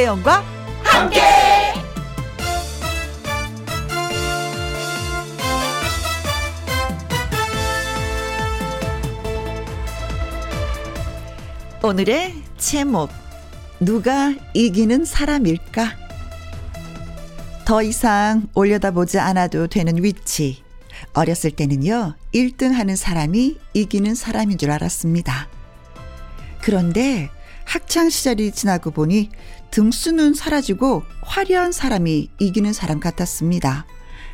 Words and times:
김혜영과 0.00 0.42
함께. 0.82 1.20
오늘의 11.82 12.34
제목 12.56 13.10
누가 13.78 14.34
이기는 14.54 15.04
사람일까? 15.04 15.96
더 17.66 17.82
이상 17.82 18.48
올려다보지 18.54 19.18
않아도 19.18 19.66
되는 19.66 20.02
위치. 20.02 20.62
어렸을 21.12 21.50
때는요, 21.50 22.14
1등 22.34 22.72
하는 22.72 22.96
사람이 22.96 23.58
이기는 23.74 24.14
사람인 24.14 24.56
줄 24.56 24.70
알았습니다. 24.70 25.48
그런데 26.62 27.30
학창 27.70 28.10
시절이 28.10 28.50
지나고 28.50 28.90
보니 28.90 29.30
등수는 29.70 30.34
사라지고 30.34 31.04
화려한 31.22 31.70
사람이 31.70 32.28
이기는 32.40 32.72
사람 32.72 32.98
같았습니다. 32.98 33.86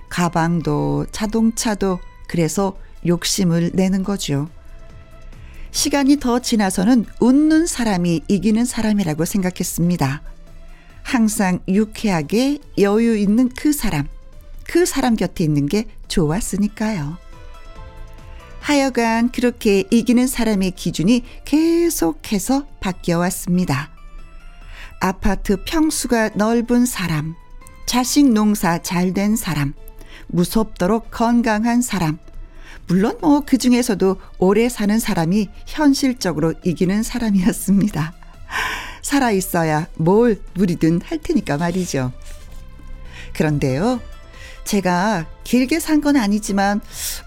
가방도 0.08 1.04
자동차도 1.12 1.98
그래서 2.28 2.78
욕심을 3.04 3.72
내는 3.74 4.04
거죠. 4.04 4.48
시간이 5.70 6.16
더 6.16 6.38
지나서는 6.38 7.04
웃는 7.20 7.66
사람이 7.66 8.22
이기는 8.26 8.64
사람이라고 8.64 9.26
생각했습니다. 9.26 10.22
항상 11.02 11.58
유쾌하게 11.68 12.60
여유 12.78 13.18
있는 13.18 13.50
그 13.50 13.74
사람, 13.74 14.08
그 14.64 14.86
사람 14.86 15.14
곁에 15.14 15.44
있는 15.44 15.66
게 15.66 15.84
좋았으니까요. 16.08 17.18
하여간 18.66 19.30
그렇게 19.30 19.84
이기는 19.92 20.26
사람의 20.26 20.72
기준이 20.72 21.22
계속해서 21.44 22.66
바뀌어 22.80 23.20
왔습니다. 23.20 23.90
아파트 24.98 25.62
평수가 25.64 26.30
넓은 26.34 26.84
사람, 26.84 27.36
자식 27.86 28.28
농사 28.28 28.82
잘 28.82 29.14
된 29.14 29.36
사람, 29.36 29.72
무섭도록 30.26 31.12
건강한 31.12 31.80
사람, 31.80 32.18
물론 32.88 33.16
뭐 33.20 33.42
그 33.46 33.56
중에서도 33.56 34.16
오래 34.38 34.68
사는 34.68 34.98
사람이 34.98 35.48
현실적으로 35.64 36.52
이기는 36.64 37.04
사람이었습니다. 37.04 38.14
살아 39.00 39.30
있어야 39.30 39.86
뭘 39.94 40.42
누리든 40.56 41.02
할 41.04 41.18
테니까 41.18 41.56
말이죠. 41.56 42.12
그런데요, 43.32 44.00
제가 44.66 45.26
길게 45.44 45.80
산 45.80 46.00
건 46.00 46.16
아니지만 46.16 46.80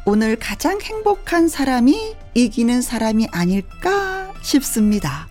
오늘 0.05 0.35
가장 0.37 0.79
행복한 0.79 1.47
사람이 1.47 2.15
이기는 2.35 2.81
사람이 2.81 3.27
아닐까 3.31 4.31
싶습니다. 4.43 5.27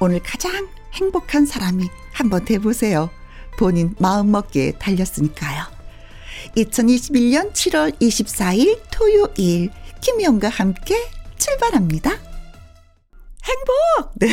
오늘 0.00 0.20
가장 0.22 0.68
행복한 0.94 1.44
사람이 1.46 1.88
한번 2.12 2.44
돼보세요. 2.44 3.10
본인 3.58 3.94
마음먹기에 3.98 4.72
달렸으니까요. 4.78 5.64
2021년 6.56 7.52
7월 7.52 7.96
24일 8.00 8.80
토요일 8.90 9.70
김희영과 10.00 10.48
함께 10.48 10.96
출발합니다. 11.38 12.10
행복! 13.44 14.12
네. 14.18 14.28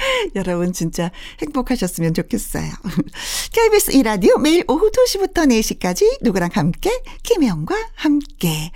여러분 0.34 0.72
진짜 0.72 1.10
행복하셨으면 1.40 2.14
좋겠어요. 2.14 2.70
KBS 3.52 3.92
이라디오 3.92 4.38
매일 4.38 4.64
오후 4.68 4.90
2시부터 4.90 5.48
4시까지 5.48 6.18
누구랑 6.22 6.50
함께 6.52 6.90
김혜영과 7.22 7.74
함께 7.94 8.70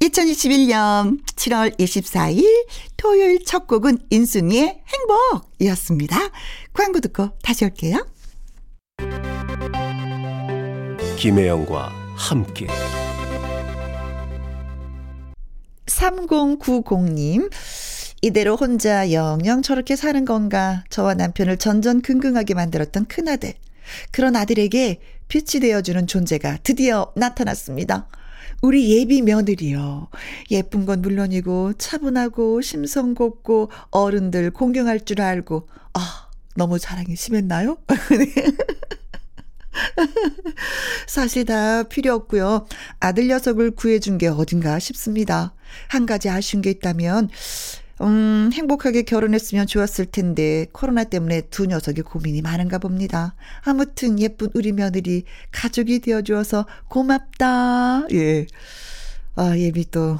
2021년 0.00 1.24
7월 1.24 1.78
24일 1.78 2.66
토요일 2.96 3.44
첫 3.44 3.66
곡은 3.66 3.98
인순이의 4.10 4.82
행복이었습니다. 4.86 6.16
광고 6.72 7.00
듣고 7.00 7.30
다시 7.42 7.64
올게요. 7.64 8.06
김혜영과 11.16 11.92
함께 12.16 12.68
3090님 15.86 17.50
이대로 18.20 18.56
혼자 18.56 19.12
영영 19.12 19.62
저렇게 19.62 19.96
사는 19.96 20.24
건가 20.24 20.84
저와 20.90 21.14
남편을 21.14 21.58
전전긍긍하게 21.58 22.54
만들었던 22.54 23.06
큰아들 23.06 23.54
그런 24.10 24.36
아들에게 24.36 25.00
빛이 25.28 25.60
되어주는 25.60 26.06
존재가 26.06 26.58
드디어 26.62 27.12
나타났습니다. 27.14 28.08
우리 28.60 28.98
예비 28.98 29.22
며느리요. 29.22 30.08
예쁜 30.50 30.84
건 30.84 31.00
물론이고 31.00 31.74
차분하고 31.74 32.60
심성 32.60 33.14
곱고 33.14 33.70
어른들 33.90 34.50
공경할 34.50 35.04
줄 35.04 35.20
알고 35.20 35.68
아 35.94 36.28
너무 36.56 36.78
자랑이 36.78 37.14
심했나요? 37.14 37.78
사실 41.06 41.44
다 41.44 41.84
필요 41.84 42.14
없고요. 42.14 42.66
아들 42.98 43.28
녀석을 43.28 43.72
구해준 43.72 44.18
게 44.18 44.26
어딘가 44.26 44.80
싶습니다. 44.80 45.54
한 45.86 46.04
가지 46.04 46.28
아쉬운 46.28 46.62
게 46.62 46.70
있다면 46.70 47.30
음, 48.00 48.50
행복하게 48.52 49.02
결혼했으면 49.02 49.66
좋았을 49.66 50.06
텐데 50.06 50.66
코로나 50.72 51.04
때문에 51.04 51.42
두 51.50 51.66
녀석이 51.66 52.02
고민이 52.02 52.42
많은가 52.42 52.78
봅니다. 52.78 53.34
아무튼 53.62 54.18
예쁜 54.20 54.48
우리 54.54 54.72
며느리 54.72 55.24
가족이 55.50 56.00
되어주어서 56.00 56.66
고맙다. 56.88 58.06
예. 58.12 58.46
아, 59.36 59.56
예비 59.58 59.90
또 59.90 60.18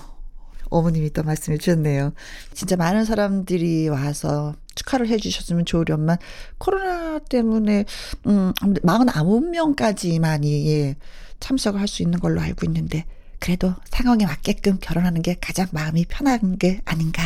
어머님이 0.70 1.12
또 1.12 1.22
말씀해 1.22 1.58
주셨네요. 1.58 2.12
진짜 2.52 2.76
많은 2.76 3.04
사람들이 3.04 3.88
와서 3.88 4.54
축하를 4.74 5.08
해 5.08 5.16
주셨으면 5.16 5.64
좋으련만 5.64 6.18
코로나 6.58 7.18
때문에 7.20 7.84
음 8.26 8.52
49명까지만이 8.60 10.66
예, 10.66 10.96
참석을 11.40 11.80
할 11.80 11.88
수 11.88 12.02
있는 12.02 12.18
걸로 12.20 12.40
알고 12.40 12.66
있는데 12.66 13.04
그래도 13.40 13.74
상황에 13.86 14.26
맞게끔 14.26 14.78
결혼하는 14.80 15.22
게 15.22 15.36
가장 15.40 15.66
마음이 15.72 16.04
편한 16.08 16.58
게 16.58 16.80
아닌가 16.84 17.22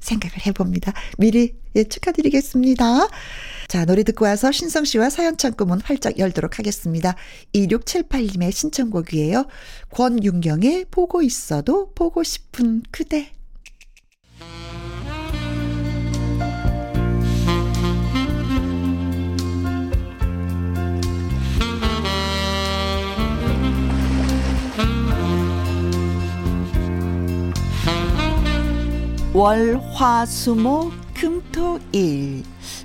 생각을 0.00 0.46
해봅니다. 0.46 0.92
미리 1.18 1.54
예, 1.74 1.84
축하드리겠습니다. 1.84 3.08
자, 3.68 3.84
노래 3.84 4.02
듣고 4.02 4.24
와서 4.24 4.52
신성 4.52 4.84
씨와 4.84 5.10
사연 5.10 5.36
창구 5.36 5.66
문 5.66 5.80
활짝 5.80 6.18
열도록 6.18 6.58
하겠습니다. 6.58 7.16
2678님의 7.54 8.52
신청곡이에요. 8.52 9.46
권윤경의 9.90 10.86
보고 10.90 11.22
있어도 11.22 11.92
보고 11.94 12.22
싶은 12.22 12.82
그대. 12.90 13.35
월, 29.36 29.78
화, 29.92 30.24
수, 30.24 30.54
목, 30.54 30.92
금, 31.12 31.42
토, 31.52 31.78
일. 31.92 32.42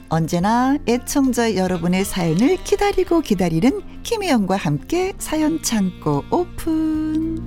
언제나 0.10 0.78
애청자 0.86 1.56
여러분의 1.56 2.04
사연을 2.04 2.62
기다리고 2.66 3.22
기다리는 3.22 3.80
김혜영과 4.04 4.58
함께 4.58 5.14
사연 5.18 5.64
창고 5.64 6.26
오픈. 6.30 7.42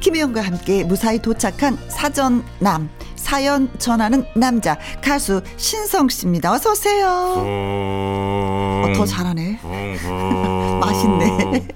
김혜영과 0.00 0.40
함께 0.40 0.84
무사히 0.84 1.18
도착한 1.18 1.76
사전남. 1.88 2.88
사연 3.24 3.70
전하는 3.78 4.26
남자 4.36 4.78
가수 5.02 5.40
신성 5.56 6.10
씨입니다. 6.10 6.52
어서 6.52 6.72
오세요. 6.72 7.06
어, 7.38 8.92
더 8.94 9.06
잘하네. 9.06 9.60
맛있네. 10.78 11.68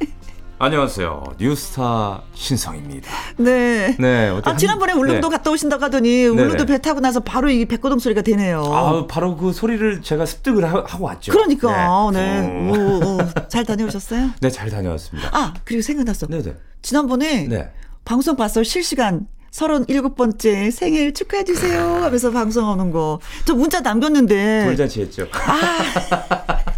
안녕하세요. 0.59 1.25
뉴스타 1.41 2.23
신성입니다. 2.35 3.11
네. 3.39 3.97
네. 3.99 4.41
아, 4.45 4.57
지난번에 4.57 4.93
울릉도 4.93 5.31
네. 5.31 5.37
갔다 5.37 5.51
오신다고 5.51 5.83
하더니 5.85 6.27
울릉도 6.27 6.67
배 6.67 6.83
타고 6.83 7.01
나서 7.01 7.21
바로 7.21 7.49
이 7.49 7.65
백고동 7.65 7.99
소리가 7.99 8.21
되네요. 8.21 8.63
아, 8.65 9.07
바로 9.07 9.35
그 9.35 9.55
소리를 9.55 10.03
제가 10.03 10.27
습득을 10.27 10.71
하, 10.71 10.85
고 10.85 11.05
왔죠. 11.05 11.33
그러니까. 11.33 12.11
네. 12.13 12.43
네. 12.43 12.71
오, 12.71 12.99
오. 12.99 13.19
잘 13.49 13.65
다녀오셨어요? 13.65 14.33
네, 14.43 14.51
잘 14.51 14.69
다녀왔습니다. 14.69 15.31
아, 15.33 15.55
그리고 15.65 15.81
생각났어. 15.81 16.27
네네. 16.27 16.43
네. 16.43 16.57
지난번에 16.83 17.49
네. 17.49 17.71
방송 18.05 18.37
봤어. 18.37 18.63
실시간 18.63 19.27
37번째 19.53 20.71
생일 20.71 21.15
축하해주세요 21.15 21.81
하면서 22.03 22.31
방송하는 22.31 22.91
거. 22.91 23.21
저 23.45 23.55
문자 23.55 23.81
남겼는데. 23.81 24.65
돌잔치 24.67 25.01
했죠. 25.03 25.27
아. 25.33 26.78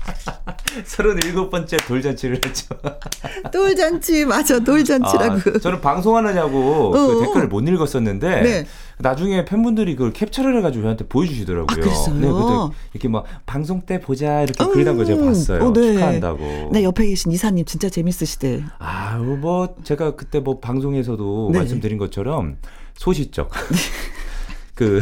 37번째 0.84 1.86
돌잔치를 1.86 2.40
했죠. 2.44 2.74
돌잔치 3.52 4.24
맞아 4.24 4.58
돌잔치라고. 4.60 5.34
아, 5.54 5.58
저는 5.58 5.80
방송하느냐고 5.80 6.88
어, 6.88 6.90
그 6.90 7.18
어. 7.18 7.20
댓글을 7.20 7.48
못 7.48 7.66
읽었었는데 7.66 8.42
네. 8.42 8.66
나중에 8.98 9.44
팬분들이 9.44 9.96
그걸 9.96 10.12
캡처를 10.12 10.56
해가지고 10.58 10.82
저한테 10.82 11.06
보여주시더라고요. 11.08 11.66
아, 11.70 11.74
그랬어요? 11.74 12.14
네, 12.14 12.28
그때 12.28 12.78
이렇게 12.94 13.08
막 13.08 13.24
방송 13.46 13.80
때 13.82 14.00
보자 14.00 14.42
이렇게 14.42 14.62
음, 14.62 14.72
글단 14.72 14.96
거 14.96 15.04
제가 15.04 15.24
봤어요. 15.24 15.64
어, 15.64 15.72
네. 15.72 15.94
축하한다고. 15.94 16.70
네 16.72 16.84
옆에 16.84 17.06
계신 17.06 17.32
이사님 17.32 17.64
진짜 17.64 17.88
재밌으시대. 17.88 18.64
아유 18.78 19.22
뭐 19.40 19.74
제가 19.82 20.16
그때 20.16 20.40
뭐 20.40 20.60
방송에서도 20.60 21.50
네. 21.52 21.58
말씀드린 21.58 21.98
것처럼 21.98 22.58
소시적 22.94 23.50
그 24.74 25.00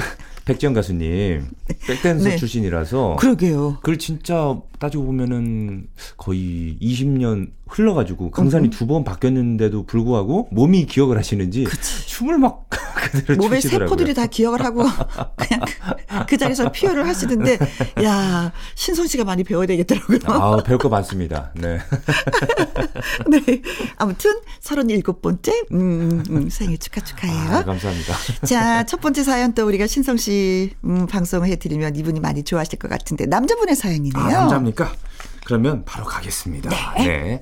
백지영 0.49 0.73
가수님 0.73 1.47
백댄서 1.87 2.31
네. 2.31 2.37
출신이라서 2.37 3.17
그러게요. 3.19 3.75
그걸 3.77 3.99
진짜 3.99 4.57
따지고 4.79 5.05
보면은 5.07 5.89
거의 6.17 6.77
20년 6.81 7.51
흘러가지고 7.69 8.31
강산이 8.31 8.71
두 8.71 8.87
번 8.89 9.05
바뀌었는데도 9.05 9.85
불구하고 9.85 10.49
몸이 10.51 10.87
기억을 10.87 11.19
하시는지 11.19 11.67
춤을 12.07 12.39
막 12.39 12.67
그대로 13.13 13.37
몸의 13.39 13.61
추시더라고요. 13.61 13.89
세포들이 13.89 14.15
다 14.15 14.27
기억을 14.27 14.65
하고 14.65 14.83
그냥 15.37 15.61
그, 15.67 16.27
그 16.27 16.37
자리에서 16.39 16.73
피어를 16.73 17.07
하시던데 17.07 17.59
야 18.05 18.51
신선 18.75 19.07
씨가 19.07 19.25
많이 19.25 19.45
배워야 19.45 19.67
되겠더라고요. 19.67 20.19
아 20.25 20.63
배울 20.63 20.79
거 20.79 20.89
많습니다. 20.89 21.53
네. 21.55 21.79
네. 23.29 23.63
아무튼 23.97 24.41
37번째 24.63 25.73
음, 25.73 26.23
음, 26.31 26.49
생일 26.51 26.79
축하 26.79 27.01
축하해요. 27.03 27.57
아, 27.59 27.65
감사합니다. 27.65 28.15
자, 28.47 28.85
첫 28.87 29.01
번째 29.01 29.23
사연 29.23 29.53
또 29.55 29.67
우리가 29.67 29.87
신성 29.87 30.17
씨 30.17 30.71
음, 30.85 31.07
방송을 31.07 31.49
해드리면 31.49 31.97
이분이 31.97 32.21
많이 32.21 32.43
좋아하실 32.43 32.79
것 32.79 32.89
같은데 32.89 33.27
남자분의 33.27 33.77
사연이네요. 33.77 34.25
아, 34.25 34.49
남자입니까? 34.69 34.93
그러면 35.47 35.85
바로 35.85 36.05
가겠습니다. 36.05 36.71
네. 36.99 37.41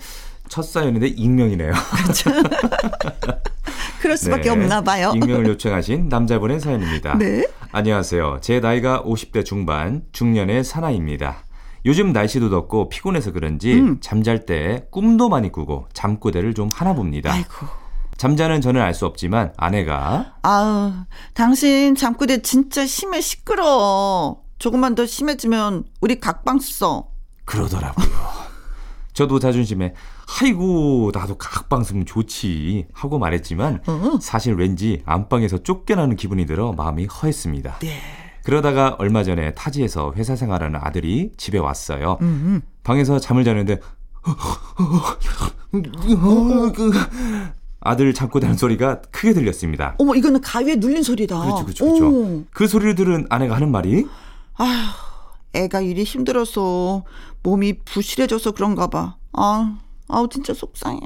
첫 0.48 0.62
사연인데 0.62 1.08
익명이네요. 1.08 1.72
그럴 4.00 4.16
수밖에 4.16 4.44
네. 4.44 4.50
없나 4.50 4.80
봐요. 4.80 5.12
익명을 5.14 5.46
요청하신 5.48 6.08
남자분의 6.08 6.60
사연입니다. 6.60 7.18
네. 7.18 7.44
안녕하세요. 7.72 8.38
제 8.40 8.60
나이가 8.60 9.02
50대 9.02 9.44
중반, 9.44 10.02
중년의 10.12 10.64
사나이입니다. 10.64 11.44
요즘 11.84 12.12
날씨도 12.12 12.48
덥고 12.50 12.88
피곤해서 12.88 13.32
그런지 13.32 13.74
음. 13.74 13.98
잠잘 14.00 14.46
때 14.46 14.86
꿈도 14.90 15.28
많이 15.28 15.50
꾸고 15.52 15.88
잠꼬대를 15.92 16.54
좀 16.54 16.68
하나 16.72 16.94
봅니다. 16.94 17.32
아이고. 17.32 17.66
잠자는 18.16 18.60
저는 18.62 18.80
알 18.80 18.94
수 18.94 19.04
없지만 19.04 19.52
아내가 19.58 20.36
아우, 20.42 20.92
당신 21.34 21.94
잠꼬대 21.94 22.40
진짜 22.42 22.86
심해 22.86 23.20
시끄러워. 23.20 24.42
조금만 24.58 24.94
더 24.94 25.04
심해지면 25.04 25.84
우리 26.00 26.18
각방 26.18 26.58
써. 26.60 27.08
그러더라고요. 27.46 28.06
저도 29.14 29.38
자존심에 29.38 29.94
아이고 30.42 31.10
나도 31.14 31.38
각방 31.38 31.82
쓰면 31.82 32.04
좋지 32.04 32.88
하고 32.92 33.18
말했지만 33.18 33.80
어. 33.86 34.18
사실 34.20 34.52
왠지 34.54 35.00
안방에서 35.06 35.62
쫓겨나는 35.62 36.16
기분이 36.16 36.44
들어 36.44 36.72
마음이 36.72 37.06
허했습니다. 37.06 37.78
네. 37.78 37.98
그러다가 38.44 38.94
얼마 38.98 39.24
전에 39.24 39.54
타지에서 39.54 40.12
회사 40.16 40.36
생활하는 40.36 40.78
아들이 40.82 41.32
집에 41.38 41.58
왔어요. 41.58 42.18
음, 42.20 42.60
방에서 42.84 43.18
잠을 43.18 43.42
자는데 43.42 43.80
그 45.72 46.92
아들 47.80 48.12
잠꼬 48.12 48.38
자는 48.40 48.56
소리가 48.56 49.00
크게 49.10 49.32
들렸습니다. 49.32 49.94
어머, 49.98 50.14
이거는 50.14 50.40
가위에 50.40 50.76
눌린 50.76 51.02
소리다. 51.02 51.40
그렇죠, 51.40 51.64
그렇죠, 51.64 51.84
그렇죠. 51.84 52.08
오. 52.08 52.44
그 52.50 52.66
소리를 52.66 52.94
들은 52.96 53.26
아내가 53.30 53.56
하는 53.56 53.70
말이 53.70 54.06
아휴, 54.54 54.70
애가 55.54 55.80
일이 55.80 56.04
힘들어서 56.04 57.04
몸이 57.46 57.74
부실해져서 57.84 58.52
그런가 58.52 58.88
봐. 58.88 59.18
아, 59.32 59.78
아우, 60.08 60.28
진짜 60.28 60.52
속상해. 60.52 60.98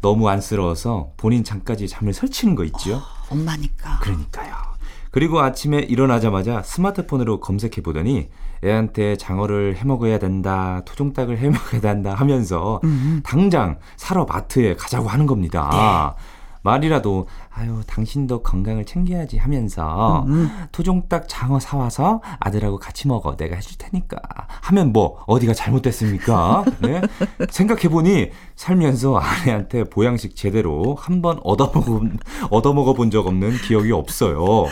너무 0.00 0.28
안쓰러워서 0.28 1.12
본인 1.16 1.44
잠까지 1.44 1.86
잠을 1.86 2.12
설치는 2.12 2.56
거 2.56 2.64
있죠. 2.64 3.00
엄마니까. 3.30 4.00
그러니까요. 4.00 4.52
그리고 5.12 5.40
아침에 5.40 5.78
일어나자마자 5.78 6.62
스마트폰으로 6.62 7.38
검색해 7.38 7.82
보더니 7.84 8.30
애한테 8.64 9.16
장어를 9.16 9.76
해 9.76 9.84
먹어야 9.84 10.18
된다, 10.18 10.82
토종닭을 10.86 11.38
해 11.38 11.50
먹어야 11.50 11.80
된다 11.80 12.14
하면서 12.14 12.80
당장 13.22 13.78
사러 13.96 14.24
마트에 14.24 14.74
가자고 14.74 15.08
하는 15.08 15.26
겁니다. 15.26 16.16
말이라도 16.62 17.26
아유 17.50 17.82
당신도 17.86 18.42
건강을 18.42 18.84
챙겨야지 18.84 19.36
하면서 19.38 20.24
토종닭 20.72 21.28
장어 21.28 21.58
사와서 21.60 22.20
아들하고 22.40 22.78
같이 22.78 23.08
먹어 23.08 23.36
내가 23.36 23.56
해줄 23.56 23.76
테니까 23.78 24.18
하면 24.62 24.92
뭐 24.92 25.22
어디가 25.26 25.54
잘못됐습니까? 25.54 26.64
네? 26.80 27.00
생각해 27.50 27.88
보니 27.88 28.30
살면서 28.54 29.16
아내한테 29.16 29.84
보양식 29.84 30.36
제대로 30.36 30.94
한 30.96 31.20
번 31.22 31.38
얻어먹어 31.44 32.00
얻어먹어 32.50 32.94
본 32.94 33.10
적 33.10 33.26
없는 33.26 33.56
기억이 33.58 33.92
없어요. 33.92 34.66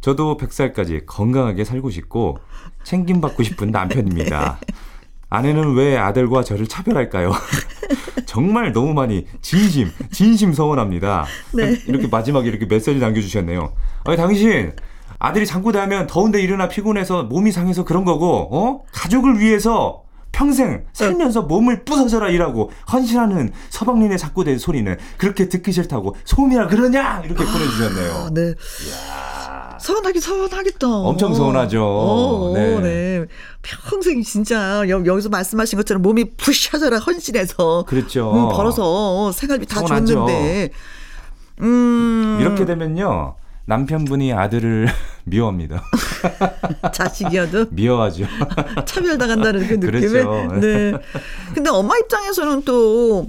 저도 0.00 0.36
100살까지 0.36 1.04
건강하게 1.06 1.64
살고 1.64 1.90
싶고 1.90 2.38
챙김 2.84 3.20
받고 3.20 3.42
싶은 3.42 3.70
남편입니다. 3.70 4.58
아내는 5.28 5.74
왜 5.74 5.96
아들과 5.96 6.44
저를 6.44 6.66
차별할까요? 6.66 7.32
정말 8.26 8.72
너무 8.72 8.92
많이 8.94 9.26
진심, 9.40 9.90
진심 10.12 10.52
서운합니다. 10.52 11.26
네. 11.54 11.80
이렇게 11.86 12.06
마지막에 12.06 12.48
이렇게 12.48 12.66
메시지 12.66 12.98
남겨주셨네요. 12.98 13.72
아니, 14.04 14.16
당신, 14.16 14.72
아들이 15.18 15.46
잠꼬대 15.46 15.78
하면 15.78 16.06
더운데 16.06 16.40
일어나 16.40 16.68
피곤해서 16.68 17.24
몸이 17.24 17.50
상해서 17.50 17.84
그런 17.84 18.04
거고, 18.04 18.48
어? 18.52 18.82
가족을 18.92 19.40
위해서 19.40 20.02
평생 20.32 20.84
살면서 20.92 21.42
몸을 21.42 21.84
부서져라 21.84 22.28
일하고 22.28 22.70
헌신하는 22.92 23.52
서방님의 23.70 24.18
잠꼬대 24.18 24.58
소리는 24.58 24.94
그렇게 25.16 25.48
듣기 25.48 25.72
싫다고 25.72 26.14
소미야 26.26 26.66
그러냐? 26.66 27.22
이렇게 27.24 27.42
보내주셨네요. 27.42 28.12
아, 28.12 28.30
네. 28.34 28.52
서운하긴 29.86 30.20
서운하겠다. 30.20 30.88
엄청 30.88 31.32
서운하죠. 31.32 31.80
어, 31.80 32.52
네. 32.56 32.80
네. 32.80 33.24
평생 33.62 34.20
진짜 34.20 34.82
여, 34.88 35.04
여기서 35.06 35.28
말씀하신 35.28 35.76
것처럼 35.76 36.02
몸이 36.02 36.32
부셔져라 36.36 36.98
헌신해서 36.98 37.84
그렇죠. 37.86 38.32
음, 38.32 38.48
벌어서 38.48 39.30
생활비 39.30 39.64
다 39.64 39.76
서운하죠. 39.76 40.06
줬는데 40.06 40.70
음 41.60 42.38
이렇게 42.40 42.64
되면요. 42.64 43.36
남편분이 43.66 44.32
아들을 44.32 44.88
미워합니다. 45.24 45.84
자식이어도 46.92 47.66
미워하죠. 47.70 48.24
차별당한다는 48.86 49.68
그 49.68 49.74
느낌에 49.74 50.08
그렇죠. 50.08 50.54
네. 50.60 50.94
근데 51.54 51.70
엄마 51.70 51.96
입장에서는 51.96 52.62
또 52.64 53.28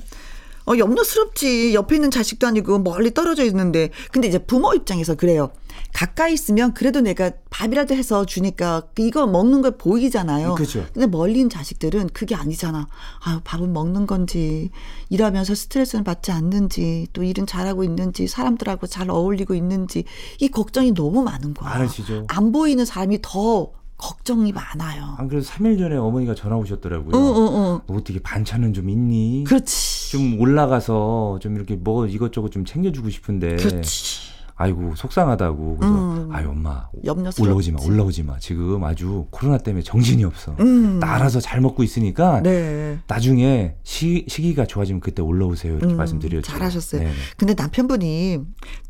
어, 0.68 0.77
염려스럽지. 0.77 1.74
옆에 1.74 1.96
있는 1.96 2.12
자식도 2.12 2.46
아니고 2.46 2.79
멀리 2.79 3.13
떨어져 3.13 3.46
있는데. 3.46 3.89
근데 4.12 4.27
이제 4.27 4.38
부모 4.38 4.74
입장에서 4.74 5.15
그래요. 5.15 5.51
가까이 5.93 6.34
있으면 6.34 6.74
그래도 6.74 7.01
내가 7.01 7.31
밥이라도 7.50 7.96
해서 7.96 8.25
주니까 8.25 8.84
이거 9.00 9.25
먹는 9.27 9.62
걸 9.62 9.77
보이잖아요. 9.77 10.55
그죠. 10.55 10.86
근데 10.93 11.07
멀리 11.07 11.34
있는 11.39 11.50
자식들은 11.50 12.10
그게 12.13 12.36
아니잖아. 12.36 12.88
아유, 13.24 13.39
밥은 13.43 13.74
먹는 13.74 14.07
건지, 14.07 14.69
일하면서 15.10 15.55
스트레스는 15.55 16.03
받지 16.03 16.31
않는지, 16.31 17.07
또 17.13 17.24
일은 17.24 17.46
잘하고 17.46 17.84
있는지, 17.84 18.27
사람들하고 18.27 18.88
잘 18.88 19.10
어울리고 19.10 19.55
있는지, 19.55 20.03
이 20.39 20.50
걱정이 20.50 20.93
너무 20.93 21.24
많은 21.24 21.53
거야. 21.53 21.69
많으시죠. 21.72 22.25
안 22.29 22.51
보이는 22.51 22.86
사람이 22.86 23.19
더 23.22 23.72
걱정이 23.98 24.51
많아요. 24.51 25.15
안 25.17 25.27
그래도 25.27 25.46
3일 25.48 25.79
전에 25.79 25.96
어머니가 25.96 26.36
전화 26.36 26.55
오셨더라고요. 26.57 27.15
응, 27.15 27.19
응, 27.19 27.48
응. 27.48 27.79
너 27.88 27.96
어떻게 27.96 28.19
반찬은 28.19 28.74
좀 28.74 28.89
있니? 28.89 29.43
그렇지. 29.48 30.12
좀 30.12 30.39
올라가서 30.39 31.39
좀 31.41 31.55
이렇게 31.55 31.75
뭐 31.75 32.05
이것저것 32.05 32.51
좀 32.51 32.63
챙겨주고 32.63 33.10
싶은데. 33.10 33.55
그렇지. 33.55 34.26
아이고 34.60 34.96
속상하다고. 34.96 35.78
그래서 35.78 35.96
음. 35.96 36.30
아유 36.32 36.50
엄마 36.50 36.90
염려스럽지. 37.06 37.42
올라오지 37.44 37.72
마, 37.74 37.80
올라오지 37.82 38.24
마. 38.24 38.40
지금 38.40 38.84
아주 38.84 39.28
코로나 39.30 39.60
때문에 39.60 39.84
정신이 39.84 40.24
없어. 40.24 40.56
음. 40.60 41.00
나 41.00 41.14
알아서 41.14 41.40
잘 41.40 41.62
먹고 41.62 41.84
있으니까 41.84 42.42
네. 42.42 42.98
나중에 43.08 43.76
시, 43.84 44.26
시기가 44.28 44.66
좋아지면 44.66 45.00
그때 45.00 45.22
올라오세요. 45.22 45.78
이렇게 45.78 45.94
음, 45.94 45.98
말씀드렸죠. 45.98 46.52
잘하셨어요. 46.52 47.02
네네. 47.02 47.14
근데 47.38 47.54
남편분이 47.54 48.40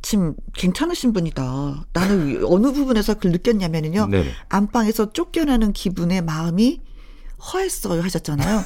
참 0.02 0.36
괜찮으신 0.54 1.12
분이다. 1.12 1.86
나는 1.92 2.46
어느 2.46 2.72
부분에서 2.72 3.16
그걸 3.16 3.34
느꼈냐면요. 3.34 4.08
안방에서 4.48 5.12
쫓겨나는 5.12 5.74
기분에 5.74 6.22
마음이 6.22 6.82
허했어요 7.54 8.02
하셨잖아요. 8.04 8.62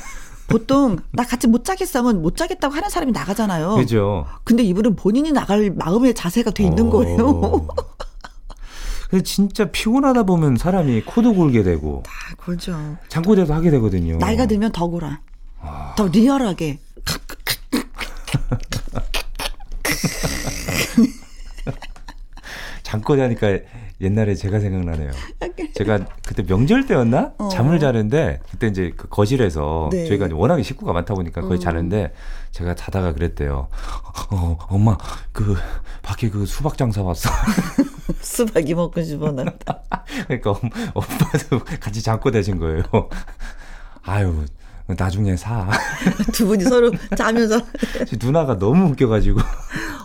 보통 0.52 0.98
나 1.12 1.24
같이 1.24 1.48
못 1.48 1.66
자겠어 1.66 2.00
하면 2.00 2.22
못 2.22 2.36
자겠다고 2.36 2.74
하는 2.74 2.90
사람이 2.90 3.12
나가잖아요. 3.12 3.76
그죠. 3.76 4.26
근데 4.44 4.64
이분은 4.64 4.96
본인이 4.96 5.32
나갈 5.32 5.72
마음의 5.72 6.14
자세가 6.14 6.52
돼 6.52 6.64
있는 6.64 6.88
어. 6.88 6.90
거예요. 6.90 7.68
근데 9.10 9.24
진짜 9.24 9.66
피곤하다 9.66 10.24
보면 10.24 10.58
사람이 10.58 11.02
코도 11.02 11.34
골게 11.34 11.64
되고 11.64 12.04
아, 12.08 12.36
그죠. 12.36 12.98
잠꼬대도 13.10 13.54
하게 13.54 13.70
되거든요. 13.72 14.18
나이가 14.18 14.46
들면 14.46 14.72
더 14.72 14.88
골아. 14.88 15.20
아. 15.60 15.94
더 15.98 16.08
리얼하게. 16.08 16.80
잠꼬대 22.84 23.22
하니까 23.22 23.48
옛날에 24.02 24.36
제가 24.36 24.60
생각나네요. 24.60 25.12
제가 25.76 26.00
그때 26.26 26.44
명절 26.44 26.88
때였나? 26.88 27.34
어. 27.38 27.50
잠을 27.50 27.80
자는데 27.80 28.40
그때 28.50 28.68
이제 28.68 28.92
그 28.96 29.08
거실에서 29.08 29.90
네. 29.92 30.06
저희가 30.06 30.30
워낙에 30.32 30.64
식구가 30.64 30.92
많다 30.94 31.14
보니까 31.14 31.42
거의 31.42 31.54
음. 31.54 31.60
자는데 31.60 32.14
제가 32.52 32.76
자다가 32.76 33.14
그랬대요. 33.14 33.68
어, 34.32 34.58
엄마 34.70 34.98
그 35.32 35.56
밖에 36.02 36.30
그 36.30 36.46
수박 36.46 36.78
장사 36.78 37.04
왔어. 37.04 37.30
수박이 38.20 38.74
먹고 38.74 39.02
싶어 39.04 39.32
나. 39.32 39.46
그러니까 40.28 40.52
엄마도 40.94 41.64
같이 41.80 42.02
잠꼬 42.02 42.32
대신 42.32 42.58
거예요. 42.60 42.84
아유 44.04 44.46
나중에 44.88 45.36
사. 45.38 45.70
두 46.34 46.48
분이 46.48 46.64
서로 46.64 46.92
자면서. 47.16 47.62
누나가 48.22 48.58
너무 48.58 48.90
웃겨가지고. 48.92 49.40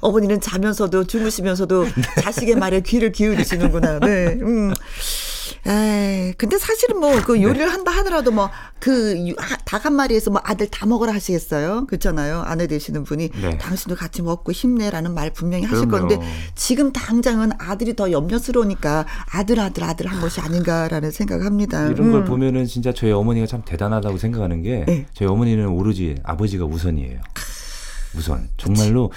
어머니는 0.00 0.40
자면서도 0.40 1.04
주무시면서도 1.04 1.84
네. 1.84 2.22
자식의 2.22 2.56
말에 2.56 2.80
귀를 2.80 3.12
기울이시는구나. 3.12 4.00
네. 4.00 4.38
음. 4.40 4.72
에이, 5.68 6.32
근데 6.38 6.58
사실은 6.58 7.00
뭐 7.00 7.10
그 7.22 7.42
요리를 7.42 7.64
네. 7.66 7.70
한다 7.72 7.90
하더라도 7.92 8.30
뭐 8.30 8.50
그 8.78 9.16
닭 9.64 9.84
한 9.84 9.94
마리에서 9.94 10.30
뭐 10.30 10.40
아들 10.44 10.68
다 10.68 10.86
먹으라 10.86 11.12
하시겠어요? 11.14 11.86
그렇잖아요. 11.86 12.42
아내 12.46 12.66
되시는 12.66 13.04
분이 13.04 13.30
네. 13.40 13.58
당신도 13.58 13.96
같이 13.96 14.22
먹고 14.22 14.52
힘내라는 14.52 15.12
말 15.12 15.32
분명히 15.32 15.64
하실 15.64 15.86
그럼요. 15.88 16.08
건데 16.08 16.26
지금 16.54 16.92
당장은 16.92 17.52
아들이 17.58 17.96
더 17.96 18.10
염려스러우니까 18.12 19.06
아들 19.32 19.58
아들 19.60 19.82
아들 19.84 20.06
한 20.06 20.20
것이 20.20 20.40
아닌가라는 20.40 21.10
생각합니다. 21.10 21.88
이런 21.88 22.08
음. 22.08 22.12
걸 22.12 22.24
보면은 22.24 22.66
진짜 22.66 22.92
저희 22.92 23.10
어머니가 23.12 23.46
참 23.46 23.62
대단하다고 23.64 24.18
생각하는 24.18 24.62
게 24.62 24.84
네. 24.86 25.06
저희 25.14 25.28
어머니는 25.28 25.66
오로지 25.66 26.14
아버지가 26.22 26.64
우선이에요. 26.64 27.20
우선 28.16 28.48
정말로 28.56 29.10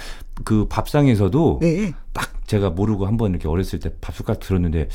그 0.44 0.66
밥상에서도 0.68 1.58
네. 1.62 1.92
딱 2.12 2.28
제가 2.50 2.70
모르고 2.70 3.06
한번 3.06 3.30
이렇게 3.30 3.46
어렸을 3.46 3.78
때 3.78 3.92
밥숟가락 4.00 4.40
들었는데 4.40 4.88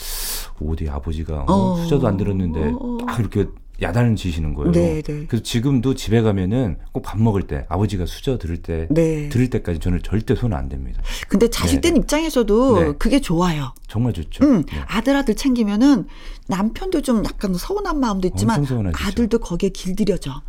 어디 0.61 0.89
아버지가 0.89 1.45
어, 1.47 1.53
어. 1.53 1.75
수저도 1.77 2.05
안 2.05 2.17
들었는데 2.17 2.73
어. 2.77 2.97
딱 3.07 3.17
이렇게 3.17 3.45
야단을 3.81 4.17
지시는 4.17 4.53
거예요. 4.53 4.73
네, 4.73 5.01
네. 5.01 5.25
그래서 5.25 5.41
지금도 5.41 5.95
집에 5.95 6.21
가면은 6.21 6.77
꼭 6.91 7.03
밥 7.03 7.21
먹을 7.21 7.43
때 7.43 7.65
아버지가 7.69 8.05
수저 8.07 8.37
들을 8.37 8.57
때 8.57 8.87
네. 8.89 9.29
들을 9.29 9.49
때까지 9.49 9.79
저는 9.79 10.01
절대 10.03 10.35
손안 10.35 10.67
댑니다. 10.67 10.95
근데 11.29 11.49
자식된 11.49 11.93
네. 11.93 11.99
입장에서도 12.01 12.79
네. 12.79 12.93
그게 12.99 13.21
좋아요. 13.21 13.73
정말 13.87 14.11
좋죠. 14.11 14.43
응. 14.43 14.63
네. 14.63 14.77
아들 14.87 15.15
아들 15.15 15.35
챙기면은 15.35 16.07
남편도 16.47 17.03
좀 17.03 17.23
약간 17.23 17.53
서운한 17.53 18.01
마음도 18.01 18.27
있지만 18.27 18.65
아들도 18.93 19.39
거기에 19.39 19.69
길들여져. 19.69 20.41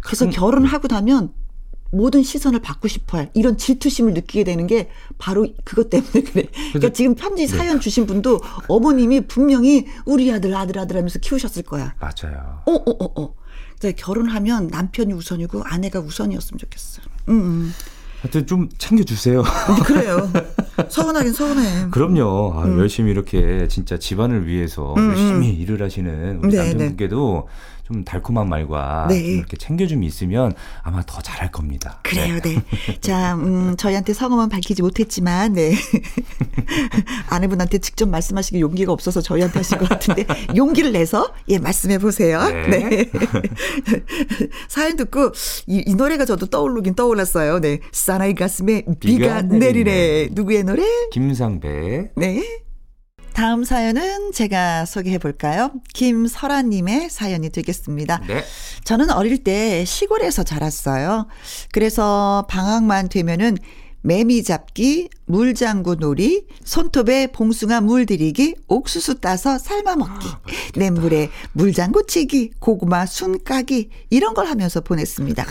그래서 0.00 0.24
음, 0.24 0.30
결혼하고 0.30 0.88
나면 0.88 1.32
모든 1.90 2.22
시선을 2.22 2.60
받고 2.60 2.88
싶어요. 2.88 3.26
이런 3.34 3.56
질투심을 3.56 4.14
느끼게 4.14 4.44
되는 4.44 4.66
게 4.66 4.88
바로 5.18 5.46
그것 5.64 5.90
때문에 5.90 6.22
그래. 6.22 6.46
그러니까 6.72 6.92
지금 6.92 7.14
편지 7.14 7.46
네. 7.46 7.56
사연 7.56 7.74
네. 7.74 7.80
주신 7.80 8.06
분도 8.06 8.40
어머님이 8.68 9.26
분명히 9.26 9.86
우리 10.04 10.30
아들 10.32 10.54
아들 10.54 10.78
아들 10.78 10.96
하면서 10.96 11.18
키우셨을 11.18 11.64
거야. 11.64 11.94
맞아요. 11.98 12.62
어, 12.66 12.72
어, 12.72 13.04
어, 13.04 13.22
어. 13.22 13.34
결혼하면 13.96 14.68
남편이 14.68 15.12
우선이고 15.14 15.62
아내가 15.64 16.00
우선이었으면 16.00 16.58
좋겠어. 16.58 17.02
음, 17.28 17.34
음. 17.34 17.74
하여튼 18.20 18.46
좀 18.46 18.68
챙겨주세요. 18.76 19.42
그래요. 19.86 20.30
서운하긴 20.88 21.32
서운해. 21.32 21.88
그럼요. 21.90 22.52
아, 22.54 22.64
음. 22.66 22.78
열심히 22.78 23.10
이렇게 23.10 23.66
진짜 23.68 23.98
집안을 23.98 24.46
위해서 24.46 24.94
음, 24.98 25.08
열심히 25.10 25.50
음. 25.50 25.60
일을 25.60 25.82
하시는 25.82 26.40
우리 26.42 26.50
네, 26.50 26.58
남편분께도 26.58 27.48
네. 27.48 27.79
좀 27.90 28.04
달콤한 28.04 28.48
말과 28.48 29.06
네. 29.08 29.16
이렇게 29.18 29.56
챙겨줌이 29.56 30.06
있으면 30.06 30.54
아마 30.82 31.02
더 31.04 31.20
잘할 31.20 31.50
겁니다. 31.50 31.98
그래요, 32.04 32.38
네. 32.40 32.54
네. 32.54 33.00
자, 33.00 33.34
음, 33.34 33.74
저희한테 33.76 34.12
성함은 34.12 34.48
밝히지 34.48 34.82
못했지만, 34.82 35.54
네. 35.54 35.74
아내분한테 37.28 37.78
직접 37.78 38.08
말씀하시기 38.08 38.60
용기가 38.60 38.92
없어서 38.92 39.20
저희한테 39.20 39.58
하신 39.58 39.78
것 39.78 39.88
같은데, 39.88 40.24
용기를 40.54 40.92
내서, 40.92 41.34
예, 41.48 41.58
말씀해 41.58 41.98
보세요. 41.98 42.48
네. 42.48 42.88
네. 42.88 43.10
사연 44.68 44.96
듣고, 44.96 45.32
이, 45.66 45.82
이, 45.84 45.94
노래가 45.94 46.24
저도 46.24 46.46
떠오르긴 46.46 46.94
떠올랐어요. 46.94 47.58
네. 47.58 47.80
사나이 47.90 48.34
가슴에 48.34 48.84
비가, 49.00 49.18
비가 49.18 49.42
내리네. 49.42 49.58
내리네. 49.58 50.28
누구의 50.32 50.62
노래? 50.62 50.84
김상배. 51.10 52.12
네. 52.14 52.69
다음 53.32 53.64
사연은 53.64 54.32
제가 54.32 54.84
소개해 54.84 55.18
볼까요? 55.18 55.70
김설아님의 55.94 57.10
사연이 57.10 57.50
되겠습니다. 57.50 58.20
네. 58.26 58.44
저는 58.84 59.10
어릴 59.10 59.42
때 59.42 59.84
시골에서 59.84 60.42
자랐어요. 60.42 61.26
그래서 61.72 62.46
방학만 62.48 63.08
되면은 63.08 63.58
매미 64.02 64.42
잡기, 64.44 65.10
물장구 65.26 65.96
놀이, 65.96 66.46
손톱에 66.64 67.28
봉숭아 67.28 67.82
물 67.82 68.06
들이기, 68.06 68.54
옥수수 68.66 69.20
따서 69.20 69.58
삶아 69.58 69.96
먹기, 69.96 70.26
아, 70.28 70.40
냇물에 70.76 71.30
물장구 71.52 72.06
치기, 72.06 72.52
고구마 72.58 73.06
순 73.06 73.42
까기 73.44 73.90
이런 74.08 74.34
걸 74.34 74.46
하면서 74.46 74.80
보냈습니다. 74.80 75.44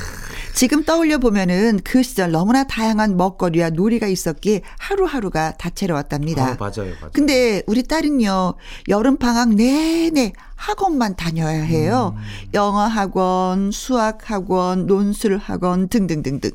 지금 0.55 0.83
떠올려 0.83 1.19
보면은 1.19 1.79
그 1.83 2.03
시절 2.03 2.31
너무나 2.31 2.63
다양한 2.65 3.15
먹거리와 3.17 3.69
놀이가 3.69 4.07
있었기에 4.07 4.61
하루하루가 4.79 5.53
다채로웠답니다. 5.57 6.43
아, 6.43 6.57
맞아요, 6.59 6.93
맞아요. 6.99 7.11
근데 7.13 7.63
우리 7.67 7.83
딸은요 7.83 8.55
여름 8.89 9.17
방학 9.17 9.53
내내 9.53 10.33
학원만 10.59 11.15
다녀야 11.15 11.61
해요. 11.61 12.15
음. 12.17 12.49
영어 12.53 12.81
학원, 12.81 13.71
수학 13.71 14.29
학원, 14.29 14.87
논술 14.87 15.37
학원 15.37 15.87
등등등등. 15.87 16.51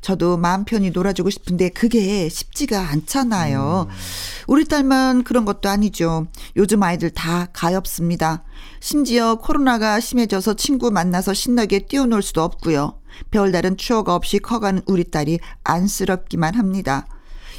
저도 0.00 0.36
마음 0.36 0.64
편히 0.64 0.90
놀아주고 0.90 1.28
싶은데 1.28 1.70
그게 1.70 2.28
쉽지가 2.28 2.88
않잖아요. 2.90 3.88
음. 3.88 3.94
우리 4.46 4.64
딸만 4.64 5.24
그런 5.24 5.44
것도 5.44 5.68
아니죠. 5.68 6.28
요즘 6.56 6.82
아이들 6.84 7.10
다 7.10 7.48
가엾습니다. 7.52 8.44
심지어 8.78 9.34
코로나가 9.34 9.98
심해져서 9.98 10.54
친구 10.54 10.92
만나서 10.92 11.34
신나게 11.34 11.80
뛰어놀 11.80 12.22
수도 12.22 12.42
없고요. 12.44 13.00
별다른 13.32 13.76
추억 13.76 14.08
없이 14.08 14.38
커가는 14.38 14.82
우리 14.86 15.02
딸이 15.02 15.40
안쓰럽기만 15.64 16.54
합니다. 16.54 17.08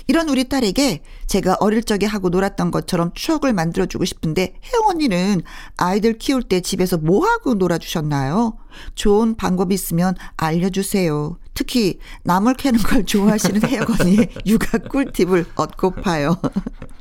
이런 0.09 0.27
우리 0.27 0.49
딸에게 0.49 1.03
제가 1.27 1.57
어릴 1.59 1.83
적에 1.83 2.07
하고 2.07 2.29
놀았던 2.29 2.71
것처럼 2.71 3.11
추억을 3.13 3.53
만들어주고 3.53 4.05
싶은데 4.05 4.55
혜영 4.65 4.87
언니는 4.87 5.43
아이들 5.77 6.17
키울 6.17 6.41
때 6.41 6.61
집에서 6.61 6.97
뭐 6.97 7.27
하고 7.27 7.53
놀아주셨나요? 7.53 8.57
좋은 8.95 9.35
방법이 9.35 9.75
있으면 9.75 10.15
알려주세요. 10.35 11.37
특히 11.53 11.99
나물 12.23 12.55
캐는 12.55 12.79
걸 12.79 13.05
좋아하시는 13.05 13.61
혜영 13.61 13.85
언니의 13.99 14.29
육아 14.47 14.79
꿀팁을 14.79 15.45
얻고파요. 15.53 16.37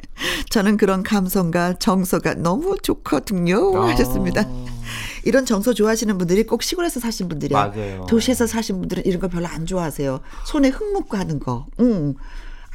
저는 0.50 0.76
그런 0.76 1.02
감성과 1.02 1.74
정서가 1.78 2.34
너무 2.34 2.76
좋거든요. 2.78 3.76
아. 3.76 3.88
하셨습니다. 3.88 4.44
이런 5.24 5.44
정서 5.44 5.72
좋아하시는 5.72 6.16
분들이 6.18 6.44
꼭 6.44 6.62
시골에서 6.62 7.00
사신 7.00 7.28
분들이야. 7.28 7.68
맞아요. 7.68 8.06
도시에서 8.08 8.46
사신 8.46 8.78
분들은 8.78 9.04
이런 9.06 9.20
거 9.20 9.28
별로 9.28 9.46
안 9.46 9.66
좋아하세요. 9.66 10.20
손에 10.46 10.68
흙 10.68 10.92
묻고 10.92 11.16
하는 11.16 11.40
거. 11.40 11.66
응. 11.80 12.14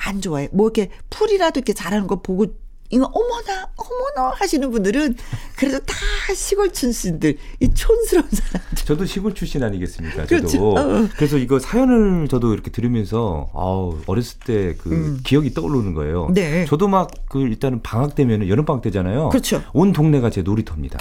안 0.05 0.19
좋아해. 0.19 0.49
뭐 0.51 0.67
이렇게 0.67 0.89
풀이라도 1.09 1.59
이렇게 1.59 1.73
자라는 1.73 2.07
거 2.07 2.21
보고 2.21 2.47
이거 2.91 3.05
어머나 3.05 3.69
어머나 3.75 4.33
하시는 4.35 4.69
분들은 4.69 5.15
그래도 5.55 5.79
다 5.79 5.95
시골 6.35 6.71
출신들 6.71 7.37
이 7.59 7.73
촌스러운 7.73 8.27
사람들. 8.29 8.85
저도 8.85 9.05
시골 9.05 9.33
출신 9.33 9.63
아니겠습니까? 9.63 10.25
저도 10.25 10.27
그렇죠. 10.27 10.69
어. 10.77 11.07
그래서 11.15 11.37
이거 11.37 11.59
사연을 11.59 12.27
저도 12.27 12.53
이렇게 12.53 12.71
들으면서 12.71 13.49
아우 13.53 13.97
어렸을 14.05 14.39
때그 14.39 14.89
음. 14.91 15.19
기억이 15.23 15.53
떠오르는 15.53 15.93
거예요. 15.93 16.29
네. 16.33 16.65
저도 16.65 16.87
막 16.87 17.09
그 17.31 17.39
일단은 17.39 17.81
방학 17.81 18.13
되면은 18.13 18.49
여름 18.49 18.65
방학 18.65 18.81
되잖아요. 18.81 19.29
그렇죠. 19.29 19.63
온 19.71 19.93
동네가 19.93 20.29
제 20.29 20.41
놀이터입니다. 20.41 20.99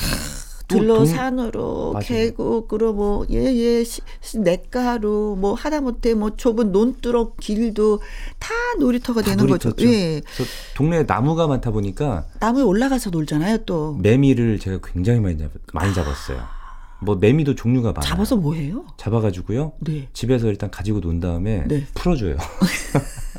들로 0.70 1.04
산으로 1.04 1.94
계곡으로 2.02 2.92
뭐 2.92 3.26
예예 3.30 3.84
냇가로 4.36 5.36
뭐 5.36 5.54
하다못해 5.54 6.14
뭐 6.14 6.36
좁은 6.36 6.72
논두렁 6.72 7.32
길도 7.40 8.00
다 8.38 8.54
놀이터가 8.78 9.22
다 9.22 9.30
되는 9.30 9.46
놀이터죠. 9.46 9.74
거죠. 9.76 9.88
예. 9.88 10.20
동네에 10.76 11.04
나무가 11.04 11.46
많다 11.46 11.70
보니까 11.70 12.26
나무에 12.40 12.62
올라가서 12.62 13.10
놀잖아요. 13.10 13.58
또 13.66 13.94
매미를 13.94 14.58
제가 14.58 14.78
굉장히 14.82 15.20
많이 15.20 15.38
잡, 15.38 15.50
많이 15.72 15.92
잡았어요. 15.94 16.40
뭐 17.02 17.16
매미도 17.16 17.54
종류가 17.54 17.92
많아요. 17.92 18.08
잡아서 18.08 18.36
뭐 18.36 18.54
해요? 18.54 18.84
잡아가지고요. 18.98 19.72
네. 19.80 20.08
집에서 20.12 20.48
일단 20.48 20.70
가지고 20.70 21.00
논 21.00 21.18
다음에 21.18 21.64
네. 21.66 21.86
풀어줘요. 21.94 22.36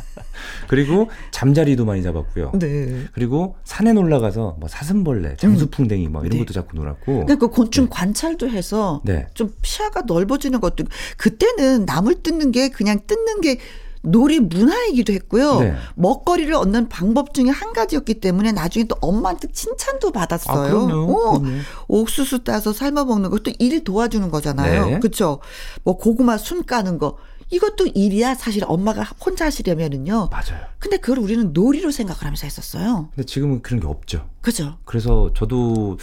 그리고 0.72 1.10
잠자리도 1.32 1.84
많이 1.84 2.02
잡았고요. 2.02 2.54
네. 2.58 3.04
그리고 3.12 3.58
산에 3.66 3.92
올라가서 3.92 4.56
뭐 4.58 4.70
사슴벌레, 4.70 5.36
장수풍뎅이 5.36 6.08
뭐 6.08 6.22
이런 6.22 6.38
네. 6.38 6.46
것도 6.46 6.54
잡고 6.54 6.78
놀았고. 6.78 7.26
그러니까 7.26 7.36
그 7.36 7.50
곤충 7.50 7.84
네. 7.84 7.90
관찰도 7.92 8.50
해서 8.50 9.02
네. 9.04 9.28
좀 9.34 9.54
시야가 9.64 10.04
넓어지는 10.08 10.62
것도 10.62 10.86
그때는 11.18 11.86
나물 11.86 12.24
뜯는 12.24 12.54
게 12.54 12.70
그냥 12.70 13.02
뜯는 13.06 13.42
게 13.42 13.60
놀이 14.02 14.40
문화이기도 14.40 15.12
했고요. 15.12 15.60
네. 15.60 15.76
먹거리를 15.96 16.54
얻는 16.54 16.88
방법 16.88 17.34
중에 17.34 17.50
한 17.50 17.74
가지였기 17.74 18.22
때문에 18.22 18.54
나중에 18.54 18.86
또 18.86 18.96
엄마한테 19.02 19.50
칭찬도 19.52 20.14
받았어요. 20.14 20.58
아, 20.58 20.70
그럼요. 20.70 21.12
어, 21.12 21.40
그럼요. 21.40 21.60
옥수수 21.90 22.46
따서 22.46 22.72
삶아 22.72 23.04
먹는 23.04 23.30
것도 23.30 23.52
일 23.60 23.84
도와주는 23.84 24.32
거잖아요. 24.32 24.86
네. 24.86 25.00
그렇죠? 25.00 25.42
뭐 25.84 25.98
고구마 25.98 26.38
순 26.38 26.66
까는 26.66 26.98
거 26.98 27.18
이것도 27.52 27.88
일이야. 27.94 28.34
사실 28.36 28.64
엄마가 28.66 29.04
혼자 29.24 29.46
하시려면은요. 29.46 30.30
맞아요. 30.32 30.66
근데 30.80 30.98
그걸 30.98 31.20
우리는 31.20 31.52
놀이로 31.54 31.92
생각을 31.92 32.22
하면서 32.24 32.46
했었어요. 32.48 33.10
근데 33.14 33.26
지금은 33.26 33.62
그런 33.62 33.80
게 33.80 33.88
없죠. 33.88 34.28
그죠? 34.42 34.78
그래서 34.86 35.32
저도 35.36 35.98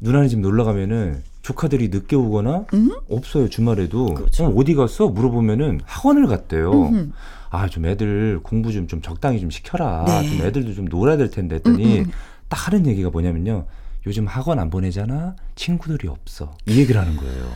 누나네 0.00 0.28
집 0.28 0.40
놀러 0.40 0.64
가면은 0.64 1.22
조카들이 1.42 1.88
늦게 1.88 2.16
오거나 2.16 2.66
음? 2.74 2.90
없어요 3.08 3.48
주말에도 3.48 4.14
그렇죠. 4.14 4.44
어, 4.46 4.54
어디 4.56 4.74
갔어 4.74 5.08
물어보면은 5.08 5.80
학원을 5.84 6.26
갔대요. 6.26 6.70
음흠. 6.88 7.10
아 7.50 7.68
좀 7.68 7.86
애들 7.86 8.40
공부 8.42 8.72
좀 8.72 8.86
좀 8.88 9.00
적당히 9.00 9.40
좀 9.40 9.50
시켜라. 9.50 10.04
네. 10.06 10.28
좀 10.28 10.46
애들도 10.46 10.74
좀 10.74 10.84
놀아야 10.86 11.16
될 11.16 11.30
텐데 11.30 11.54
했더니 11.56 12.00
음, 12.00 12.04
음. 12.06 12.10
딱 12.48 12.66
하는 12.66 12.86
얘기가 12.86 13.08
뭐냐면요. 13.10 13.66
요즘 14.06 14.26
학원 14.26 14.58
안 14.58 14.68
보내잖아. 14.68 15.36
친구들이 15.54 16.06
없어. 16.08 16.54
이 16.66 16.78
얘기를 16.78 17.00
하는 17.00 17.16
거예요. 17.16 17.48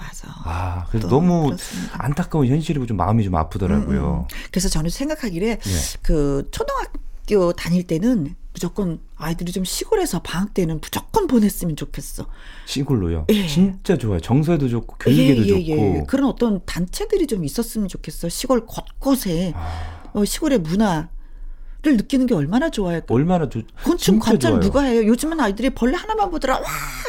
맞아. 0.00 0.28
아 0.44 0.86
그래서 0.88 1.08
또 1.08 1.14
너무 1.16 1.46
그렇습니다. 1.46 2.04
안타까운 2.04 2.46
현실이고 2.46 2.86
좀 2.86 2.96
마음이 2.96 3.22
좀 3.22 3.34
아프더라고요. 3.36 4.26
그래서 4.50 4.68
저는 4.68 4.88
생각하기에 4.90 5.46
예. 5.50 5.58
그 6.02 6.48
초등학교 6.50 7.52
다닐 7.52 7.86
때는 7.86 8.34
무조건 8.52 8.98
아이들이 9.16 9.52
좀 9.52 9.64
시골에서 9.64 10.20
방학 10.22 10.54
때는 10.54 10.80
무조건 10.80 11.26
보냈으면 11.26 11.76
좋겠어. 11.76 12.26
시골로요. 12.66 13.26
예. 13.28 13.46
진짜 13.46 13.96
좋아요. 13.96 14.20
정서에도 14.20 14.68
좋고 14.68 14.96
교육에도 14.98 15.46
좋고. 15.46 16.06
그런 16.06 16.28
어떤 16.28 16.64
단체들이 16.64 17.26
좀 17.26 17.44
있었으면 17.44 17.88
좋겠어. 17.88 18.28
시골 18.28 18.66
곳곳에 18.66 19.52
아, 19.54 20.10
어, 20.14 20.24
시골의 20.24 20.60
문화 20.60 21.08
를 21.82 21.96
느끼는 21.96 22.26
게 22.26 22.34
얼마나 22.34 22.68
좋아요. 22.68 23.00
얼마나 23.08 23.48
좋. 23.48 23.62
곤충 23.84 24.18
관찰 24.18 24.50
좋아요. 24.50 24.60
누가 24.60 24.82
해요? 24.82 25.06
요즘은 25.06 25.40
아이들이 25.40 25.70
벌레 25.70 25.96
하나만 25.96 26.30
보더라 26.30 26.56
와 26.58 26.64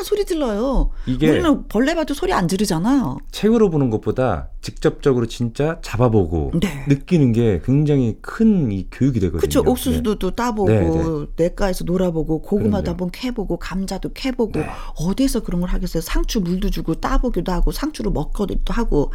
소리 0.05 0.23
질러요. 0.23 0.91
이게 1.05 1.29
우리는 1.29 1.67
벌레 1.67 1.93
봐도 1.93 2.13
소리 2.13 2.31
안 2.31 2.47
지르잖아. 2.47 3.17
책으로 3.31 3.69
보는 3.69 3.89
것보다 3.89 4.47
직접적으로 4.61 5.25
진짜 5.25 5.79
잡아보고 5.81 6.51
네. 6.59 6.85
느끼는 6.87 7.31
게 7.31 7.61
굉장히 7.65 8.17
큰 8.21 8.71
이 8.71 8.87
교육이 8.91 9.19
되거든요. 9.19 9.41
그쵸 9.41 9.63
네. 9.63 9.69
옥수수도 9.71 10.15
또 10.15 10.31
따보고 10.31 10.69
네, 10.69 11.27
냇가에서 11.35 11.83
놀아보고 11.83 12.41
고구마도. 12.41 12.91
한번 12.91 13.09
캐보고 13.11 13.57
감자도 13.57 14.11
캐보고 14.13 14.59
네. 14.59 14.67
어디에서 14.97 15.41
그런 15.41 15.61
걸 15.61 15.69
하겠어요 15.69 16.01
상추 16.01 16.41
물도 16.41 16.69
주고 16.69 16.95
따보기도 16.95 17.51
하고 17.51 17.71
상추로 17.71 18.11
먹거리도 18.11 18.73
하고 18.73 19.11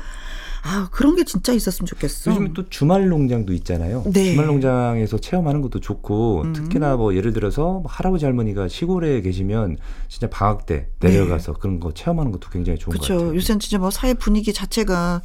아 0.62 0.88
그런 0.90 1.14
게 1.14 1.24
진짜 1.24 1.52
있었으면 1.52 1.86
좋겠어 1.86 2.30
요즘 2.32 2.52
또 2.52 2.68
주말 2.68 3.08
농장도 3.08 3.52
있잖아요. 3.52 4.02
네. 4.12 4.32
주말 4.32 4.46
농장에서 4.46 5.18
체험하는 5.18 5.62
것도 5.62 5.78
좋고 5.80 6.42
음. 6.42 6.52
특히나 6.52 6.96
뭐 6.96 7.14
예를 7.14 7.32
들어서 7.32 7.80
뭐 7.80 7.84
할아버지 7.86 8.24
할머니가 8.24 8.66
시골에 8.66 9.20
계시면 9.20 9.76
진짜 10.08 10.28
방학 10.28 10.66
때 10.66 10.88
내려가서 11.00 11.52
그런 11.54 11.78
거 11.78 11.92
체험하는 11.92 12.32
것도 12.32 12.50
굉장히 12.50 12.78
좋은 12.78 12.96
것 12.96 13.00
그렇죠 13.00 13.14
같아요. 13.26 13.36
요새는 13.36 13.60
진짜 13.60 13.78
뭐 13.78 13.90
사회 13.90 14.14
분위기 14.14 14.52
자체가 14.52 15.22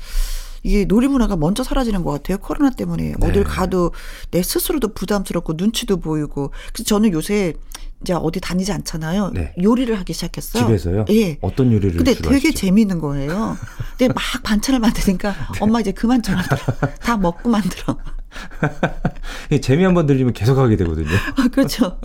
이게 0.63 0.86
놀이 0.86 1.08
문화가 1.08 1.36
먼저 1.36 1.63
사라지는 1.63 2.03
것 2.03 2.12
같아요 2.12 2.38
코로나 2.38 2.70
때문에 2.70 3.15
네. 3.20 3.27
어딜 3.27 3.44
가도 3.44 3.91
내 4.30 4.44
스스로도 4.44 4.94
부담스럽고 4.94 5.53
눈치도 5.53 5.98
보이고 5.98 6.51
그래서 6.72 6.84
저는 6.88 7.13
요새 7.13 7.53
이제 8.01 8.13
어디 8.13 8.39
다니지 8.39 8.72
않잖아요 8.72 9.32
네. 9.34 9.53
요리를 9.62 9.98
하기 10.00 10.13
시작했어요 10.13 10.65
집에서요? 10.65 11.06
예 11.10 11.38
어떤 11.41 11.72
요리를 11.72 11.98
근데 11.98 12.13
되게 12.13 12.36
하시죠? 12.36 12.53
재미있는 12.53 13.00
거예요. 13.00 13.58
근데 13.98 14.13
막 14.13 14.18
반찬을 14.44 14.80
만드니까 14.80 15.34
엄마 15.62 15.80
이제 15.80 15.91
그만 15.91 16.22
좀. 16.22 16.36
다 17.01 17.18
먹고 17.18 17.50
만들어. 17.50 17.98
예, 19.51 19.59
재미 19.59 19.83
한 19.83 19.93
번 19.93 20.05
들리면 20.05 20.33
계속 20.33 20.57
하게 20.57 20.75
되거든요. 20.77 21.07
아, 21.38 21.47
그렇죠. 21.51 22.00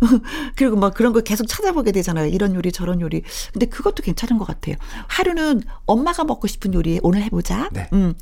그리고 0.56 0.76
막 0.76 0.94
그런 0.94 1.12
거 1.12 1.20
계속 1.20 1.46
찾아보게 1.46 1.92
되잖아요. 1.92 2.26
이런 2.26 2.54
요리 2.54 2.70
저런 2.72 3.00
요리. 3.00 3.22
근데 3.52 3.66
그것도 3.66 4.02
괜찮은 4.02 4.38
것 4.38 4.44
같아요. 4.46 4.76
하루는 5.08 5.62
엄마가 5.86 6.24
먹고 6.24 6.46
싶은 6.46 6.74
요리 6.74 7.00
오늘 7.02 7.22
해보자. 7.22 7.68
네. 7.72 7.88
음. 7.92 8.14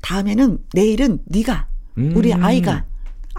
다음에는 0.00 0.58
내일은 0.74 1.20
네가 1.26 1.66
음. 1.98 2.12
우리 2.14 2.32
아이가 2.32 2.84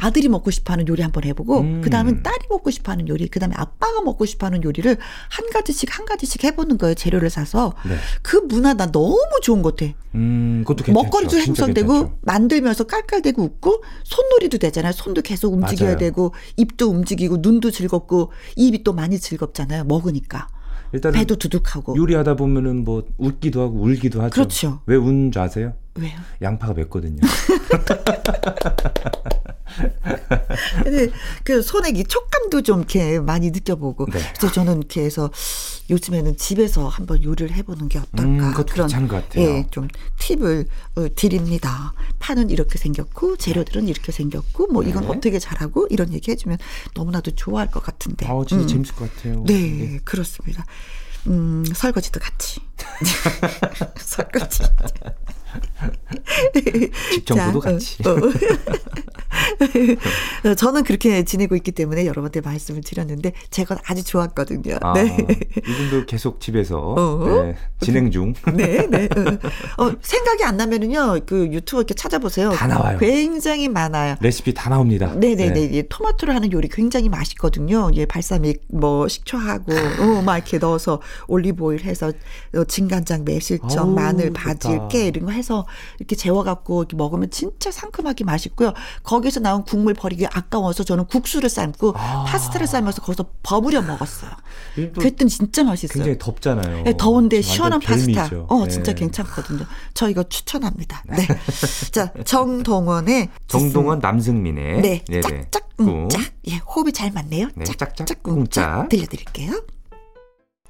아들이 0.02 0.30
먹고 0.30 0.50
싶어하는 0.52 0.88
요리 0.88 1.02
한번 1.02 1.24
해보고 1.26 1.60
음. 1.60 1.82
그 1.84 1.90
다음은 1.90 2.24
딸이 2.24 2.46
먹고 2.50 2.72
싶어하는 2.72 3.08
요리 3.08 3.28
그 3.28 3.40
다음에 3.40 3.54
아빠가 3.58 4.02
먹고 4.02 4.26
싶어하는 4.26 4.64
요리를 4.64 4.98
한 5.30 5.50
가지씩 5.52 5.98
한 5.98 6.06
가지씩 6.06 6.44
해보는 6.46 6.78
거예요 6.78 6.96
재료를 6.96 7.30
사서 7.30 7.74
네. 7.86 7.96
그 8.22 8.38
문화 8.38 8.74
나 8.74 8.92
너무 8.92 9.20
좋은 9.42 9.62
것 9.62 9.76
같아 9.76 9.92
음, 10.16 10.64
그것도 10.66 10.86
괜찮죠. 10.86 11.04
먹거리도 11.04 11.38
괜찮죠. 11.38 12.18
만들면서 12.22 12.86
깔깔대고 12.86 13.42
웃고 13.44 13.84
손놀이도 14.04 14.58
되잖아요. 14.58 14.92
손도 14.92 15.22
계속 15.22 15.54
움직여야 15.54 15.90
맞아요. 15.90 15.98
되고 15.98 16.34
입도 16.58 16.90
움직이고 16.90 17.38
눈도 17.42 17.70
즐겁고 17.70 18.32
입이 18.56 18.84
또 18.84 18.94
많이 18.94 19.20
즐겁잖아요. 19.20 19.84
먹으니까 19.84 20.48
일단은 20.94 21.20
배도 21.20 21.36
두둑하고 21.36 21.96
요리하다 21.96 22.36
보면은 22.36 22.84
뭐 22.84 23.04
웃기도 23.18 23.62
하고 23.62 23.80
울기도 23.82 24.22
하죠. 24.24 24.34
그렇죠. 24.34 24.82
왜 24.88 24.96
우는 24.96 25.32
줄 25.32 25.42
아세요? 25.42 25.74
왜요? 25.96 26.14
양파가 26.42 26.74
맵거든요. 26.74 27.22
근데 30.84 31.10
그 31.44 31.62
손에 31.62 31.90
이 31.90 32.04
촉감도 32.04 32.62
좀 32.62 32.80
이렇게 32.80 33.20
많이 33.20 33.52
느껴보고 33.52 34.06
네. 34.06 34.20
그래서 34.38 34.54
저는 34.54 34.78
이렇게 34.80 35.04
해서 35.04 35.30
요즘에는 35.90 36.38
집에서 36.38 36.88
한번 36.88 37.24
요리를 37.24 37.52
해보는 37.56 37.90
게 37.90 38.00
어떨까 38.00 38.24
음, 38.24 38.54
같아요. 38.54 38.88
예, 39.38 39.66
좀 39.72 39.88
팁을 40.20 40.68
어, 40.96 41.08
드립니다. 41.16 41.94
파는 42.20 42.50
이렇게 42.50 42.78
생겼고 42.78 43.38
재료들은 43.38 43.88
이렇게 43.88 44.12
생겼고 44.12 44.68
뭐 44.68 44.84
이건 44.84 45.04
네. 45.04 45.10
어떻게 45.10 45.40
잘하고 45.40 45.88
이런 45.90 46.14
얘기 46.14 46.32
해주면 46.32 46.58
너무나도 46.94 47.32
좋아할 47.32 47.72
것 47.72 47.82
같은데. 47.82 48.28
아, 48.28 48.44
진짜 48.48 48.64
음. 48.64 48.68
재밌을 48.68 48.96
것 48.96 49.16
같아요. 49.16 49.44
네, 49.46 50.00
그렇습니다. 50.04 50.66
음, 51.28 51.64
설거지도 51.74 52.20
같이. 52.20 52.62
설거지. 54.00 54.64
집 57.12 57.26
청소도 57.26 57.62
자, 57.62 57.70
어, 57.70 57.74
같이. 57.74 57.98
어. 58.06 58.10
어, 60.50 60.56
저는 60.56 60.84
그렇게 60.84 61.24
지내고 61.24 61.56
있기 61.56 61.72
때문에 61.72 62.06
여러분한테 62.06 62.42
말씀을 62.42 62.82
드렸는데 62.82 63.34
제가 63.50 63.78
아주 63.86 64.04
좋았거든요. 64.04 64.78
아, 64.82 64.94
네. 64.94 65.18
이분도 65.58 66.06
계속 66.06 66.40
집에서 66.40 66.80
어? 66.80 67.44
네, 67.44 67.56
진행 67.82 68.12
중. 68.12 68.34
네, 68.54 68.88
네. 68.88 69.10
어, 69.78 69.86
어, 69.86 69.96
생각이 70.02 70.44
안 70.44 70.58
나면은요, 70.58 71.22
그 71.26 71.48
유튜브 71.52 71.82
이렇게 71.82 71.94
찾아보세요. 71.94 72.52
다 72.52 72.68
나와요. 72.68 72.98
굉장히 73.00 73.70
많아요. 73.70 74.16
레시피 74.20 74.54
다 74.54 74.70
나옵니다. 74.70 75.14
네 75.16 75.36
네 75.36 75.52
네. 75.54 75.70
예, 75.74 75.82
토마토를 75.84 76.36
하는 76.36 76.52
요리 76.52 76.68
굉장히 76.68 77.10
맛있거든요. 77.10 77.92
예, 77.96 78.06
발사믹, 78.06 78.64
뭐, 78.70 79.08
식초하고, 79.08 79.72
어, 79.74 80.22
막 80.22 80.36
이렇게 80.38 80.58
넣어서 80.58 81.02
올리브 81.28 81.64
오일 81.64 81.84
해서, 81.84 82.12
어, 82.56 82.64
진간장, 82.66 83.24
매실청, 83.26 83.94
마늘, 83.96 84.32
바질. 84.32 84.80
깨 84.90 85.08
이런 85.08 85.26
거 85.26 85.32
해서 85.40 85.66
이렇게 85.98 86.16
재워갖고 86.16 86.84
이렇게 86.84 86.96
먹으면 86.96 87.32
진짜 87.32 87.72
상큼하게 87.72 88.24
맛있고요. 88.26 88.74
거기서 89.04 89.40
나온 89.40 89.64
국물 89.64 89.96
버리기 89.96 90.28
아까워서 90.28 90.84
저는 90.84 91.06
국수를 91.08 91.50
삶고 91.50 91.94
아. 91.98 92.26
파스타를 92.28 92.68
삶아서 92.68 93.02
거기서 93.02 93.26
버무려 93.42 93.82
먹었어요. 93.82 94.30
그랬더니 94.76 95.32
진짜 95.32 95.64
맛있어요. 95.64 96.04
굉장히 96.04 96.18
덥잖아요. 96.20 96.84
네, 96.84 96.94
더운데 96.98 97.42
시원한 97.42 97.80
파스타. 97.80 98.30
어, 98.48 98.64
네. 98.66 98.70
진짜 98.70 98.94
괜찮거든요. 98.94 99.66
저 99.96 100.10
이거 100.10 100.24
추천합니다. 100.24 101.04
네. 101.08 101.26
자, 101.92 102.12
정동원의 102.26 103.30
정동원 103.48 104.00
남승민의 104.00 104.82
네, 104.82 105.04
네네. 105.08 105.22
짝짝 105.22 105.70
꿍. 105.78 105.86
꿍짝. 106.10 106.22
예, 106.50 106.58
호흡이 106.58 106.92
잘 106.92 107.12
맞네요. 107.12 107.48
네, 107.56 107.64
짝짝 107.64 107.96
짝짝 107.96 108.22
꿍짝 108.22 108.66
꿍짝. 108.66 108.90
들려드릴게요. 108.90 109.62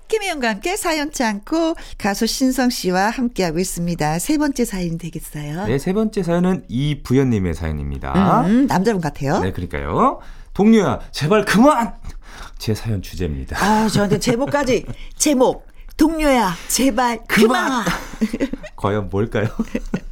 김혜영과 0.10 0.50
함께 0.50 0.76
사연치 0.76 1.24
않고 1.24 1.76
가수 1.98 2.26
신성 2.28 2.70
씨와 2.70 3.12
함께하고 3.12 3.60
있습니다. 3.60 4.20
세 4.20 4.38
번째 4.38 4.66
사연 4.66 4.98
되겠어요. 4.98 5.68
네, 5.68 5.78
세 5.78 5.94
번째 5.94 6.24
사연은 6.24 6.66
이부연님의 6.68 7.54
사연입니다. 7.54 8.42
음, 8.42 8.66
남자분 8.68 9.00
같아요. 9.02 9.40
네, 9.40 9.52
그러니까요. 9.52 10.20
동료야, 10.54 11.00
제발 11.12 11.46
그만! 11.46 11.94
제 12.58 12.74
사연 12.74 13.02
주제입니다. 13.02 13.56
아, 13.64 13.88
저한테 13.88 14.20
제목까지 14.20 14.86
제목 15.16 15.68
동료야 15.96 16.56
제발 16.68 17.20
그만. 17.28 17.86
과연 18.76 19.10
뭘까요? 19.10 19.48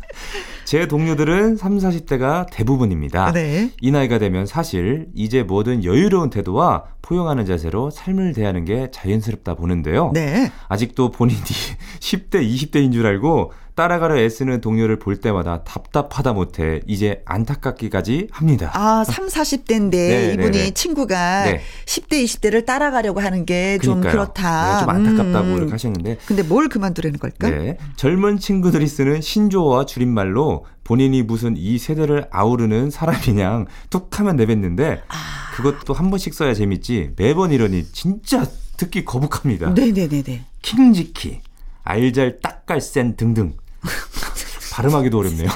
제 0.66 0.88
동료들은 0.88 1.56
3, 1.56 1.78
40대가 1.78 2.46
대부분입니다. 2.52 3.32
네. 3.32 3.72
이 3.80 3.92
나이가 3.92 4.20
되면 4.20 4.46
사실 4.46 5.08
이제 5.16 5.44
뭐든 5.44 5.84
여유로운 5.84 6.30
태도와 6.30 6.84
포용하는 7.02 7.46
자세로 7.46 7.90
삶을 7.90 8.34
대하는 8.34 8.66
게 8.66 8.90
자연스럽다 8.92 9.56
보는데요. 9.56 10.12
네. 10.14 10.52
아직도 10.68 11.12
본인이 11.12 11.40
10대, 12.00 12.42
20대인 12.42 12.92
줄 12.92 13.06
알고 13.06 13.54
따라가려 13.78 14.18
애쓰는 14.18 14.60
동료를 14.60 14.98
볼 14.98 15.18
때마다 15.18 15.64
답답하다 15.64 16.34
못해 16.34 16.82
이제 16.88 17.22
안타깝기까지 17.26 18.30
합니다. 18.32 18.72
아, 18.74 19.04
3, 19.04 19.28
40대인데 19.28 19.92
네, 19.94 20.34
이분이 20.34 20.50
네, 20.50 20.64
네. 20.64 20.72
친구가 20.72 21.44
네. 21.46 21.62
10대, 21.86 22.24
20대를 22.24 22.66
따라가려고 22.66 23.20
하는 23.20 23.46
게 23.46 23.78
좀. 23.78 24.02
그렇다. 24.02 24.74
네, 24.74 24.80
좀 24.80 24.90
안타깝다고 24.90 25.48
음. 25.48 25.72
하셨는데 25.72 26.18
근데 26.26 26.42
뭘 26.42 26.70
그만두라는 26.70 27.20
걸까? 27.20 27.52
네. 27.52 27.78
젊은 27.98 28.40
친구들이 28.40 28.88
쓰는 28.88 29.22
신조어와 29.22 29.86
줄임말로 29.86 30.66
본인이 30.84 31.22
무슨 31.22 31.56
이 31.56 31.78
세대를 31.78 32.30
아우르는 32.32 32.90
사람이냥 32.90 33.68
툭 33.92 34.20
하면 34.20 34.38
내뱉는데 34.38 35.04
아. 35.08 35.16
그것도 35.54 35.94
한 35.94 36.10
번씩 36.10 36.34
써야 36.34 36.56
재밌지 36.56 37.12
매번 37.16 37.52
이러니 37.52 37.86
진짜 37.92 38.44
듣기 38.78 39.06
거북합니다. 39.06 39.70
네네네네. 39.72 40.46
킹지키, 40.64 41.42
알잘 41.84 42.40
딱갈센 42.42 43.16
등등. 43.16 43.54
발음하기도 44.74 45.18
어렵네요. 45.18 45.50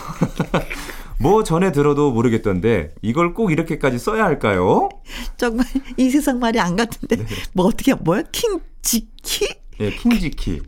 뭐 1.20 1.44
전에 1.44 1.72
들어도 1.72 2.12
모르겠던데 2.12 2.96
이걸 3.04 3.36
꼭 3.36 3.52
이렇게까지 3.52 4.00
써야 4.00 4.26
할까요? 4.26 4.90
정말 5.38 5.68
이 5.96 6.10
세상 6.10 6.40
말이 6.40 6.60
안 6.60 6.76
같은데 6.76 7.18
네. 7.18 7.26
뭐 7.54 7.66
어떻게 7.68 7.94
뭐야 7.94 8.24
킹지키 8.32 9.62
예, 9.82 9.90
킹지키. 9.92 10.62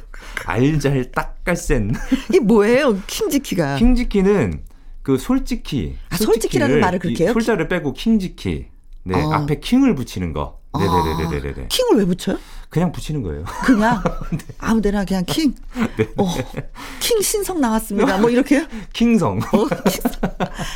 알잘딱깔센. 0.46 1.92
이게 2.28 2.40
뭐예요 2.40 2.98
킹지키가 3.06 3.76
킹지키는 3.76 4.62
그 5.02 5.18
솔직히. 5.18 5.96
아, 6.10 6.16
솔직히라는 6.16 6.80
말을 6.80 6.98
그렇게 6.98 7.24
해요? 7.24 7.30
이 7.30 7.32
솔자를 7.32 7.68
빼고 7.68 7.92
킹지키. 7.94 8.66
네, 9.04 9.22
어. 9.22 9.32
앞에 9.32 9.60
킹을 9.60 9.94
붙이는 9.94 10.32
거. 10.32 10.57
아, 10.72 10.78
네네네네네. 10.78 11.68
킹을 11.68 11.96
왜 11.98 12.04
붙여요? 12.04 12.36
그냥 12.68 12.92
붙이는 12.92 13.22
거예요. 13.22 13.44
그냥 13.64 14.02
네. 14.30 14.38
아무데나 14.58 15.04
그냥 15.06 15.24
킹. 15.24 15.54
어, 16.18 16.26
킹 17.00 17.22
신성 17.22 17.60
나왔습니다. 17.60 18.18
뭐 18.18 18.28
이렇게요? 18.28 18.64
킹성. 18.92 19.38
어, 19.38 19.66
킹성. 19.88 20.12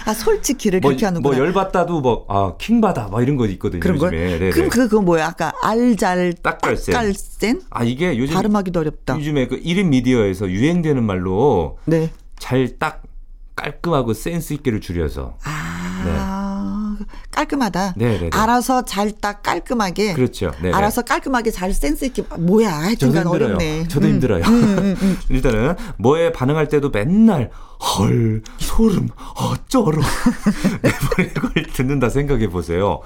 아 0.07 0.15
솔직히를 0.15 0.81
뭐, 0.81 0.89
그렇게 0.91 1.05
하는구나. 1.05 1.37
뭐 1.37 1.45
열받다도 1.47 2.01
뭐, 2.01 2.25
아, 2.29 2.55
킹 2.59 2.81
받아. 2.81 3.09
막 3.09 3.23
이런 3.23 3.37
거 3.37 3.47
있거든요. 3.47 3.81
그런 3.81 3.99
걸? 3.99 4.15
요즘에. 4.15 4.39
네네. 4.39 4.51
그럼 4.53 4.71
그거 4.71 5.03
뭐야? 5.03 5.27
아까 5.27 5.53
알잘 5.63 6.33
딱갈센. 6.43 6.93
딱갈센 6.95 7.61
아, 7.69 7.85
이게 7.85 8.17
요즘. 8.17 8.35
발음하기도 8.35 8.81
어렵다. 8.81 9.17
요즘에 9.19 9.47
그 9.49 9.61
1인 9.61 9.89
미디어에서 9.89 10.49
유행되는 10.49 11.03
말로 11.05 11.77
네. 11.85 12.11
잘 12.39 12.79
딱 12.79 13.03
깔끔하고 13.55 14.15
센스 14.15 14.55
있게를 14.55 14.81
줄여서. 14.81 15.37
아 15.45 16.52
깔끔하다. 17.31 17.95
네네네. 17.97 18.31
알아서 18.33 18.85
잘 18.85 19.13
딱 19.21 19.43
깔끔하게. 19.43 20.15
그렇죠. 20.15 20.51
네. 20.63 20.73
알아서 20.73 21.03
깔끔하게 21.03 21.51
잘 21.51 21.73
센스 21.73 22.05
있게 22.07 22.25
뭐야? 22.39 22.71
하여튼간. 22.73 23.27
어렵네. 23.27 23.89
저도 23.89 24.07
음. 24.07 24.13
힘들어요. 24.15 24.43
일단은 25.29 25.77
뭐에 25.99 26.33
반응할 26.33 26.69
때도 26.69 26.91
맨날 26.91 27.51
헐 27.81 28.43
소름 28.59 29.09
어쩌러 29.37 30.01
매번 30.83 31.27
이걸 31.31 31.63
듣는다 31.73 32.09
생각해 32.09 32.49
보세요. 32.49 33.01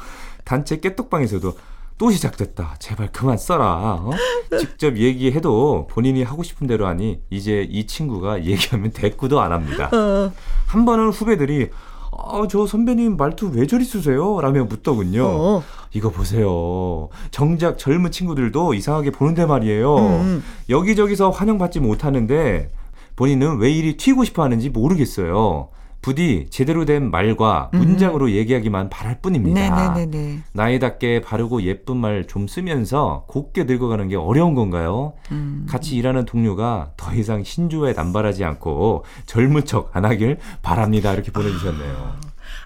단체 0.44 0.78
깨똑방에서도 0.80 1.56
또 1.98 2.10
시작됐다. 2.10 2.76
제발 2.78 3.10
그만 3.10 3.38
써라. 3.38 3.66
어? 4.02 4.10
직접 4.58 4.96
얘기해도 4.98 5.86
본인이 5.90 6.22
하고 6.22 6.42
싶은 6.42 6.66
대로 6.66 6.86
하니 6.86 7.20
이제 7.30 7.66
이 7.68 7.86
친구가 7.86 8.44
얘기하면 8.44 8.90
대꾸도 8.92 9.40
안 9.40 9.52
합니다. 9.52 9.88
어. 9.92 10.30
한 10.66 10.84
번은 10.84 11.08
후배들이 11.10 11.70
아, 12.18 12.46
저 12.48 12.66
선배님 12.66 13.16
말투 13.16 13.50
왜 13.52 13.66
저리 13.66 13.84
쓰세요? 13.84 14.40
라며 14.40 14.64
묻더군요. 14.64 15.24
어. 15.24 15.62
이거 15.92 16.10
보세요. 16.10 17.08
정작 17.30 17.78
젊은 17.78 18.10
친구들도 18.10 18.74
이상하게 18.74 19.10
보는데 19.10 19.46
말이에요. 19.46 19.96
음. 19.96 20.44
여기저기서 20.68 21.30
환영받지 21.30 21.80
못하는데 21.80 22.70
본인은 23.16 23.58
왜 23.58 23.70
이리 23.70 23.96
튀고 23.96 24.24
싶어 24.24 24.42
하는지 24.42 24.68
모르겠어요. 24.68 25.68
부디 26.06 26.46
제대로 26.50 26.84
된 26.84 27.10
말과 27.10 27.68
문장으로 27.72 28.30
얘기하기만 28.30 28.90
바랄 28.90 29.18
뿐입니다. 29.20 29.60
음. 29.90 29.94
네네네네. 29.94 30.38
나이답게 30.52 31.20
바르고 31.22 31.62
예쁜 31.62 31.96
말 31.96 32.24
좀 32.28 32.46
쓰면서 32.46 33.24
곱게 33.26 33.64
늙어가는 33.64 34.06
게 34.08 34.14
어려운 34.16 34.54
건가요? 34.54 35.14
음. 35.32 35.66
같이 35.68 35.96
일하는 35.96 36.24
동료가 36.24 36.92
더 36.96 37.12
이상 37.14 37.42
신조에 37.42 37.92
남발하지 37.94 38.44
않고 38.44 39.04
젊은 39.26 39.64
척 39.64 39.90
안 39.96 40.04
하길 40.04 40.38
바랍니다. 40.62 41.12
이렇게 41.12 41.32
보내주셨네요. 41.32 42.14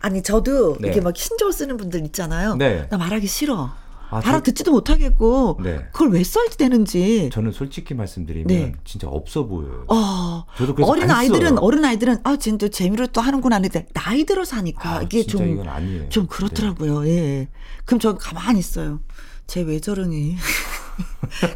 아니 0.02 0.22
저도 0.22 0.76
네. 0.78 0.88
이렇게 0.88 1.00
막 1.00 1.16
신조어 1.16 1.50
쓰는 1.50 1.78
분들 1.78 2.04
있잖아요. 2.06 2.56
네. 2.56 2.86
나 2.90 2.98
말하기 2.98 3.26
싫어. 3.26 3.70
아, 4.10 4.20
저- 4.20 4.28
알아듣지도 4.28 4.72
못하겠고 4.72 5.58
네. 5.62 5.86
그걸 5.92 6.10
왜 6.10 6.24
써야 6.24 6.46
되는지. 6.48 7.30
저는 7.32 7.52
솔직히 7.52 7.94
말씀드리면 7.94 8.46
네. 8.48 8.72
진짜 8.84 9.08
없어 9.08 9.46
보여요. 9.46 9.84
어, 9.88 10.44
저도 10.58 10.74
그래서 10.74 10.90
어린 10.90 11.04
안 11.04 11.10
아이들은. 11.18 11.58
어린 11.58 11.84
아이들은 11.84 12.18
아 12.24 12.36
진짜 12.36 12.68
재미로 12.68 13.06
또 13.08 13.20
하는구나 13.20 13.56
하는데 13.56 13.86
나이 13.94 14.24
들어서 14.24 14.56
하니까 14.56 14.96
아, 14.98 15.02
이게 15.02 15.22
좀. 15.22 15.62
좀 16.08 16.26
그렇더라고요. 16.26 17.06
예. 17.08 17.48
그럼 17.84 18.00
전 18.00 18.18
가만히 18.18 18.58
있어요. 18.58 19.00
쟤 19.46 19.62
왜 19.62 19.80
저러니? 19.80 20.36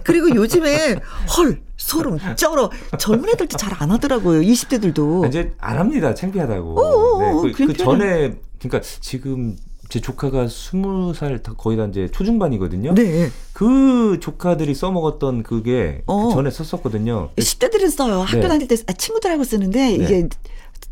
그리고 0.04 0.34
요즘에 0.34 0.96
헐 1.36 1.62
소름 1.76 2.18
쩔어 2.36 2.70
젊은 2.98 3.28
애들도 3.30 3.56
잘 3.58 3.74
안 3.82 3.90
하더라고요. 3.90 4.40
20대들도. 4.40 5.22
네. 5.22 5.28
이제 5.28 5.54
안 5.58 5.78
합니다. 5.78 6.14
창피하다고. 6.14 6.80
어, 6.80 7.38
어, 7.38 7.42
그, 7.42 7.52
그 7.52 7.72
전에 7.76 8.34
그러니까 8.58 8.80
지금 9.00 9.56
제 9.94 10.00
조카가 10.00 10.48
스무 10.48 11.14
살 11.14 11.40
다- 11.40 11.54
거의 11.56 11.76
다 11.76 11.84
이제 11.84 12.08
초중반이거든요. 12.10 12.94
네. 12.96 13.30
그 13.52 14.18
조카들이 14.20 14.74
써먹었던 14.74 15.44
그게 15.44 16.02
어. 16.06 16.26
그 16.30 16.34
전에 16.34 16.50
썼었거든요. 16.50 17.30
10대들은 17.36 17.88
써요. 17.92 18.22
학교 18.22 18.40
네. 18.40 18.48
다닐 18.48 18.66
때 18.66 18.74
아, 18.88 18.92
친구들하고 18.92 19.44
쓰는데 19.44 19.92
이게 19.92 20.28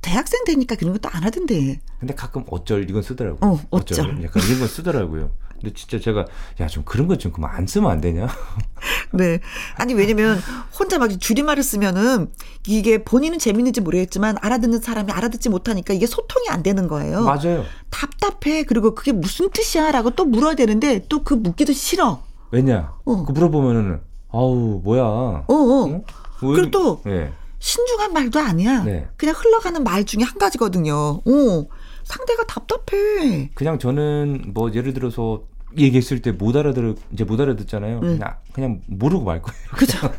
대학생 0.02 0.44
되니까 0.44 0.76
그런 0.76 0.92
것도 0.92 1.08
안 1.12 1.24
하던데. 1.24 1.80
근데 1.98 2.14
가끔 2.14 2.44
어쩔 2.48 2.88
이건 2.88 3.02
쓰더라고요. 3.02 3.38
어, 3.50 3.60
어쩔. 3.70 3.98
약간 4.22 4.40
이런 4.46 4.60
건 4.60 4.68
쓰더라고요. 4.68 5.32
근데 5.62 5.74
진짜 5.74 5.98
제가 6.00 6.26
야 6.60 6.66
좀 6.66 6.82
그런 6.84 7.06
것 7.06 7.18
좀 7.18 7.32
그만 7.32 7.50
안 7.54 7.66
쓰면 7.66 7.90
안 7.90 8.00
되냐? 8.00 8.26
네. 9.12 9.38
아니, 9.76 9.94
왜냐면 9.94 10.38
혼자 10.78 10.98
막 10.98 11.08
줄임말을 11.20 11.62
쓰면은 11.62 12.30
이게 12.66 13.04
본인은 13.04 13.38
재밌는지 13.38 13.80
모르겠지만 13.80 14.36
알아듣는 14.40 14.80
사람이 14.80 15.12
알아듣지 15.12 15.48
못하니까 15.50 15.94
이게 15.94 16.06
소통이 16.06 16.48
안 16.48 16.62
되는 16.62 16.88
거예요. 16.88 17.22
맞아요. 17.22 17.64
답답해. 17.90 18.64
그리고 18.64 18.94
그게 18.94 19.12
무슨 19.12 19.50
뜻이야? 19.50 19.90
라고 19.92 20.10
또 20.10 20.24
물어야 20.24 20.54
되는데 20.54 21.06
또 21.08 21.22
그 21.22 21.34
묻기도 21.34 21.72
싫어. 21.72 22.22
왜냐? 22.50 22.94
어. 23.04 23.24
그 23.24 23.32
물어보면은 23.32 24.00
아우 24.32 24.80
뭐야? 24.82 25.02
어, 25.02 25.44
어. 25.48 25.86
응? 25.86 26.02
왜 26.42 26.54
그리고 26.56 26.70
또 26.70 27.02
예. 27.06 27.32
신중한 27.60 28.12
말도 28.12 28.40
아니야. 28.40 28.82
네. 28.82 29.06
그냥 29.16 29.34
흘러가는 29.38 29.84
말 29.84 30.04
중에 30.04 30.22
한 30.24 30.36
가지거든요. 30.38 30.94
어. 31.24 31.66
상대가 32.04 32.44
답답해. 32.46 33.50
그냥 33.54 33.78
저는 33.78 34.50
뭐 34.52 34.72
예를 34.74 34.92
들어서 34.92 35.44
얘기했을 35.78 36.20
때 36.22 36.32
못 36.32 36.56
알아들어 36.56 36.94
이제 37.12 37.24
못 37.24 37.40
알아듣잖아요. 37.40 37.96
음. 37.98 38.18
그냥 38.18 38.36
그냥 38.52 38.80
모르고 38.86 39.24
말 39.24 39.40
거예요. 39.42 39.58
그죠? 39.72 39.98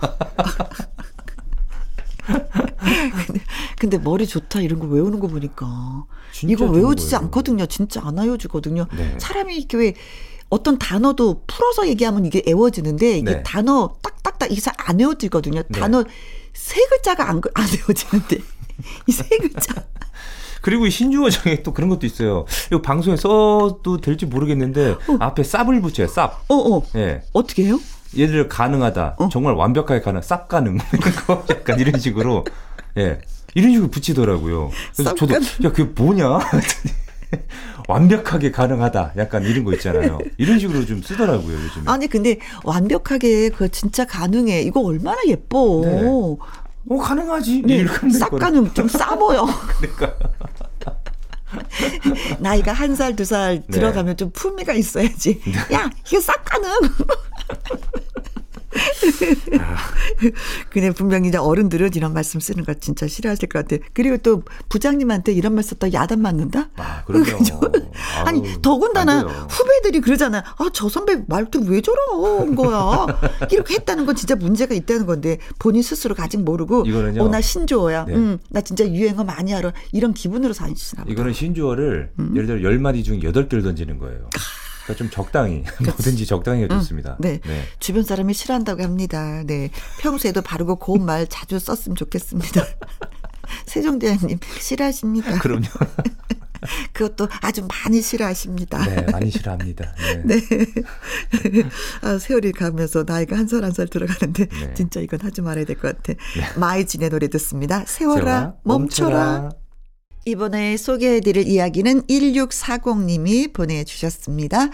근데, 3.27 3.39
근데 3.79 3.97
머리 3.97 4.25
좋다 4.27 4.61
이런 4.61 4.79
거 4.79 4.87
외우는 4.87 5.19
거 5.19 5.27
보니까 5.27 6.05
이거 6.43 6.65
외워지지 6.65 7.11
거예요. 7.11 7.25
않거든요. 7.25 7.65
진짜 7.65 8.01
안 8.03 8.17
외워지거든요. 8.17 8.87
네. 8.95 9.15
사람이 9.19 9.55
이렇게 9.57 9.77
왜 9.77 9.93
어떤 10.49 10.77
단어도 10.77 11.43
풀어서 11.47 11.87
얘기하면 11.87 12.25
이게 12.25 12.41
외워지는데 12.45 13.17
이게 13.17 13.31
네. 13.37 13.43
단어 13.43 13.95
딱딱딱 14.01 14.51
이게 14.51 14.61
잘안 14.61 14.99
외워지거든요. 14.99 15.63
네. 15.67 15.79
단어 15.79 16.03
세 16.53 16.79
글자가 16.85 17.29
안, 17.29 17.41
안 17.55 17.67
외워지는데 17.67 18.37
이 19.07 19.11
세 19.11 19.37
글자. 19.37 19.85
그리고 20.63 20.87
이 20.87 20.89
신주어 20.89 21.29
중에 21.29 21.61
또 21.61 21.73
그런 21.73 21.89
것도 21.89 22.07
있어요. 22.07 22.45
이거 22.67 22.81
방송에 22.81 23.17
써도 23.17 23.99
될지 24.01 24.25
모르겠는데 24.25 24.95
앞에 25.19 25.43
쌉을 25.43 25.81
붙여요. 25.81 26.07
쌉. 26.07 26.31
어, 26.47 26.55
어. 26.55 26.83
예. 26.95 27.21
어떻게 27.33 27.65
해요? 27.65 27.79
예를 28.15 28.31
들어 28.31 28.47
가능하다. 28.47 29.17
어. 29.19 29.29
정말 29.29 29.55
완벽하게 29.55 29.99
가능. 29.99 30.21
쌉 30.21 30.47
가능. 30.47 30.77
약간 31.51 31.79
이런 31.81 31.99
식으로 31.99 32.45
예. 32.97 33.19
이런 33.55 33.71
식으로 33.73 33.89
붙이더라고요. 33.91 34.71
그래서 34.95 35.13
쌉 35.13 35.17
저도. 35.17 35.33
야 35.35 35.71
그게 35.73 35.83
뭐냐? 35.83 36.39
완벽하게 37.89 38.51
가능하다. 38.51 39.13
약간 39.17 39.43
이런 39.43 39.65
거 39.65 39.73
있잖아요. 39.73 40.19
이런 40.37 40.59
식으로 40.59 40.85
좀 40.85 41.01
쓰더라고요, 41.01 41.55
요즘에. 41.55 41.83
아니 41.87 42.07
근데 42.07 42.37
완벽하게 42.63 43.49
그 43.49 43.67
진짜 43.67 44.05
가능해. 44.05 44.61
이거 44.61 44.79
얼마나 44.79 45.17
예뻐. 45.27 45.81
네. 45.83 46.03
어, 46.89 46.97
가능하지. 46.97 47.63
네, 47.65 47.85
싹. 48.17 48.29
가능 48.31 48.73
좀 48.73 48.87
싸보여. 48.87 49.45
그러니까. 49.79 50.15
나이가 52.39 52.73
한 52.73 52.95
살, 52.95 53.15
두살 53.15 53.63
네. 53.67 53.67
들어가면 53.67 54.17
좀 54.17 54.31
품위가 54.31 54.73
있어야지. 54.73 55.41
야, 55.73 55.89
이거 56.07 56.19
싹 56.21 56.43
가능. 56.45 56.69
근데 60.69 60.91
분명히 60.91 61.29
이제 61.29 61.37
어른들은 61.37 61.91
이런 61.95 62.13
말씀 62.13 62.39
쓰는 62.39 62.63
거 62.63 62.73
진짜 62.73 63.07
싫어하실 63.07 63.49
것 63.49 63.59
같아요. 63.59 63.79
그리고 63.93 64.17
또 64.17 64.43
부장님한테 64.69 65.33
이런 65.33 65.55
말 65.55 65.63
썼다 65.63 65.93
야단 65.93 66.21
맞는다? 66.21 66.69
아, 66.77 67.03
그럼요. 67.05 67.25
아니, 68.25 68.39
아우, 68.39 68.61
더군다나. 68.61 69.21
후배들이 69.21 70.01
그러잖아요. 70.01 70.43
아, 70.57 70.69
저 70.73 70.89
선배 70.89 71.23
말투 71.27 71.61
왜 71.65 71.81
저런 71.81 72.55
거야? 72.55 73.05
이렇게 73.51 73.75
했다는 73.75 74.05
건 74.05 74.15
진짜 74.15 74.35
문제가 74.35 74.73
있다는 74.75 75.05
건데 75.05 75.37
본인 75.59 75.81
스스로가 75.81 76.23
아직 76.23 76.41
모르고 76.41 76.85
이거는요. 76.85 77.23
어, 77.23 77.29
나 77.29 77.41
신조어야. 77.41 78.05
네. 78.05 78.15
음, 78.15 78.39
나 78.49 78.61
진짜 78.61 78.87
유행어 78.87 79.23
많이 79.23 79.53
알아. 79.53 79.73
이런 79.91 80.13
기분으로 80.13 80.53
사시나 80.53 81.03
보다. 81.03 81.11
이거는 81.11 81.33
신조어를 81.33 82.11
음. 82.19 82.31
예를 82.35 82.47
들어 82.47 82.61
열 82.63 82.79
마디 82.79 83.03
중 83.03 83.21
여덟 83.23 83.47
개를 83.47 83.63
던지는 83.63 83.99
거예요. 83.99 84.29
그러니까 84.83 84.95
좀 84.95 85.09
적당히 85.09 85.63
뭐든지 85.83 86.25
적당히 86.25 86.63
해도 86.63 86.75
좋습니다. 86.79 87.17
네. 87.19 87.39
주변 87.79 88.03
사람이 88.03 88.33
싫어한다고 88.33 88.83
합니다. 88.83 89.43
네. 89.45 89.69
평소에도 89.99 90.41
바르고 90.41 90.75
고운 90.77 91.05
말 91.05 91.27
자주 91.27 91.59
썼으면 91.59 91.95
좋겠습니다. 91.95 92.65
세종대왕님 93.67 94.39
싫어하십니다. 94.59 95.39
그럼요. 95.39 95.67
그것도 96.93 97.27
아주 97.41 97.67
많이 97.67 98.01
싫어하십니다. 98.01 98.85
네, 98.85 99.01
많이 99.11 99.29
싫어합니다. 99.29 99.93
네. 100.23 100.39
아, 102.01 102.17
세월이 102.17 102.53
가면서 102.53 103.03
나이가 103.05 103.37
한살 103.37 103.63
한 103.65 103.73
살 103.73 103.87
들어가는데 103.87 104.45
네. 104.47 104.73
진짜 104.73 105.01
이건 105.01 105.19
하지 105.21 105.41
말아야 105.41 105.65
될 105.65 105.75
것 105.75 105.93
같아. 106.03 106.13
마이진의 106.57 107.09
노래 107.09 107.27
듣습니다. 107.27 107.83
세월아, 107.85 108.21
세월아, 108.21 108.53
멈춰라. 108.63 109.49
이번에 110.25 110.77
소개해드릴 110.77 111.47
이야기는 111.47 112.03
1640님이 112.03 113.51
보내주셨습니다. 113.51 114.69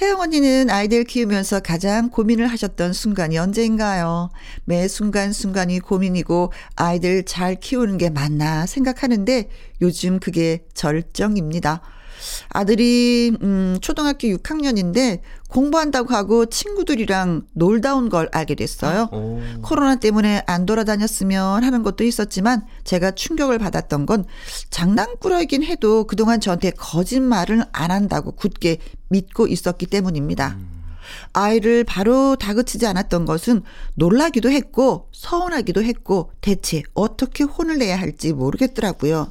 혜영 0.00 0.20
언니는 0.20 0.68
아이들 0.68 1.04
키우면서 1.04 1.60
가장 1.60 2.10
고민을 2.10 2.46
하셨던 2.48 2.92
순간이 2.92 3.38
언제인가요? 3.38 4.28
매 4.64 4.86
순간순간이 4.88 5.80
고민이고 5.80 6.52
아이들 6.76 7.24
잘 7.24 7.56
키우는 7.56 7.96
게 7.96 8.10
맞나 8.10 8.66
생각하는데 8.66 9.48
요즘 9.80 10.20
그게 10.20 10.64
절정입니다. 10.74 11.80
아들이 12.48 13.32
음 13.42 13.78
초등학교 13.80 14.28
6학년인데 14.28 15.20
공부한다고 15.48 16.12
하고 16.14 16.46
친구들이랑 16.46 17.42
놀다 17.52 17.94
온 17.94 18.08
걸 18.08 18.28
알게 18.32 18.54
됐어요. 18.54 19.08
오. 19.12 19.40
코로나 19.62 19.96
때문에 19.96 20.42
안 20.46 20.64
돌아다녔으면 20.66 21.64
하는 21.64 21.82
것도 21.82 22.04
있었지만 22.04 22.64
제가 22.84 23.12
충격을 23.12 23.58
받았던 23.58 24.06
건 24.06 24.24
장난꾸러기긴 24.70 25.62
해도 25.64 26.04
그동안 26.04 26.40
저한테 26.40 26.70
거짓말을 26.70 27.64
안 27.72 27.90
한다고 27.90 28.32
굳게 28.32 28.78
믿고 29.08 29.46
있었기 29.46 29.86
때문입니다. 29.86 30.56
아이를 31.32 31.84
바로 31.84 32.34
다그치지 32.36 32.86
않았던 32.86 33.26
것은 33.26 33.62
놀라기도 33.94 34.50
했고 34.50 35.08
서운하기도 35.12 35.82
했고 35.84 36.32
대체 36.40 36.82
어떻게 36.94 37.44
혼을 37.44 37.78
내야 37.78 37.98
할지 37.98 38.32
모르겠더라고요. 38.32 39.30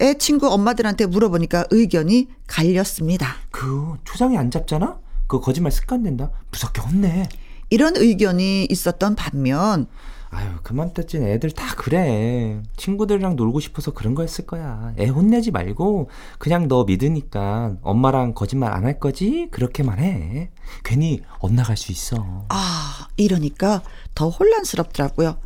애 0.00 0.14
친구 0.14 0.48
엄마들한테 0.48 1.06
물어보니까 1.06 1.66
의견이 1.70 2.28
갈렸습니다. 2.46 3.36
그 3.50 3.96
초장이 4.04 4.38
안 4.38 4.50
잡잖아? 4.50 4.98
그 5.26 5.40
거짓말 5.40 5.70
습관 5.72 6.02
된다. 6.02 6.30
무섭게 6.50 6.80
혼내. 6.80 7.28
이런 7.68 7.96
의견이 7.96 8.64
있었던 8.64 9.14
반면 9.14 9.86
아유 10.32 10.46
그만 10.62 10.94
떼진 10.94 11.24
애들 11.26 11.50
다 11.50 11.74
그래. 11.76 12.62
친구들이랑 12.76 13.34
놀고 13.34 13.58
싶어서 13.58 13.90
그런 13.92 14.14
거였을 14.14 14.46
거야. 14.46 14.92
애 14.96 15.06
혼내지 15.08 15.50
말고 15.50 16.08
그냥 16.38 16.68
너 16.68 16.84
믿으니까 16.84 17.76
엄마랑 17.82 18.34
거짓말 18.34 18.72
안 18.72 18.84
할 18.84 19.00
거지? 19.00 19.48
그렇게만 19.50 19.98
해. 19.98 20.50
괜히 20.84 21.20
엇나갈 21.40 21.76
수 21.76 21.90
있어. 21.90 22.46
아, 22.48 23.08
이러니까 23.16 23.82
더 24.14 24.28
혼란스럽더라고요. 24.28 25.38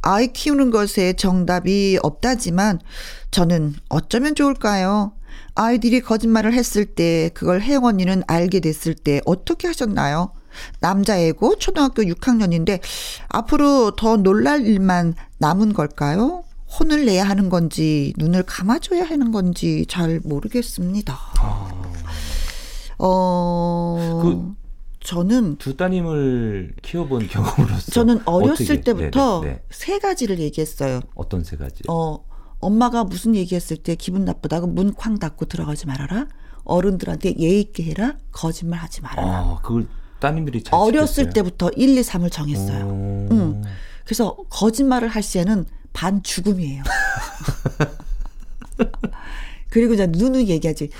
아이 0.00 0.28
키우는 0.32 0.70
것에 0.70 1.12
정답이 1.12 1.98
없다지만 2.02 2.80
저는 3.30 3.74
어쩌면 3.90 4.34
좋을까요? 4.34 5.12
아이들이 5.54 6.00
거짓말을 6.00 6.54
했을 6.54 6.86
때 6.86 7.30
그걸 7.34 7.60
혜영 7.60 7.84
언니는 7.84 8.22
알게 8.26 8.60
됐을 8.60 8.94
때 8.94 9.20
어떻게 9.26 9.66
하셨나요? 9.68 10.32
남자애고 10.80 11.56
초등학교 11.56 12.02
6학년인데 12.02 12.80
앞으로 13.28 13.96
더 13.96 14.16
놀랄 14.16 14.66
일만 14.66 15.14
남은 15.38 15.72
걸까요? 15.72 16.44
혼을 16.78 17.04
내야 17.04 17.24
하는 17.24 17.48
건지 17.50 18.12
눈을 18.18 18.44
감아줘야 18.44 19.04
하는 19.04 19.32
건지 19.32 19.86
잘 19.88 20.20
모르겠습니다. 20.24 21.18
어, 22.98 24.20
그- 24.22 24.54
저는 25.02 25.56
두 25.56 25.76
따님을 25.76 26.74
키워본 26.82 27.28
경험으로서 27.28 27.90
저는 27.90 28.20
어렸을 28.26 28.64
어떻게- 28.76 28.80
때부터 28.82 29.40
네네, 29.40 29.52
네. 29.54 29.62
세 29.70 29.98
가지를 29.98 30.38
얘기했어요. 30.40 31.00
어떤 31.14 31.42
세 31.42 31.56
가지? 31.56 31.82
어, 31.88 32.18
엄마가 32.58 33.04
무슨 33.04 33.34
얘기했을 33.34 33.78
때 33.78 33.94
기분 33.94 34.26
나쁘다고 34.26 34.66
문 34.66 34.92
쾅 34.92 35.18
닫고 35.18 35.46
들어가지 35.46 35.86
말아라. 35.86 36.26
어른들한테 36.64 37.34
예의 37.38 37.62
있게 37.62 37.84
해라. 37.84 38.16
거짓말 38.30 38.78
하지 38.80 39.00
말아라. 39.00 39.28
아, 39.38 39.58
그걸 39.62 39.88
따님들이 40.20 40.62
잘 40.62 40.78
어렸을 40.78 41.24
지켰어요? 41.24 41.32
때부터 41.32 41.70
1, 41.70 41.98
2, 41.98 42.02
3을 42.02 42.30
정했어요. 42.30 42.86
오. 42.86 43.28
응. 43.32 43.62
그래서 44.04 44.36
거짓말을 44.48 45.08
할 45.08 45.22
시에는 45.22 45.66
반 45.92 46.22
죽음이에요. 46.22 46.84
그리고 49.70 49.94
이제 49.94 50.06
누누 50.06 50.44
얘기하지. 50.44 50.90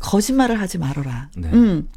거짓말을 0.00 0.60
하지 0.60 0.78
말아라. 0.78 1.30
네. 1.36 1.50
응. 1.52 1.88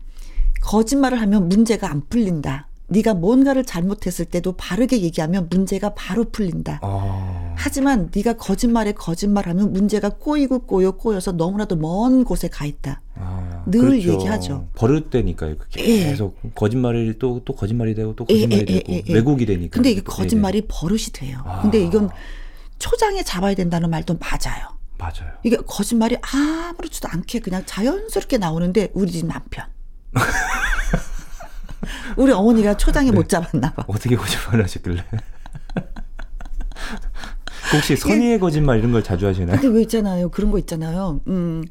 거짓말을 0.62 1.20
하면 1.22 1.50
문제가 1.50 1.90
안 1.90 2.04
풀린다. 2.10 2.68
네가 2.90 3.14
뭔가를 3.14 3.64
잘못했을 3.64 4.26
때도 4.26 4.54
바르게 4.54 5.02
얘기하면 5.02 5.48
문제가 5.50 5.94
바로 5.94 6.26
풀린다. 6.26 6.80
아, 6.82 7.54
하지만 7.56 8.10
네가 8.16 8.34
거짓말에 8.34 8.94
거짓말하면 8.94 9.72
문제가 9.72 10.10
꼬이고 10.10 10.60
꼬여 10.60 10.92
꼬여서 10.92 11.34
너무나도 11.34 11.76
먼 11.76 12.24
곳에 12.24 12.48
가 12.48 12.66
있다. 12.66 13.02
아, 13.16 13.64
늘 13.68 14.02
얘기하죠. 14.02 14.68
버릇되니까요. 14.76 15.56
예. 15.78 16.04
계속 16.06 16.38
거짓말이 16.56 17.18
또, 17.20 17.42
또 17.46 17.54
거짓말이 17.54 17.94
되고 17.94 18.16
또 18.16 18.26
예, 18.30 18.34
거짓말이 18.34 18.62
예, 18.62 18.66
되고 18.66 18.94
예, 18.94 19.04
예. 19.08 19.14
왜곡이 19.14 19.46
되니까. 19.46 19.74
근데 19.74 19.92
이게 19.92 20.02
네, 20.02 20.06
거짓말이 20.06 20.62
네. 20.62 20.68
버릇이 20.70 21.04
돼요. 21.14 21.42
아. 21.46 21.62
근데 21.62 21.84
이건 21.84 22.10
초장에 22.80 23.24
잡아야 23.24 23.54
된다는 23.54 23.90
말도 23.90 24.18
맞아요. 24.20 24.80
맞아요. 24.98 25.32
이게 25.44 25.58
거짓말이 25.58 26.18
아무렇지도 26.22 27.08
않게 27.10 27.40
그냥 27.40 27.64
자연스럽게 27.66 28.38
나오는데 28.38 28.90
우리 28.94 29.12
집 29.12 29.28
남편. 29.28 29.66
우리 32.18 32.32
어머니가 32.32 32.78
초장에 32.78 33.12
못 33.12 33.30
잡았나 33.30 33.74
봐. 33.74 33.84
어떻게 33.88 34.16
거짓말을 34.16 34.64
하셨길래? 34.64 35.04
혹시 37.74 37.96
선의의 37.96 38.40
거짓말 38.40 38.80
이런 38.80 38.92
걸 38.92 39.04
자주 39.04 39.28
하시나요? 39.28 39.60
근데 39.60 39.68
왜 39.68 39.82
있잖아요. 39.84 40.30
그런 40.30 40.52
거 40.52 40.58
있잖아요. 40.60 41.20
음, 41.28 41.64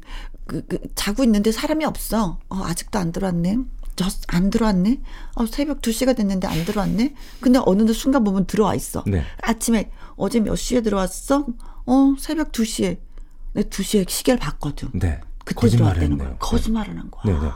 그, 0.45 0.65
그 0.65 0.79
자고 0.95 1.23
있는데 1.23 1.51
사람이 1.51 1.83
없어. 1.85 2.39
어, 2.49 2.63
아직도 2.63 2.99
안 2.99 3.11
들어왔네. 3.11 3.57
저안 3.95 4.49
들어왔네. 4.49 5.01
어, 5.35 5.45
새벽 5.45 5.81
2시가 5.81 6.15
됐는데 6.15 6.47
안 6.47 6.63
들어왔네. 6.63 7.15
근데 7.41 7.59
어느 7.65 7.91
순간 7.91 8.23
보면 8.23 8.45
들어와 8.45 8.73
있어. 8.75 9.03
네. 9.05 9.23
아침에 9.41 9.91
어제 10.15 10.39
몇 10.39 10.55
시에 10.55 10.79
들어왔어? 10.81 11.45
어, 11.85 12.15
새벽 12.17 12.51
2시에. 12.53 12.97
내 13.53 13.63
2시에 13.63 14.07
시계를 14.07 14.39
봤거든. 14.39 14.91
네. 14.93 15.19
그때 15.43 15.59
거짓말을 15.59 15.95
들어왔다는. 15.99 16.17
거야. 16.17 16.37
거짓말을 16.39 16.97
한 16.97 17.11
거야. 17.11 17.23
네, 17.35 17.41
네. 17.45 17.51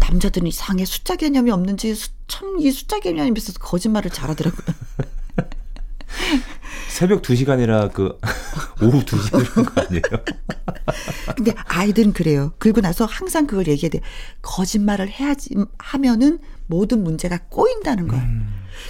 남자들은 0.00 0.46
이상하게 0.48 0.84
숫자 0.84 1.16
개념이 1.16 1.50
없는지 1.50 1.94
참 2.28 2.58
이 2.60 2.70
숫자 2.72 2.98
개념이 3.00 3.32
있어서 3.36 3.58
거짓말을 3.58 4.10
잘하더라고요. 4.10 4.66
새벽 6.88 7.22
2시간이라 7.22 7.92
그 7.92 8.18
오후 8.82 9.04
2시 9.04 9.30
그런 9.52 9.66
거 9.66 9.80
아니에요? 9.80 10.02
근데 11.36 11.54
아이들은 11.66 12.12
그래요. 12.12 12.52
그리고 12.58 12.80
나서 12.80 13.04
항상 13.04 13.46
그걸 13.46 13.68
얘기해야 13.68 13.90
돼. 13.90 14.00
거짓말을 14.42 15.08
해야지 15.08 15.54
하면은 15.78 16.38
모든 16.66 17.02
문제가 17.04 17.38
꼬인다는 17.48 18.08
거예요. 18.08 18.24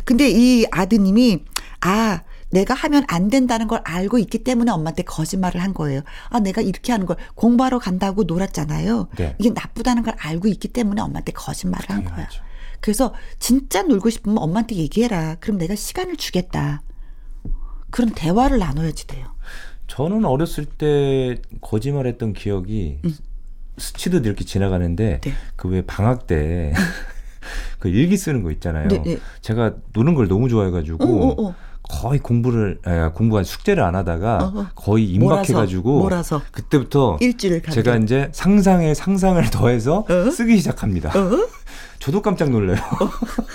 근데 0.04 0.30
이 0.30 0.66
아드님이 0.70 1.44
아 1.80 2.22
내가 2.50 2.74
하면 2.74 3.04
안 3.08 3.28
된다는 3.28 3.68
걸 3.68 3.80
알고 3.84 4.18
있기 4.18 4.38
때문에 4.44 4.70
엄마한테 4.70 5.02
거짓말을 5.04 5.62
한 5.62 5.72
거예요. 5.72 6.02
아 6.28 6.40
내가 6.40 6.60
이렇게 6.60 6.92
하는 6.92 7.06
걸 7.06 7.16
공부하러 7.34 7.78
간다고 7.78 8.24
놀았잖아요. 8.24 9.08
네. 9.16 9.36
이게 9.38 9.50
나쁘다는 9.50 10.02
걸 10.02 10.14
알고 10.18 10.48
있기 10.48 10.68
때문에 10.68 11.00
엄마한테 11.00 11.32
거짓말을 11.32 11.88
한 11.88 12.04
거야. 12.04 12.10
당연하죠. 12.10 12.42
그래서 12.80 13.14
진짜 13.38 13.82
놀고 13.82 14.10
싶으면 14.10 14.38
엄마한테 14.38 14.76
얘기해라. 14.76 15.36
그럼 15.40 15.58
내가 15.58 15.74
시간을 15.74 16.16
주겠다. 16.16 16.82
그런 17.90 18.10
대화를 18.10 18.58
나눠야지 18.58 19.06
돼요. 19.06 19.26
저는 19.86 20.24
어렸을 20.24 20.64
때 20.64 21.40
거짓말했던 21.60 22.32
기억이 22.32 23.00
스치듯 23.76 24.24
이렇게 24.24 24.44
지나가는데 24.44 25.14
음. 25.14 25.20
네. 25.20 25.32
그왜 25.56 25.82
방학 25.82 26.26
때 26.26 26.72
그 27.78 27.88
일기 27.88 28.16
쓰는 28.16 28.42
거 28.42 28.50
있잖아요. 28.52 28.88
네, 28.88 29.02
네. 29.02 29.18
제가 29.40 29.74
노는 29.92 30.14
걸 30.14 30.28
너무 30.28 30.48
좋아해가지고 30.48 31.04
어, 31.04 31.26
어, 31.28 31.48
어. 31.48 31.54
거의 31.90 32.20
공부를 32.20 32.78
에, 32.86 33.08
공부한 33.14 33.44
숙제를 33.44 33.82
안 33.82 33.94
하다가 33.94 34.38
어허. 34.44 34.66
거의 34.74 35.06
임박해가지고 35.06 36.00
몰아서, 36.00 36.40
그때부터 36.52 37.18
일주일 37.20 37.62
제가 37.62 37.96
이제 37.96 38.28
상상에 38.32 38.94
상상을 38.94 39.42
더해서 39.50 40.06
어? 40.08 40.30
쓰기 40.30 40.56
시작합니다. 40.58 41.10
어? 41.18 41.48
저도 41.98 42.22
깜짝 42.22 42.50
놀래요. 42.50 42.76
어. 42.76 43.10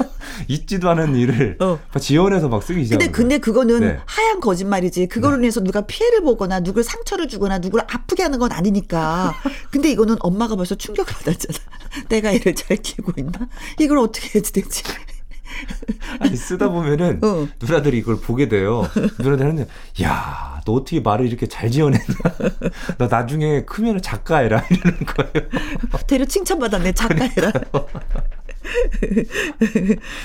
있지도 0.47 0.89
않은 0.89 1.15
일을 1.15 1.57
어. 1.61 1.79
지원해서 1.99 2.49
막 2.49 2.61
쓰기 2.61 2.83
시작. 2.83 2.97
근데 2.97 3.11
근데 3.11 3.37
그거는 3.39 3.79
네. 3.79 3.99
하얀 4.05 4.39
거짓말이지. 4.39 5.07
그걸로 5.07 5.37
네. 5.37 5.43
인해서 5.43 5.61
누가 5.61 5.81
피해를 5.81 6.21
보거나 6.21 6.59
누굴 6.59 6.83
상처를 6.83 7.27
주거나 7.27 7.59
누굴 7.59 7.81
아프게 7.81 8.21
하는 8.23 8.37
건 8.37 8.51
아니니까. 8.51 9.33
근데 9.71 9.89
이거는 9.91 10.17
엄마가 10.19 10.55
벌써 10.55 10.75
충격을 10.75 11.11
받았잖아. 11.13 11.57
내가 12.09 12.31
애를 12.31 12.53
잘 12.53 12.77
키우고 12.77 13.13
있나? 13.17 13.47
이걸 13.79 13.97
어떻게 13.99 14.37
해야 14.37 14.43
되지? 14.43 14.83
아니 16.19 16.35
쓰다 16.35 16.69
보면은 16.69 17.19
어. 17.23 17.47
누나들이 17.61 17.97
이걸 17.97 18.19
보게 18.19 18.47
돼요. 18.47 18.89
누나들은 19.19 19.67
야, 20.03 20.61
너 20.65 20.73
어떻게 20.73 20.99
말을 20.99 21.27
이렇게 21.27 21.47
잘 21.47 21.69
지어냈냐? 21.69 22.05
너 22.97 23.07
나중에 23.09 23.63
크면 23.65 24.01
작가해라 24.01 24.63
이러는 24.69 24.97
거예요. 25.05 25.49
대려 26.07 26.25
칭찬받았네 26.25 26.93
작가해라. 26.93 27.51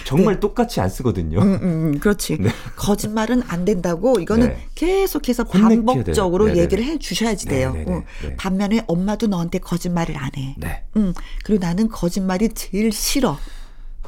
정말 0.04 0.34
네. 0.34 0.40
똑같이 0.40 0.80
안 0.80 0.88
쓰거든요. 0.88 1.40
음, 1.40 1.54
음, 1.54 1.62
음, 1.62 1.98
그렇지. 1.98 2.38
네. 2.40 2.50
거짓말은 2.76 3.42
안 3.48 3.64
된다고 3.64 4.18
이거는 4.18 4.48
네. 4.48 4.66
계속해서 4.74 5.44
반복적으로 5.44 6.46
네, 6.46 6.54
네, 6.54 6.60
얘기를 6.62 6.84
해 6.84 6.98
주셔야지 6.98 7.46
돼요. 7.46 7.74
어. 7.86 8.02
반면에 8.38 8.84
엄마도 8.86 9.26
너한테 9.26 9.58
거짓말을 9.58 10.16
안 10.16 10.30
해. 10.36 10.56
음, 10.96 11.12
그리고 11.44 11.64
나는 11.64 11.88
거짓말이 11.88 12.48
제일 12.50 12.92
싫어. 12.92 13.38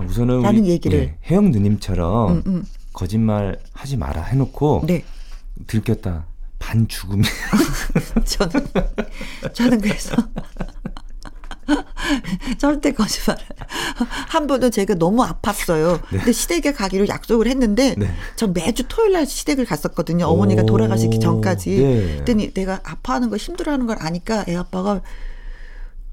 우선은 0.01 0.43
라는 0.43 0.67
얘기를 0.67 0.99
예, 0.99 1.17
혜영 1.31 1.51
누님처럼 1.51 2.33
음, 2.33 2.43
음. 2.47 2.65
거짓말 2.93 3.59
하지 3.73 3.97
마라 3.97 4.23
해놓고 4.23 4.85
네. 4.87 5.05
들켰다 5.67 6.27
반 6.59 6.87
죽음이. 6.89 7.25
저는 8.25 8.67
저는 9.53 9.81
그래서 9.81 10.15
절대 12.59 12.93
거짓말. 12.93 13.37
한 14.29 14.47
번은 14.47 14.71
제가 14.71 14.95
너무 14.95 15.25
아팠어요. 15.25 16.01
네. 16.11 16.19
근데 16.19 16.33
시댁에 16.33 16.73
가기로 16.73 17.09
약속을 17.09 17.47
했는데 17.49 17.95
네. 17.99 18.11
전 18.37 18.53
매주 18.53 18.85
토요일 18.89 19.13
날 19.13 19.27
시댁을 19.27 19.65
갔었거든요. 19.65 20.27
어머니가 20.27 20.63
돌아가시기 20.63 21.21
전까지. 21.21 21.71
네. 21.71 22.01
그랬더니 22.15 22.53
내가 22.55 22.81
아파하는 22.85 23.29
거 23.31 23.37
힘들어하는 23.37 23.87
걸 23.87 23.97
아니까 24.01 24.45
애 24.49 24.55
아빠가 24.57 25.01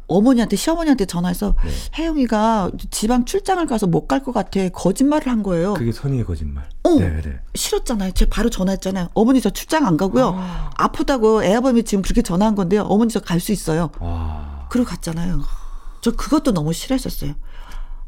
어머니한테 0.09 0.55
시어머니한테 0.55 1.05
전화해서 1.05 1.55
네. 1.63 1.69
혜영이가 2.01 2.71
지방 2.91 3.25
출장을 3.25 3.65
가서 3.67 3.87
못 3.87 4.07
갈 4.07 4.19
것 4.23 4.33
같아 4.33 4.67
거짓말을 4.69 5.27
한 5.31 5.43
거예요. 5.43 5.75
그게 5.75 5.91
선의의 5.91 6.25
거짓말. 6.25 6.67
어, 6.83 6.89
네, 6.95 7.21
네. 7.21 7.39
싫었잖아요. 7.55 8.11
제가 8.11 8.29
바로 8.33 8.49
전화했잖아요. 8.49 9.09
어머니 9.13 9.39
저 9.39 9.49
출장 9.49 9.85
안 9.85 9.95
가고요. 9.97 10.33
아. 10.37 10.87
프다고 10.91 11.43
애아범이 11.43 11.83
지금 11.83 12.01
그렇게 12.01 12.21
전화한 12.21 12.55
건데요. 12.55 12.81
어머니 12.83 13.11
저 13.11 13.19
갈 13.21 13.39
수 13.39 13.51
있어요. 13.51 13.91
아. 13.99 14.67
그러고 14.69 14.89
갔잖아요. 14.89 15.41
저 16.01 16.11
그것도 16.11 16.51
너무 16.53 16.73
싫어했었어요. 16.73 17.33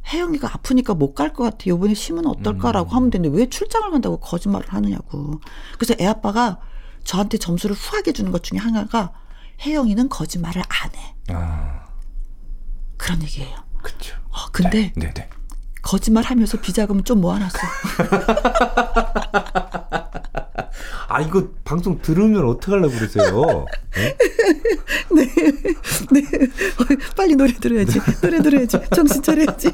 혜영이가 0.08 0.48
아프니까 0.54 0.94
못 0.96 1.14
갈 1.14 1.32
것 1.34 1.44
같아. 1.44 1.58
요번에 1.68 1.94
쉬면 1.94 2.26
어떨까라고 2.26 2.90
음. 2.92 2.96
하면 2.96 3.10
되는데 3.12 3.38
왜 3.38 3.48
출장을 3.48 3.90
간다고 3.92 4.18
거짓말을 4.18 4.68
하느냐고. 4.74 5.40
그래서 5.78 5.94
애 6.00 6.08
아빠가 6.08 6.60
저한테 7.04 7.38
점수를 7.38 7.76
후하게 7.76 8.12
주는 8.12 8.32
것 8.32 8.44
중에 8.44 8.58
하나가 8.60 9.12
혜영이는 9.62 10.10
거짓말을 10.10 10.62
안 10.68 10.90
해. 10.96 11.16
아. 11.30 11.81
그런 13.02 13.22
얘기예요. 13.24 13.56
그렇죠. 13.82 14.16
어, 14.30 14.52
근데 14.52 14.94
네, 14.96 15.08
네, 15.08 15.14
네. 15.14 15.28
거짓말 15.82 16.24
하면서 16.24 16.62
비자금 16.62 17.04
좀 17.04 17.20
모아놨어. 17.22 17.58
아 21.08 21.22
이거 21.22 21.50
방송 21.64 22.00
들으면 22.00 22.48
어떡하려고 22.48 22.94
그러세요? 22.94 23.66
네? 23.96 24.16
네, 25.16 25.26
네. 26.12 26.22
빨리 27.18 27.36
노래 27.36 27.52
들어야지. 27.54 28.00
네. 28.00 28.22
노래 28.22 28.40
들어야지. 28.40 28.78
정신 28.96 29.24
차려야지. 29.24 29.70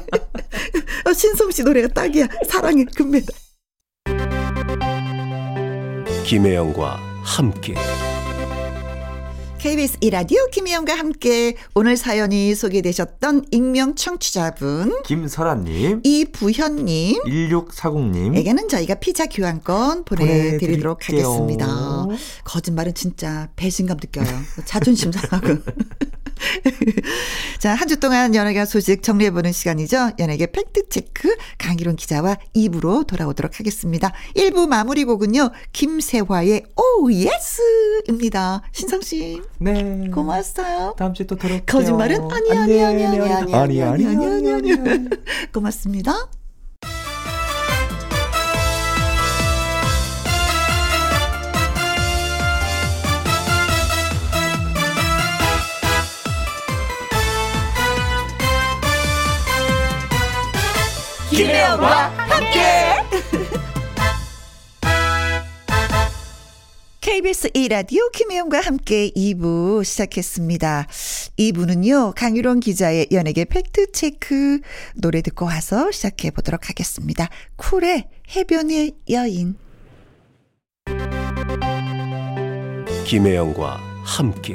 어, 1.04 1.12
신성 1.12 1.50
씨 1.50 1.62
노래가 1.62 1.88
딱이야. 1.88 2.26
사랑의 2.48 2.86
금메달. 2.86 3.36
김혜영과 6.24 6.98
함께. 7.22 7.74
KBS 9.58 9.98
이라디오 10.00 10.38
김혜영과 10.52 10.94
함께 10.96 11.56
오늘 11.74 11.96
사연이 11.96 12.54
소개되셨던 12.54 13.46
익명 13.50 13.96
청취자분 13.96 15.02
김설아님 15.02 16.00
이부현님 16.04 17.22
1640님에게는 17.24 18.68
저희가 18.68 18.94
피자 18.96 19.26
교환권 19.26 20.04
보내드리도록 20.04 21.00
보내드릴게요. 21.00 21.28
하겠습니다. 21.32 22.06
거짓말은 22.44 22.94
진짜 22.94 23.48
배신감 23.56 23.96
느껴요. 24.00 24.26
자존심 24.64 25.10
상하고. 25.10 25.58
자, 27.58 27.74
한 27.74 27.88
주 27.88 27.98
동안 28.00 28.34
연예계 28.34 28.64
소식 28.66 29.02
정리해보는 29.02 29.52
시간이죠. 29.52 30.10
연예계 30.18 30.52
팩트체크 30.52 31.36
강희론 31.58 31.96
기자와 31.96 32.36
2부로 32.54 33.06
돌아오도록 33.06 33.58
하겠습니다. 33.58 34.12
1부 34.36 34.66
마무리 34.68 35.04
곡은요. 35.04 35.50
김세화의 35.72 36.64
Oh 36.76 37.10
Yes입니다. 37.10 38.62
신성 38.72 39.00
씨. 39.00 39.40
네. 39.58 40.08
고맙어요. 40.12 40.94
다음 40.98 41.14
주에 41.14 41.26
또 41.26 41.36
돌아올게요. 41.36 41.64
거짓말은 41.66 42.30
아니 42.30 42.52
아니 42.52 42.84
아니 42.84 43.04
아니 43.06 43.32
아니 43.32 43.54
아니 43.54 43.82
아니 43.82 44.06
아니 44.52 44.72
아니 44.72 45.08
고맙습니다. 45.52 46.12
김 46.30 46.37
혜영과 61.68 62.08
함께. 62.16 62.96
KBS 67.00 67.50
1라디오 67.50 68.10
김혜영과 68.12 68.62
함께 68.62 69.10
2부 69.10 69.84
시작했습니다. 69.84 70.86
2부는요, 71.38 72.14
강유론 72.16 72.60
기자의 72.60 73.08
연예계 73.12 73.44
팩트체크 73.44 74.60
노래 74.94 75.20
듣고 75.20 75.44
와서 75.44 75.90
시작해 75.90 76.30
보도록 76.30 76.70
하겠습니다. 76.70 77.28
쿨의 77.56 78.08
해변의 78.34 78.92
여인. 79.10 79.56
김혜영과 83.04 83.78
함께. 84.04 84.54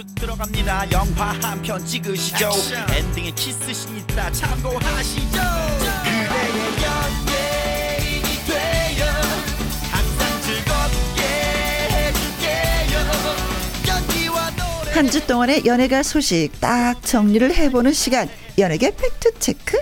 슛 0.00 0.14
들어갑니다. 0.14 0.90
영화 0.92 1.32
한 1.42 1.60
편 1.60 1.84
찍으시죠. 1.84 2.48
액션. 2.48 2.90
엔딩에 2.90 3.30
키스신 3.32 3.98
있다 3.98 4.32
참고하시죠. 4.32 5.40
그대의 6.04 6.58
연예인이 6.86 8.28
되어 8.46 9.06
항상 9.90 10.42
즐겁게 10.42 11.22
해줄게요. 11.90 12.98
연기와 13.88 14.50
노래. 14.50 14.92
한 14.92 15.10
주 15.10 15.26
동안의 15.26 15.66
연예가 15.66 16.02
소식 16.02 16.50
딱 16.60 17.02
정리를 17.04 17.54
해보는 17.54 17.92
시간. 17.92 18.28
연예계 18.58 18.92
팩트체크 18.96 19.78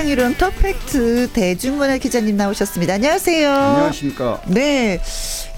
저 0.00 0.04
강유름 0.06 0.34
터팩트 0.38 1.28
대중문화 1.34 1.98
기자님 1.98 2.34
나오셨습니다. 2.34 2.94
안녕하세요. 2.94 3.50
안녕하십니까. 3.52 4.40
네. 4.48 4.98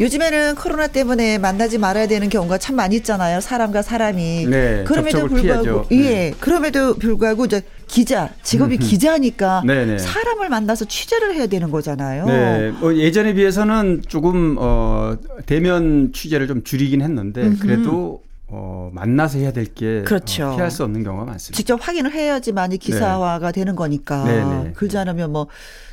요즘에는 0.01 0.57
코로나 0.57 0.88
때문에 0.88 1.38
만나지 1.38 1.78
말아야 1.78 2.09
되는 2.09 2.28
경우가 2.28 2.59
참 2.59 2.74
많이 2.74 2.97
있잖아요. 2.97 3.40
사람과 3.40 3.82
사람이. 3.82 4.47
네, 4.47 4.82
그럼에도 4.84 5.28
불구하고 5.28 5.62
피하죠. 5.62 5.86
예. 5.93 5.97
네. 5.97 6.34
그럼에도 6.40 6.95
불구하고 6.95 7.45
이제 7.45 7.62
기자, 7.86 8.30
직업이 8.43 8.78
기자니까 8.78 9.62
네네. 9.64 9.99
사람을 10.03 10.49
만나서 10.49 10.86
취재를 10.86 11.36
해야 11.36 11.47
되는 11.47 11.70
거잖아요. 11.70 12.26
네, 12.26 12.72
뭐 12.80 12.97
예전에 12.97 13.34
비해서는 13.34 14.03
조금 14.09 14.57
어 14.59 15.16
대면 15.47 16.12
취재를 16.12 16.49
좀 16.49 16.64
줄이긴 16.64 17.01
했는데 17.01 17.43
음흠. 17.43 17.59
그래도 17.61 18.22
어 18.55 18.90
만나서 18.92 19.38
해야 19.38 19.50
될게 19.50 20.03
그렇죠. 20.03 20.53
피할 20.55 20.70
수 20.70 20.84
없는 20.84 21.03
경우가 21.03 21.24
많습니다. 21.24 21.57
직접 21.57 21.76
확인을 21.80 22.12
해야지만이 22.12 22.76
기사화가 22.76 23.50
되는 23.50 23.74
거니까. 23.74 24.24
네네. 24.24 24.72
그러지 24.74 24.98
않으면 24.98 25.32
뭐 25.32 25.46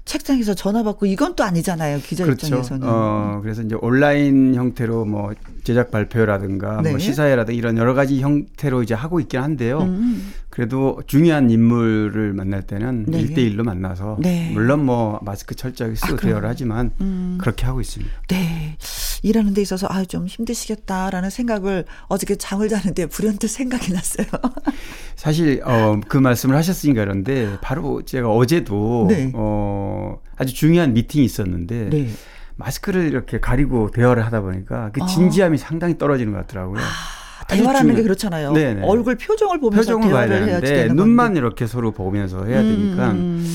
책장에서 0.04 0.56
전화 0.56 0.84
받고 0.84 1.06
이건 1.06 1.36
또 1.36 1.46
아니잖아요. 1.46 2.00
기자 2.00 2.26
그렇죠. 2.26 2.48
입장에서는. 2.48 2.86
어 2.86 3.40
그래서 3.42 3.62
이제 3.62 3.78
온라인 3.80 4.56
형태로 4.56 5.06
뭐 5.06 5.32
제작 5.64 5.90
발표라든가 5.90 6.82
네. 6.82 6.90
뭐 6.90 7.00
시사회라든가 7.00 7.58
이런 7.58 7.78
여러 7.78 7.94
가지 7.94 8.20
형태로 8.20 8.84
이제 8.84 8.94
하고 8.94 9.22
있긴 9.22 9.40
한데요. 9.40 9.80
음. 9.80 10.34
그래도 10.50 11.02
중요한 11.08 11.50
인물을 11.50 12.34
만날 12.34 12.64
때는 12.64 13.06
네. 13.08 13.22
일대일로 13.22 13.64
만나서 13.64 14.18
네. 14.20 14.52
물론 14.54 14.86
뭐 14.86 15.20
마스크 15.22 15.56
철저하게 15.56 15.96
쓰고 15.96 16.14
아. 16.16 16.18
대화를 16.18 16.50
하지만 16.50 16.92
음. 17.00 17.38
그렇게 17.40 17.66
하고 17.66 17.80
있습니다. 17.80 18.12
네. 18.28 18.76
일하는 19.22 19.54
데 19.54 19.62
있어서 19.62 19.88
아 19.90 20.00
좀 20.10 20.26
힘드시겠다라는 20.26 21.30
생각을 21.30 21.86
어저께 22.08 22.36
잠을 22.36 22.68
자는데 22.68 23.06
불현듯 23.06 23.50
생각이 23.50 23.94
났어요. 23.94 24.26
사실 25.16 25.62
어, 25.64 26.00
그 26.08 26.18
말씀을 26.18 26.56
하셨으니까 26.56 27.04
그런데 27.04 27.58
바로 27.62 28.04
제가 28.04 28.30
어제도 28.30 29.06
네. 29.08 29.32
어, 29.36 30.20
아주 30.36 30.54
중요한 30.54 30.94
미팅이 30.94 31.24
있었는데 31.26 31.90
네. 31.90 32.10
마스크를 32.56 33.06
이렇게 33.06 33.40
가리고 33.40 33.92
대화를 33.92 34.26
하다 34.26 34.42
보니까 34.42 34.92
그 34.94 35.02
아. 35.04 35.06
진지함이 35.06 35.58
상당히 35.58 35.98
떨어지는 35.98 36.34
것 36.34 36.40
같더라고요. 36.40 36.80
아주 36.80 37.19
대화라는 37.48 37.96
게 37.96 38.04
그렇잖아요. 38.04 38.54
네네. 38.54 38.82
얼굴 38.84 39.16
표정을 39.16 39.60
보면서 39.60 39.94
표정을 39.96 40.08
대화를 40.10 40.48
해야지 40.48 40.62
되는데 40.66 40.76
되는 40.76 40.96
눈만 40.96 41.28
건데. 41.28 41.40
이렇게 41.40 41.68
서로 41.68 41.92
보면서 41.92 42.46
해야 42.46 42.62
되니까 42.62 43.12
음. 43.12 43.46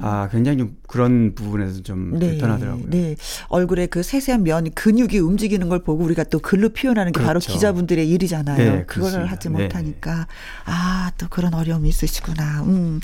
아 0.00 0.28
굉장히 0.30 0.58
좀 0.58 0.76
그런 0.86 1.34
부분에서 1.34 1.82
좀 1.82 2.18
네, 2.18 2.30
불편하더라고요. 2.30 2.84
네. 2.88 3.16
얼굴에 3.48 3.86
그 3.86 4.02
세세한 4.02 4.42
면 4.42 4.70
근육이 4.74 5.18
움직이는 5.18 5.68
걸 5.68 5.82
보고 5.82 6.04
우리가 6.04 6.24
또 6.24 6.38
글로 6.38 6.68
표현하는 6.70 7.12
게 7.12 7.20
바로 7.20 7.40
그렇죠. 7.40 7.52
기자분들의 7.52 8.08
일이잖아요. 8.08 8.56
네, 8.56 8.84
그거를 8.84 8.86
그렇습니다. 8.86 9.30
하지 9.32 9.48
네. 9.50 9.62
못하니까 9.62 10.26
아 10.64 11.04
또 11.18 11.28
그런 11.28 11.54
어려움이 11.54 11.88
있으시구나. 11.88 12.62
음. 12.64 13.00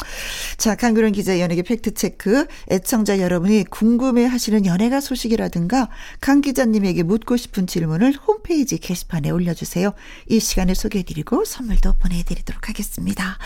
자 0.57 0.75
강규련 0.75 1.13
기자 1.13 1.39
연예계 1.39 1.63
팩트 1.63 1.95
체크 1.95 2.47
애청자 2.71 3.21
여러분이 3.21 3.65
궁금해하시는 3.71 4.67
연예가 4.67 5.01
소식이라든가 5.01 5.89
강 6.21 6.41
기자님에게 6.41 7.03
묻고 7.05 7.37
싶은 7.37 7.67
질문을 7.67 8.15
홈페이지 8.27 8.79
게시판에 8.79 9.31
올려주세요. 9.31 9.93
이 10.31 10.39
시간에 10.41 10.75
소개해드리고 10.75 11.45
선물도 11.45 11.95
보내드리도록 11.99 12.69
하겠습니다. 12.69 13.37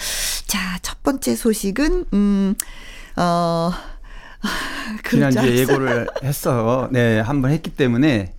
자 0.46 0.78
첫 0.82 1.02
번째 1.02 1.34
소식은 1.34 2.04
음. 2.12 2.54
어, 3.16 3.70
지난주에 5.08 5.56
예고를 5.58 6.06
했어. 6.22 6.88
네, 6.92 7.20
한 7.20 7.40
번 7.42 7.50
했기 7.52 7.70
때문에 7.70 8.34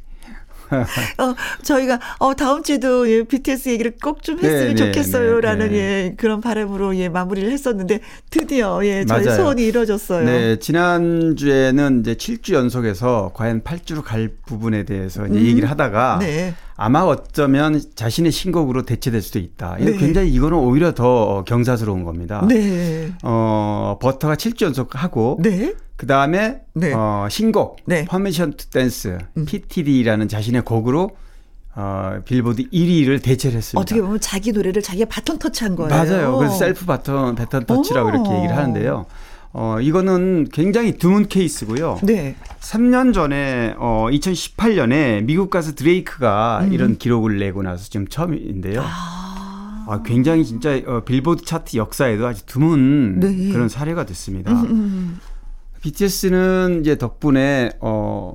어, 1.20 1.36
저희가 1.64 2.00
어 2.20 2.34
다음 2.36 2.64
주에도 2.64 3.10
예, 3.10 3.24
BTS 3.24 3.70
얘기를 3.70 3.94
꼭 4.02 4.22
좀 4.24 4.38
했으면 4.40 4.60
네, 4.60 4.74
네, 4.74 4.76
좋겠어요라는 4.76 5.68
네, 5.70 5.74
네. 5.74 5.78
예 5.80 6.14
그런 6.18 6.42
바람으로 6.42 6.96
예 6.98 7.08
마무리를 7.10 7.52
했었는데 7.52 8.00
드디어 8.32 8.84
예 8.86 9.06
저희 9.06 9.26
맞아요. 9.26 9.38
소원이 9.38 9.64
이루어졌어요. 9.64 10.26
네, 10.26 10.60
지난 10.60 11.36
주에는 11.36 12.02
이제 12.02 12.16
7주 12.16 12.54
연속에서 12.54 13.32
과연 13.36 13.62
8주로 13.62 14.04
갈 14.04 14.30
부분에 14.48 14.84
대해서 14.86 15.26
이제 15.28 15.38
음. 15.40 15.46
얘기를 15.46 15.70
하다가 15.70 16.18
네. 16.22 16.56
아마 16.78 17.02
어쩌면 17.02 17.82
자신의 17.96 18.32
신곡으로 18.32 18.84
대체될 18.84 19.22
수도 19.22 19.40
있다. 19.40 19.78
네. 19.80 19.94
굉장히 19.98 20.30
이거는 20.34 20.58
오히려 20.58 20.94
더 20.94 21.44
경사스러운 21.46 22.04
겁니다. 22.04 22.46
네. 22.48 23.14
어, 23.24 23.98
버터가 24.02 24.36
7주 24.36 24.66
연속 24.66 25.02
하고 25.02 25.40
네. 25.42 25.74
그 25.96 26.06
다음에 26.06 26.62
네. 26.74 26.94
어, 26.94 27.28
신곡 27.30 27.78
네. 27.86 28.06
Permission 28.06 28.58
to 28.58 28.70
Dance 28.70 29.18
음. 29.38 29.46
PTD라는 29.46 30.28
자신의 30.28 30.64
곡으로 30.64 31.12
어, 31.78 32.20
빌보드 32.26 32.70
1위를 32.70 33.22
대체를 33.22 33.58
했습니다. 33.58 33.80
어떻게 33.80 34.02
보면 34.02 34.20
자기 34.20 34.52
노래를 34.52 34.82
자기가 34.82 35.08
바톤 35.10 35.40
터치한 35.40 35.76
거예요. 35.76 35.90
맞아요. 35.90 36.38
그래서 36.38 36.56
셀프 36.56 36.86
바톤 36.86 37.36
배턴 37.36 37.66
터치라고 37.66 38.08
오. 38.08 38.12
이렇게 38.12 38.36
얘기를 38.36 38.56
하는데요. 38.56 39.06
어, 39.58 39.80
이거는 39.80 40.50
굉장히 40.52 40.98
드문 40.98 41.30
케이스고요. 41.30 42.00
네. 42.04 42.36
3년 42.60 43.14
전에 43.14 43.74
어 43.78 44.08
2018년에 44.12 45.24
미국 45.24 45.50
가수 45.50 45.76
드레이크가 45.76 46.66
음. 46.66 46.74
이런 46.74 46.98
기록을 46.98 47.40
내고 47.40 47.64
나서 47.64 47.90
지금 47.90 48.06
처음인데요. 48.06 48.82
아. 48.84 49.86
아, 49.88 50.02
굉장히 50.04 50.44
진짜 50.44 50.82
어, 50.86 51.06
빌보드 51.06 51.46
차트 51.46 51.78
역사에도 51.78 52.28
아주 52.28 52.46
드문 52.46 53.22
네. 53.22 53.50
그런 53.54 53.70
사례가 53.70 54.06
됐습니다. 54.06 54.52
음, 54.52 54.66
음. 54.66 55.20
BTS는 55.82 56.80
이제 56.82 56.98
덕분에 56.98 57.70
어 57.80 58.34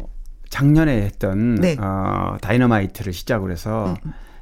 작년에 0.48 1.02
했던 1.02 1.56
네. 1.56 1.76
어 1.78 2.38
Dynamite를 2.40 3.12
시작으로 3.12 3.52
해서 3.52 3.94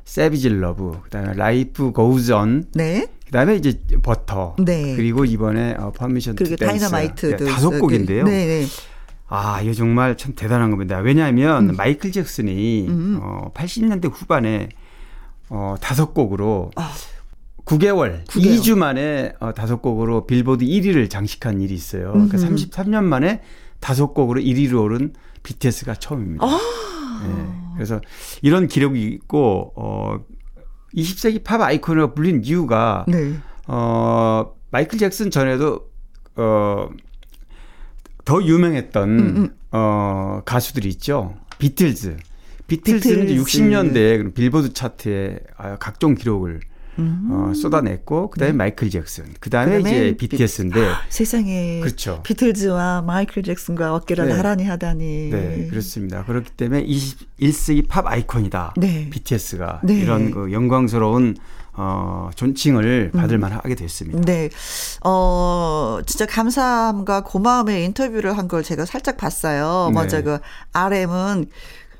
Savage 0.04 0.50
Love, 0.50 1.00
그다음에 1.02 1.32
Life 1.34 1.90
Goes 1.90 2.32
On, 2.32 2.66
네. 2.74 3.08
그다음에 3.28 3.56
이제 3.56 3.78
버터, 4.02 4.56
네. 4.58 4.96
그리고 4.96 5.24
이번에 5.24 5.74
어 5.78 5.92
Permission 5.92 6.34
to 6.34 6.44
그리고 6.44 6.56
Dance 6.56 6.90
Dynamite도 6.90 7.44
다섯. 7.46 7.70
곡인데요. 7.78 8.24
네, 8.24 8.46
네. 8.46 8.66
아, 9.28 9.60
이거 9.60 9.74
정말 9.74 10.16
참 10.16 10.32
대단한 10.34 10.70
겁니다. 10.70 10.98
왜냐하면 10.98 11.76
마이클 11.76 12.10
잭슨이 12.10 12.86
음. 12.88 13.20
어 13.22 13.50
80년대 13.54 14.10
후반에 14.10 14.70
어 15.50 15.76
다섯 15.80 16.14
곡으로 16.14 16.70
아. 16.76 16.90
9개월, 17.66 18.24
9개월. 18.26 18.60
2주 18.60 18.78
만에 18.78 19.34
어, 19.40 19.52
다섯 19.52 19.82
곡으로 19.82 20.26
빌보드 20.26 20.64
1위를 20.64 21.10
장식한 21.10 21.60
일이 21.60 21.74
있어요. 21.74 22.12
그러니까 22.12 22.38
음흠. 22.38 22.54
33년 22.54 23.04
만에 23.04 23.42
다섯 23.78 24.14
곡으로 24.14 24.40
1위로 24.40 24.82
오른 24.84 25.12
BTS가 25.42 25.94
처음입니다. 25.96 26.46
아. 26.46 26.58
네, 27.26 27.44
그래서 27.74 28.00
이런 28.40 28.68
기록이 28.68 29.02
있고 29.08 29.72
어 29.76 30.18
20세기 30.94 31.44
팝 31.44 31.60
아이콘으로 31.60 32.14
불린 32.14 32.42
이유가 32.44 33.04
네. 33.08 33.34
어 33.66 34.52
마이클 34.70 34.98
잭슨 34.98 35.30
전에도 35.30 35.90
어 36.36 36.88
더 38.28 38.42
유명했던 38.44 39.08
음, 39.08 39.36
음. 39.38 39.56
어 39.72 40.42
가수들이 40.44 40.86
있죠. 40.90 41.34
비틀즈. 41.58 42.18
비틀즈는 42.66 43.26
비틀즈. 43.26 43.42
60년대에 43.42 44.34
빌보드 44.34 44.74
차트에 44.74 45.40
아, 45.56 45.76
각종 45.76 46.14
기록을 46.14 46.60
어, 47.00 47.52
쏟아냈고 47.54 48.30
그다음에 48.30 48.52
마이클 48.52 48.90
잭슨, 48.90 49.26
그다음에 49.40 49.76
음. 49.76 49.80
이제 49.80 50.16
비- 50.18 50.28
BTS인데 50.28 50.80
세상에 51.08 51.80
그렇죠. 51.80 52.20
비틀즈와 52.24 53.02
마이클 53.02 53.42
잭슨과 53.42 53.94
어깨를 53.94 54.26
네. 54.28 54.34
나란히 54.36 54.64
하다니. 54.64 55.30
네, 55.30 55.66
그렇습니다. 55.70 56.24
그렇기 56.24 56.50
때문에 56.52 56.84
21세기 56.84 57.86
팝 57.88 58.06
아이콘이다. 58.06 58.74
네. 58.76 59.08
BTS가 59.10 59.80
네. 59.84 59.94
이런 60.00 60.30
그 60.32 60.50
영광스러운 60.52 61.36
어, 61.80 62.30
존칭을 62.34 63.12
받을 63.14 63.38
음. 63.38 63.40
만하게 63.42 63.76
됐습니다. 63.76 64.20
네. 64.22 64.50
어, 65.04 65.98
진짜 66.04 66.26
감사함과 66.26 67.22
고마움의 67.22 67.84
인터뷰를 67.84 68.36
한 68.36 68.48
걸 68.48 68.62
제가 68.64 68.84
살짝 68.86 69.16
봤어요. 69.18 69.86
네. 69.90 69.94
먼저 69.94 70.22
그 70.22 70.38
RM은 70.72 71.46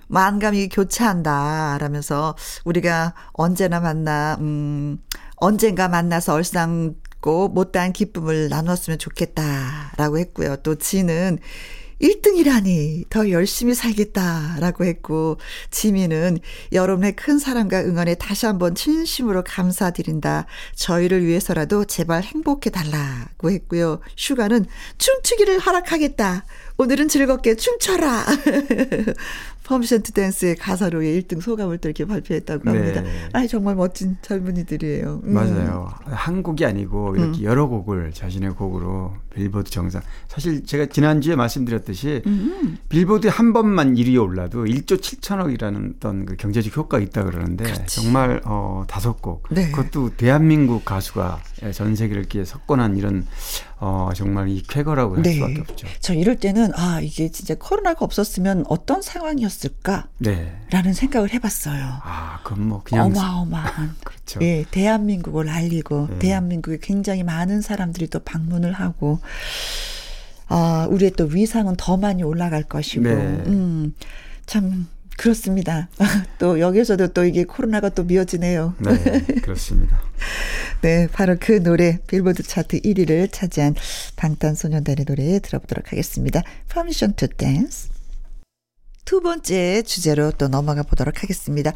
만감이 0.09 0.69
교차한다. 0.69 1.79
라면서 1.79 2.35
우리가 2.65 3.15
언제나 3.33 3.81
만나, 3.81 4.37
음, 4.41 4.99
언젠가 5.37 5.89
만나서 5.89 6.35
얼싸안고 6.35 7.49
못다한 7.49 7.93
기쁨을 7.93 8.49
나눴으면 8.49 8.99
좋겠다. 8.99 9.93
라고 9.97 10.19
했고요. 10.19 10.57
또 10.57 10.75
진은 10.75 11.39
1등이라니 12.01 13.09
더 13.11 13.31
열심히 13.31 13.75
살겠다라고 13.75 14.85
했고 14.85 15.39
지민은 15.71 16.39
여러분의 16.73 17.17
큰 17.17 17.39
사랑과 17.39 17.81
응원에 17.81 18.15
다시 18.15 18.47
한번 18.47 18.75
진심으로 18.75 19.43
감사드린다. 19.45 20.47
저희를 20.77 21.25
위해서라도 21.25 21.85
제발 21.85 22.23
행복해 22.23 22.71
달라고 22.71 23.51
했고요. 23.51 24.01
슈가는 24.17 24.67
춤추기를 24.99 25.59
허락하겠다. 25.59 26.45
오늘은 26.81 27.09
즐겁게 27.09 27.57
춤춰라. 27.57 28.25
to 30.03 30.13
Dance의 30.15 30.57
가사로 30.57 31.01
1등 31.01 31.43
소감을 31.43 31.79
또 31.79 31.89
이렇게 31.89 32.07
발표했다고 32.07 32.71
합니다. 32.71 33.03
네. 33.03 33.29
아 33.33 33.47
정말 33.47 33.75
멋진 33.75 34.17
젊은이들이에요. 34.23 35.21
음. 35.25 35.33
맞아요. 35.35 35.91
한 36.05 36.43
곡이 36.43 36.65
아니고 36.65 37.17
이렇게 37.17 37.43
여러 37.43 37.67
곡을 37.67 38.13
자신의 38.15 38.53
곡으로 38.53 39.15
빌보드 39.35 39.71
정상. 39.71 40.01
사실 40.27 40.65
제가 40.65 40.87
지난주에 40.87 41.37
말씀드렸듯이 41.37 42.23
음. 42.27 42.79
빌보드 42.89 43.27
한 43.29 43.53
번만 43.53 43.95
1위에 43.95 44.23
올라도 44.23 44.65
1조 44.65 45.01
7천억이라는 45.01 45.97
어떤 45.97 46.25
그 46.25 46.37
경제적 46.37 46.75
효과가 46.75 47.03
있다 47.03 47.25
그러는데 47.25 47.65
그렇지. 47.65 48.03
정말 48.03 48.41
어 48.45 48.85
다섯 48.89 49.21
곡. 49.21 49.45
네. 49.51 49.71
그것도 49.71 50.17
대한민국 50.17 50.85
가수가 50.87 51.43
전 51.75 51.95
세계를 51.95 52.21
이렇게 52.23 52.45
석권한 52.45 52.97
이런 52.97 53.27
어 53.81 54.11
정말 54.15 54.49
이 54.49 54.63
쾌거라고 54.63 55.17
할 55.17 55.23
네. 55.23 55.35
수밖에 55.35 55.61
없죠. 55.61 55.87
저 56.01 56.15
이럴 56.15 56.37
때는 56.37 56.68
아 56.75 57.01
이게 57.01 57.31
진짜 57.31 57.55
코로나가 57.55 58.05
없었으면 58.05 58.65
어떤 58.69 59.03
상황이었을까라는 59.03 60.09
네. 60.21 60.93
생각을 60.93 61.33
해봤어요. 61.33 62.01
아, 62.03 62.41
그건 62.43 62.69
뭐 62.69 62.83
그냥 62.85 63.07
어마어마한 63.07 63.97
그렇죠. 64.05 64.41
예 64.43 64.65
대한민국을 64.71 65.49
알리고 65.49 66.09
네. 66.11 66.19
대한민국에 66.19 66.79
굉장히 66.81 67.23
많은 67.23 67.61
사람들이 67.61 68.09
또 68.09 68.21
방문을 68.21 68.73
하고 68.73 69.21
아 70.49 70.87
우리의 70.91 71.13
또 71.13 71.25
위상은 71.25 71.75
더 71.77 71.97
많이 71.97 72.23
올라갈 72.23 72.63
것이고 72.63 73.05
네. 73.05 73.43
음참 73.47 74.89
그렇습니다. 75.19 75.89
또 76.39 76.61
여기서도 76.61 77.09
또 77.09 77.25
이게 77.25 77.45
코로나가 77.45 77.89
또 77.89 78.05
미어지네요. 78.05 78.75
네, 78.79 79.21
그렇습니다. 79.43 80.01
네, 80.81 81.09
바로 81.13 81.37
그 81.39 81.61
노래 81.61 81.99
빌보드 82.07 82.45
차트 82.45 82.81
1위를 82.83 83.31
차지한 83.33 83.75
방탄소년단의 84.15 85.05
노래 85.05 85.41
들어보도록 85.41 85.91
하겠습니다. 85.91 86.43
Permission 86.73 87.17
to 87.17 87.29
Dance. 87.37 87.91
두 89.05 89.21
번째 89.21 89.83
주제로 89.83 90.31
또 90.31 90.47
넘어가 90.47 90.85
보도록 90.85 91.23
하겠습니다. 91.23 91.73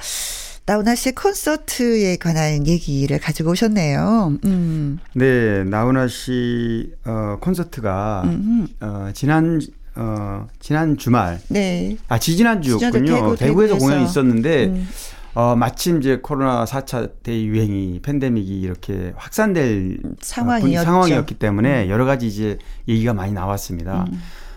나훈아 0.64 0.94
씨의 0.94 1.14
콘서트에 1.16 2.16
관한 2.18 2.68
얘기를 2.68 3.18
가지고 3.18 3.50
오셨네요. 3.50 4.38
음, 4.44 4.98
네, 5.14 5.64
나훈아 5.64 6.06
씨 6.06 6.92
어, 7.04 7.38
콘서트가 7.40 8.22
음, 8.26 8.68
어, 8.80 9.10
지난 9.12 9.60
어, 9.94 10.46
지난 10.60 10.96
주말 10.96 11.40
네. 11.48 11.96
아 12.08 12.18
지지난주였군요. 12.18 12.90
지난주 13.06 13.12
대구, 13.14 13.36
대구 13.36 13.64
에서. 13.64 13.76
공연이 13.78 14.04
있었는데 14.04 14.64
음. 14.66 14.88
어, 15.34 15.56
마침 15.56 15.98
이제 15.98 16.18
코로나 16.22 16.64
4차 16.64 17.10
대유행이 17.22 18.00
팬데믹이 18.02 18.60
이렇게 18.60 19.12
확산될 19.16 19.98
어, 20.04 20.08
상황이었죠. 20.20 20.80
음. 20.80 20.84
상황이었기 20.84 21.34
때문에 21.34 21.88
여러 21.88 22.04
가지 22.04 22.26
이제 22.26 22.58
얘기가 22.88 23.14
많이 23.14 23.32
나왔습니다. 23.32 24.06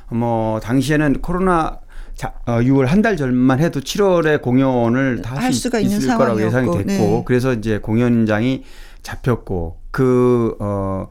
뭐 0.10 0.60
당시에는 0.60 1.22
코로나 1.22 1.80
자, 2.16 2.34
어, 2.46 2.60
6월 2.60 2.86
한 2.86 3.02
달 3.02 3.18
전만 3.18 3.60
해도 3.60 3.82
7월에 3.82 4.42
공연을 4.42 5.22
다할할 5.22 5.52
수가 5.54 5.80
수 5.80 5.84
있는 5.84 5.98
있을 5.98 6.18
거라고 6.18 6.42
예상이 6.42 6.66
됐고 6.72 6.84
네. 6.86 7.24
그래서 7.26 7.52
이제 7.54 7.78
공연장이 7.80 8.64
잡혔고 9.04 9.80
그 9.92 10.56
어, 10.60 11.08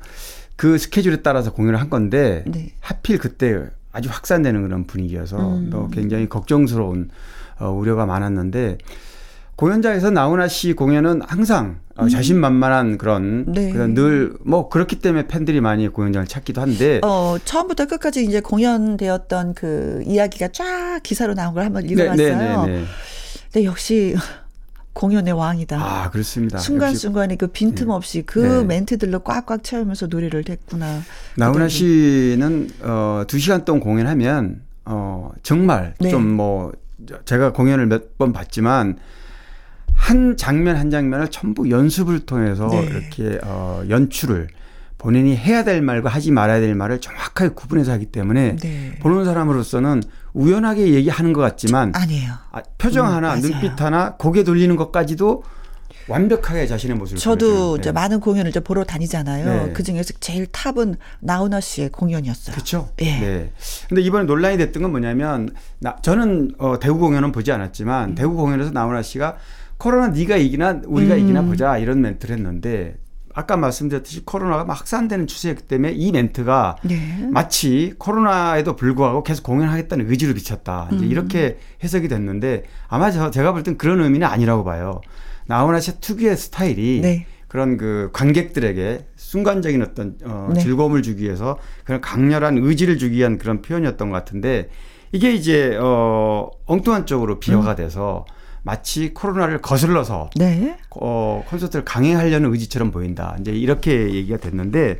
그 0.56 0.78
스케줄에 0.78 1.16
따라서 1.22 1.52
공연을 1.52 1.78
한 1.80 1.90
건데 1.90 2.42
네. 2.46 2.72
하필 2.80 3.18
그때 3.18 3.66
아주 3.94 4.08
확산되는 4.10 4.62
그런 4.62 4.86
분위기여서 4.86 5.38
음. 5.38 5.70
또 5.70 5.88
굉장히 5.88 6.28
걱정스러운 6.28 7.08
어, 7.58 7.70
우려가 7.70 8.04
많았는데 8.04 8.78
공연장에서 9.56 10.10
나훈아 10.10 10.48
씨 10.48 10.72
공연은 10.72 11.22
항상 11.22 11.78
어, 11.96 12.08
자신만만한 12.08 12.98
그런 12.98 13.44
음. 13.46 13.52
네. 13.54 13.70
그런 13.70 13.94
늘 13.94 14.36
뭐 14.44 14.68
그렇기 14.68 14.96
때문에 14.96 15.28
팬들이 15.28 15.60
많이 15.60 15.86
공연장을 15.88 16.26
찾기도 16.26 16.60
한데 16.60 17.00
어, 17.04 17.36
처음부터 17.44 17.86
끝까지 17.86 18.24
이제 18.24 18.40
공연되었던 18.40 19.54
그 19.54 20.02
이야기가 20.06 20.48
쫙 20.48 21.00
기사로 21.04 21.34
나온 21.34 21.54
걸 21.54 21.64
한번 21.64 21.88
읽어봤어요. 21.88 22.66
네. 22.66 22.84
근데 23.52 23.64
역시 23.64 24.16
공연의 24.94 25.32
왕이다. 25.34 25.76
아 25.78 26.10
그렇습니다. 26.10 26.58
순간순간에 26.58 27.36
그 27.36 27.48
빈틈없이 27.48 28.22
그 28.22 28.38
네. 28.38 28.64
멘트들로 28.64 29.20
꽉꽉 29.20 29.62
채우면서 29.62 30.06
노래를 30.06 30.44
했구나. 30.48 31.00
나훈아 31.36 31.68
씨는 31.68 32.70
어, 32.82 33.24
두 33.26 33.38
시간 33.38 33.64
동안 33.64 33.80
공연하면 33.80 34.62
어, 34.86 35.30
정말 35.42 35.94
네. 36.00 36.10
좀뭐 36.10 36.72
제가 37.24 37.52
공연을 37.52 37.86
몇 37.86 38.16
번 38.16 38.32
봤지만 38.32 38.96
한 39.92 40.36
장면 40.36 40.76
한 40.76 40.90
장면을 40.90 41.28
전부 41.30 41.70
연습을 41.70 42.20
통해서 42.20 42.68
네. 42.68 42.84
이렇게 42.84 43.38
어, 43.44 43.82
연출을 43.88 44.48
본인이 44.98 45.36
해야 45.36 45.64
될 45.64 45.82
말과 45.82 46.08
하지 46.08 46.30
말아야 46.30 46.60
될 46.60 46.74
말을 46.74 47.00
정확하게 47.00 47.54
구분해서 47.54 47.92
하기 47.92 48.06
때문에 48.06 48.56
네. 48.56 48.98
보는 49.00 49.24
사람으로서는 49.24 50.02
우연하게 50.34 50.92
얘기하는 50.92 51.32
것 51.32 51.40
같지만 51.40 51.92
아니에요. 51.94 52.32
아, 52.52 52.60
표정 52.76 53.06
음, 53.06 53.12
하나, 53.12 53.28
맞아요. 53.28 53.40
눈빛 53.40 53.80
하나, 53.80 54.14
고개 54.16 54.44
돌리는 54.44 54.74
것까지도 54.76 55.42
완벽하게 56.08 56.66
자신의 56.66 56.96
모습을 56.98 57.18
저도 57.18 57.76
이제 57.76 57.90
네. 57.90 57.92
많은 57.92 58.20
공연을 58.20 58.50
이제 58.50 58.60
보러 58.60 58.84
다니잖아요. 58.84 59.66
네. 59.66 59.72
그 59.72 59.82
중에서 59.82 60.12
제일 60.20 60.46
탑은 60.46 60.96
나훈아 61.20 61.60
씨의 61.60 61.90
공연이었어요. 61.90 62.54
그렇죠. 62.54 62.90
예. 63.00 63.04
네. 63.04 63.52
근데 63.88 64.02
이번에 64.02 64.24
논란이 64.24 64.58
됐던 64.58 64.82
건 64.82 64.90
뭐냐면 64.90 65.48
나, 65.78 65.96
저는 66.02 66.56
어, 66.58 66.78
대구 66.78 66.98
공연은 66.98 67.32
보지 67.32 67.52
않았지만 67.52 68.10
음. 68.10 68.14
대구 68.14 68.34
공연에서 68.34 68.72
나훈아 68.72 69.02
씨가 69.02 69.36
코로나 69.78 70.08
네가 70.08 70.36
이기나 70.36 70.82
우리가 70.84 71.14
음. 71.14 71.20
이기나 71.20 71.42
보자 71.42 71.78
이런 71.78 72.00
멘트를 72.02 72.36
했는데 72.36 72.96
아까 73.34 73.56
말씀드렸듯이 73.56 74.24
코로나가 74.24 74.64
막 74.64 74.78
확산되는 74.78 75.26
추세였기 75.26 75.64
때문에 75.64 75.92
이 75.92 76.12
멘트가 76.12 76.76
네. 76.84 77.28
마치 77.32 77.92
코로나에도 77.98 78.76
불구하고 78.76 79.24
계속 79.24 79.42
공연하겠다는 79.42 80.08
의지를 80.08 80.34
비쳤다. 80.34 80.88
음. 80.92 80.96
이제 80.98 81.06
이렇게 81.06 81.58
해석이 81.82 82.06
됐는데 82.08 82.62
아마 82.88 83.10
저, 83.10 83.30
제가 83.30 83.52
볼 83.52 83.64
땐 83.64 83.76
그런 83.76 84.00
의미는 84.00 84.26
아니라고 84.26 84.62
봐요. 84.62 85.00
나훈아 85.46 85.80
씨 85.80 86.00
특유의 86.00 86.36
스타일이 86.36 87.00
네. 87.02 87.26
그런 87.48 87.76
그 87.76 88.10
관객들에게 88.12 89.06
순간적인 89.16 89.82
어떤 89.82 90.16
어, 90.24 90.50
네. 90.54 90.60
즐거움을 90.60 91.02
주기 91.02 91.24
위해서 91.24 91.58
그런 91.84 92.00
강렬한 92.00 92.58
의지를 92.58 92.98
주기 92.98 93.16
위한 93.16 93.38
그런 93.38 93.62
표현이었던 93.62 94.10
것 94.10 94.16
같은데 94.16 94.70
이게 95.12 95.32
이제 95.32 95.76
어 95.80 96.50
엉뚱한 96.66 97.06
쪽으로 97.06 97.38
비화가 97.40 97.72
음. 97.72 97.76
돼서 97.76 98.24
마치 98.64 99.12
코로나를 99.14 99.60
거슬러서 99.60 100.30
네. 100.36 100.76
어 100.90 101.44
콘서트를 101.48 101.84
강행하려는 101.84 102.50
의지처럼 102.52 102.90
보인다. 102.90 103.36
이제 103.40 103.52
이렇게 103.52 103.92
얘기가 104.14 104.38
됐는데 104.38 104.94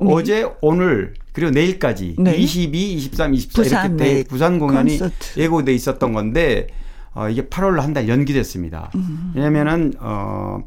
네. 0.00 0.08
어제 0.12 0.46
오늘 0.62 1.14
그리고 1.32 1.50
내일까지 1.50 2.16
네. 2.18 2.34
22, 2.36 2.94
23, 2.94 3.34
24 3.34 3.62
부산, 3.62 3.84
이렇게 3.90 4.04
네. 4.04 4.14
대, 4.22 4.24
부산 4.28 4.58
공연이 4.58 4.98
콘서트. 4.98 5.38
예고돼 5.40 5.72
있었던 5.74 6.12
건데 6.12 6.66
어 7.14 7.28
이게 7.28 7.42
8월로 7.42 7.80
한 7.80 7.92
달 7.92 8.08
연기됐습니다. 8.08 8.90
음. 8.94 9.32
왜냐면은 9.36 9.92
어 10.00 10.60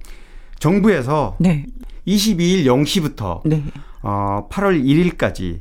정부에서 0.60 1.36
네. 1.40 1.66
22일 2.08 2.66
0시부터 2.66 3.42
네. 3.46 3.64
어 4.04 4.48
8월 4.52 4.84
1일까지 4.86 5.60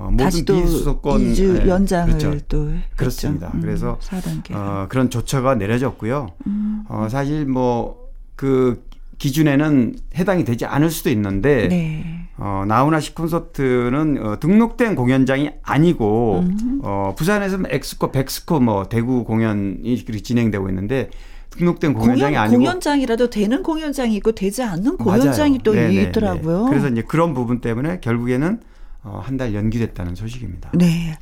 어 0.00 0.04
모든 0.10 0.16
다시 0.16 0.44
또 0.44 0.54
비수도권 0.62 1.20
2주 1.32 1.64
예, 1.64 1.68
연장을 1.68 2.18
그렇죠. 2.18 2.38
또 2.48 2.70
했죠. 2.70 2.86
그렇습니다. 2.96 3.50
음, 3.54 3.60
그래서 3.60 3.98
4단계. 4.00 4.54
어, 4.54 4.86
그런 4.88 5.10
조처가 5.10 5.56
내려졌고요. 5.56 6.28
음. 6.46 6.84
어, 6.88 7.06
사실 7.10 7.44
뭐 7.46 8.00
그 8.40 8.82
기준에는 9.18 9.96
해당이 10.16 10.44
되지 10.44 10.64
않을 10.64 10.88
수도 10.88 11.10
있는데 11.10 11.68
네. 11.68 12.26
어, 12.38 12.64
나훈아 12.66 13.00
씨 13.00 13.14
콘서트는 13.14 14.16
어, 14.24 14.40
등록된 14.40 14.94
공연장이 14.94 15.50
아니고 15.62 16.38
음. 16.38 16.80
어, 16.82 17.14
부산에서는 17.18 17.66
엑스코, 17.70 18.12
백스코 18.12 18.60
뭐 18.60 18.88
대구 18.88 19.24
공연이 19.24 19.94
진행되고 19.98 20.70
있는데 20.70 21.10
등록된 21.50 21.92
공연장이 21.92 22.32
공연, 22.32 22.44
아니고 22.44 22.58
공연장이라도 22.60 23.28
되는 23.28 23.62
공연장이 23.62 24.16
있고 24.16 24.32
되지 24.32 24.62
않는 24.62 24.96
공연장이 24.96 25.50
맞아요. 25.50 25.62
또 25.64 25.74
네네, 25.74 26.02
있더라고요. 26.04 26.64
네. 26.64 26.70
그래서 26.70 26.88
이제 26.88 27.02
그런 27.02 27.34
부분 27.34 27.60
때문에 27.60 28.00
결국에는 28.00 28.60
어, 29.02 29.20
한 29.24 29.36
달 29.36 29.54
연기됐다는 29.54 30.14
소식입니다. 30.14 30.72
네. 30.74 31.18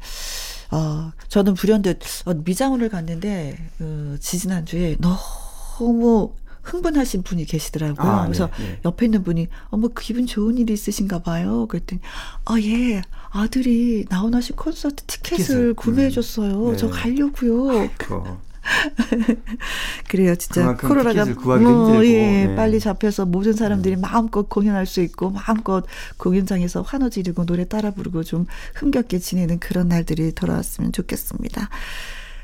어, 0.70 1.12
저는 1.28 1.54
불현듯 1.54 2.00
어, 2.26 2.34
미장원을 2.34 2.88
갔는데 2.88 3.56
어, 3.80 4.16
지지난 4.20 4.66
주에 4.66 4.96
너무 5.00 6.34
흥분하신 6.62 7.22
분이 7.22 7.46
계시더라고요. 7.46 8.06
아, 8.10 8.24
그래서 8.26 8.50
네, 8.58 8.64
네. 8.64 8.80
옆에 8.84 9.06
있는 9.06 9.22
분이 9.22 9.48
어머 9.70 9.88
기분 9.98 10.26
좋은 10.26 10.58
일이 10.58 10.72
있으신가 10.74 11.20
봐요. 11.20 11.66
그랬더니 11.66 12.00
아 12.44 12.60
예. 12.60 13.00
아들이 13.30 14.04
나훈아 14.08 14.40
씨 14.40 14.52
콘서트 14.52 15.04
티켓을 15.04 15.36
티켓을, 15.36 15.74
구매해 15.74 16.08
음. 16.08 16.10
줬어요. 16.10 16.72
네. 16.72 16.76
저 16.76 16.90
가려고요. 16.90 17.88
그, 17.96 18.22
그래요, 20.08 20.34
진짜 20.36 20.60
그만큼 20.62 20.88
코로나가 20.88 21.24
구하기도 21.34 21.70
힘들고, 21.70 22.06
예, 22.06 22.46
네. 22.46 22.54
빨리 22.54 22.80
잡혀서 22.80 23.26
모든 23.26 23.52
사람들이 23.52 23.96
마음껏 23.96 24.48
공연할 24.48 24.86
수 24.86 25.00
있고 25.00 25.30
마음껏 25.30 25.84
공연장에서 26.16 26.82
환호 26.82 27.10
지르고 27.10 27.44
노래 27.44 27.66
따라 27.66 27.90
부르고 27.90 28.24
좀 28.24 28.46
흥겹게 28.74 29.18
지내는 29.18 29.58
그런 29.58 29.88
날들이 29.88 30.32
돌아왔으면 30.32 30.92
좋겠습니다. 30.92 31.68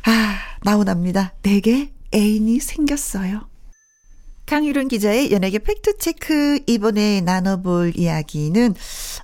아, 0.07 0.37
나훈아입니다. 0.63 1.35
내게 1.43 1.91
애인이 2.15 2.61
생겼어요. 2.61 3.54
강유론 4.47 4.89
기자의 4.89 5.33
연예계 5.33 5.59
팩트체크 5.61 6.61
이번에 6.67 7.23
나눠볼 7.23 7.93
이야기는 7.97 8.75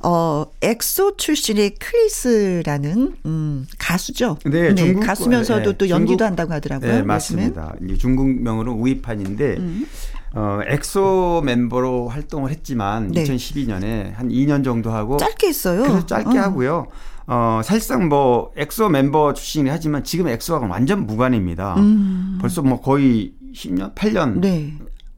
어 0.03 0.47
엑소 0.63 1.17
출신의 1.19 1.75
크리스라는 1.79 3.17
음 3.27 3.67
가수죠. 3.79 4.39
네, 4.47 4.75
중국- 4.75 5.05
가수면서도 5.05 5.73
네, 5.73 5.77
또 5.79 5.89
연기도 5.91 6.11
중국- 6.13 6.25
한다고 6.25 6.53
하더라고요. 6.55 6.93
네. 6.93 7.03
맞습니다. 7.03 7.75
이제 7.85 7.99
중국명으로 7.99 8.73
우이판인데 8.73 9.57
음. 9.59 9.87
어, 10.33 10.61
엑소 10.67 11.43
멤버로 11.45 12.09
활동을 12.09 12.51
했지만 12.51 13.09
네. 13.09 13.25
2012년에 13.25 14.15
한 14.15 14.29
2년 14.31 14.65
정도 14.65 14.91
하고 14.91 15.19
짧게 15.19 15.49
했어요. 15.49 15.83
그래서 15.83 16.07
짧게 16.07 16.39
어. 16.39 16.43
하고요. 16.43 16.87
어, 17.27 17.61
사실상 17.63 18.09
뭐 18.09 18.53
엑소 18.57 18.89
멤버 18.89 19.35
출신이긴 19.35 19.71
하지만 19.73 20.03
지금 20.03 20.29
엑소하고는 20.29 20.73
완전 20.73 21.05
무관입니다. 21.07 21.75
음. 21.77 22.39
벌써 22.41 22.63
뭐 22.63 22.81
거의 22.81 23.33
10년, 23.55 23.95
8년 23.95 24.41
네. 24.41 24.73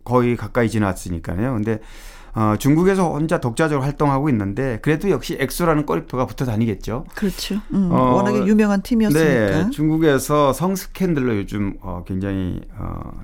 거의 0.04 0.36
가까이 0.36 0.68
지났으니까요. 0.68 1.54
근데 1.54 1.80
어, 2.34 2.54
중국에서 2.58 3.10
혼자 3.12 3.40
독자적으로 3.40 3.84
활동하고 3.84 4.28
있는데 4.30 4.78
그래도 4.80 5.10
역시 5.10 5.36
엑소라는 5.38 5.84
꼬리표가 5.84 6.26
붙어 6.26 6.46
다니겠죠. 6.46 7.04
그렇죠. 7.14 7.56
음, 7.72 7.90
어, 7.92 8.14
워낙에 8.14 8.46
유명한 8.46 8.82
팀이었으니까. 8.82 9.64
네, 9.64 9.70
중국에서 9.70 10.52
성 10.52 10.74
스캔들로 10.74 11.36
요즘 11.36 11.74
어, 11.82 12.04
굉장히 12.06 12.62
어, 12.78 13.22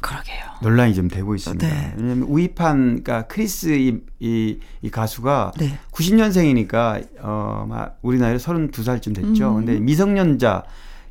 그러게요. 0.00 0.44
논란이 0.62 0.94
좀 0.94 1.08
되고 1.08 1.34
있습니다. 1.34 1.66
네. 1.66 1.94
왜냐하면 1.96 2.28
우이판, 2.28 3.02
그러니까 3.02 3.26
크리스 3.26 3.68
이, 3.76 4.00
이, 4.20 4.58
이 4.80 4.90
가수가 4.90 5.52
네. 5.58 5.78
90년생이니까 5.92 7.08
어, 7.20 7.66
막 7.68 7.98
우리 8.02 8.18
나이로 8.18 8.38
32살쯤 8.38 9.14
됐죠. 9.14 9.50
음. 9.50 9.66
근데 9.66 9.80
미성년자 9.80 10.64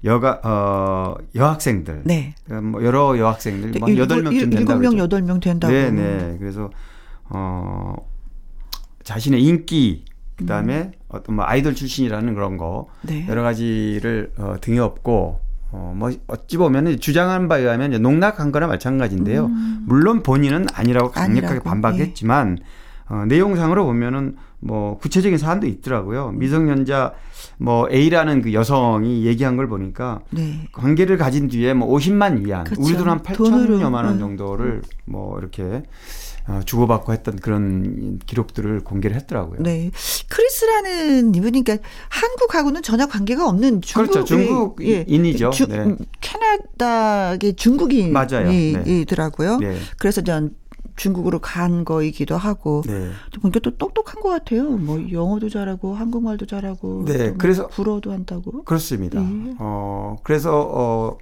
여가 0.05 0.39
어, 0.43 1.15
여학생들, 1.33 2.03
네. 2.05 2.35
어, 2.49 2.61
뭐 2.61 2.83
여러 2.83 3.17
여학생들 3.17 3.73
뭐 3.79 3.89
일- 3.89 3.97
여덟 3.97 4.21
명쯤 4.21 4.33
일- 4.39 4.49
된다 4.51 4.73
일곱 4.73 4.79
명. 4.81 4.97
여덟 4.99 5.21
명 5.23 5.39
된다고. 5.39 5.73
네, 5.73 5.89
네. 5.91 6.35
그래서 6.39 6.69
어 7.29 7.95
자신의 9.03 9.43
인기 9.43 10.05
그다음에 10.35 10.91
어떤 11.07 11.37
뭐 11.37 11.45
아이돌 11.45 11.75
출신이라는 11.75 12.33
그런 12.35 12.57
거 12.57 12.87
네. 13.01 13.25
여러 13.27 13.41
가지를 13.41 14.31
어, 14.37 14.55
등에 14.61 14.79
업고 14.79 15.39
어, 15.71 15.93
뭐 15.95 16.11
어찌 16.27 16.57
보면은 16.57 16.99
주장한 16.99 17.47
바에 17.47 17.61
의하면 17.61 17.91
이제 17.91 17.97
농락한 17.99 18.51
거나 18.51 18.67
마찬가지인데요. 18.67 19.47
물론 19.85 20.21
본인은 20.23 20.67
아니라고 20.73 21.11
강력하게 21.11 21.39
음. 21.55 21.57
아니라고, 21.57 21.63
반박했지만 21.69 22.59
어, 23.09 23.23
내용상으로 23.27 23.85
보면은 23.85 24.35
뭐 24.65 24.97
구체적인 24.97 25.37
사안도 25.37 25.67
있더라고요. 25.67 26.31
미성년자 26.31 27.13
뭐 27.57 27.87
A라는 27.91 28.41
그 28.41 28.51
여성이 28.53 29.23
얘기한 29.25 29.57
걸 29.57 29.67
보니까 29.69 30.21
네. 30.31 30.67
관계를 30.73 31.17
가진 31.17 31.47
뒤에 31.47 31.75
뭐 31.75 31.87
50만 31.95 32.43
위안, 32.43 32.63
그렇죠. 32.63 32.81
우리 32.81 32.97
돈한 32.97 33.21
돈으로, 33.21 33.77
8천여만 33.77 33.93
원 34.05 34.15
음. 34.15 34.19
정도를 34.19 34.81
뭐 35.05 35.37
이렇게 35.37 35.83
어, 36.47 36.61
주고받고 36.65 37.13
했던 37.13 37.35
그런 37.37 38.19
기록들을 38.25 38.83
공개를 38.83 39.15
했더라고요. 39.17 39.59
네. 39.61 39.91
크리스라는 40.29 41.33
이분이 41.35 41.63
그러니까 41.63 41.87
한국하고는 42.09 42.81
전혀 42.81 43.05
관계가 43.05 43.47
없는 43.47 43.81
중국 43.81 44.11
그렇죠. 44.11 44.25
중국인이죠. 44.25 45.51
주- 45.51 45.67
네. 45.67 45.77
음, 45.79 45.97
캐나다의 46.21 47.53
중국인이더라고요. 47.55 49.57
네. 49.57 49.69
네. 49.73 49.77
그래서 49.97 50.21
전 50.21 50.55
중국으로 50.95 51.39
간 51.39 51.83
거이기도 51.85 52.37
하고 52.37 52.81
네. 52.85 53.09
또 53.31 53.41
보니까 53.41 53.59
또 53.59 53.71
똑똑한 53.77 54.21
것 54.21 54.29
같아요. 54.29 54.63
뭐 54.71 54.99
영어도 55.11 55.49
잘하고 55.49 55.93
한국말도 55.95 56.45
잘하고 56.45 57.03
네, 57.05 57.17
또뭐 57.17 57.37
그래서- 57.37 57.67
불어도 57.67 58.11
한다고. 58.13 58.63
그렇습니다. 58.63 59.21
예. 59.21 59.55
어, 59.59 60.15
그래서 60.23 60.51
어 60.73 61.17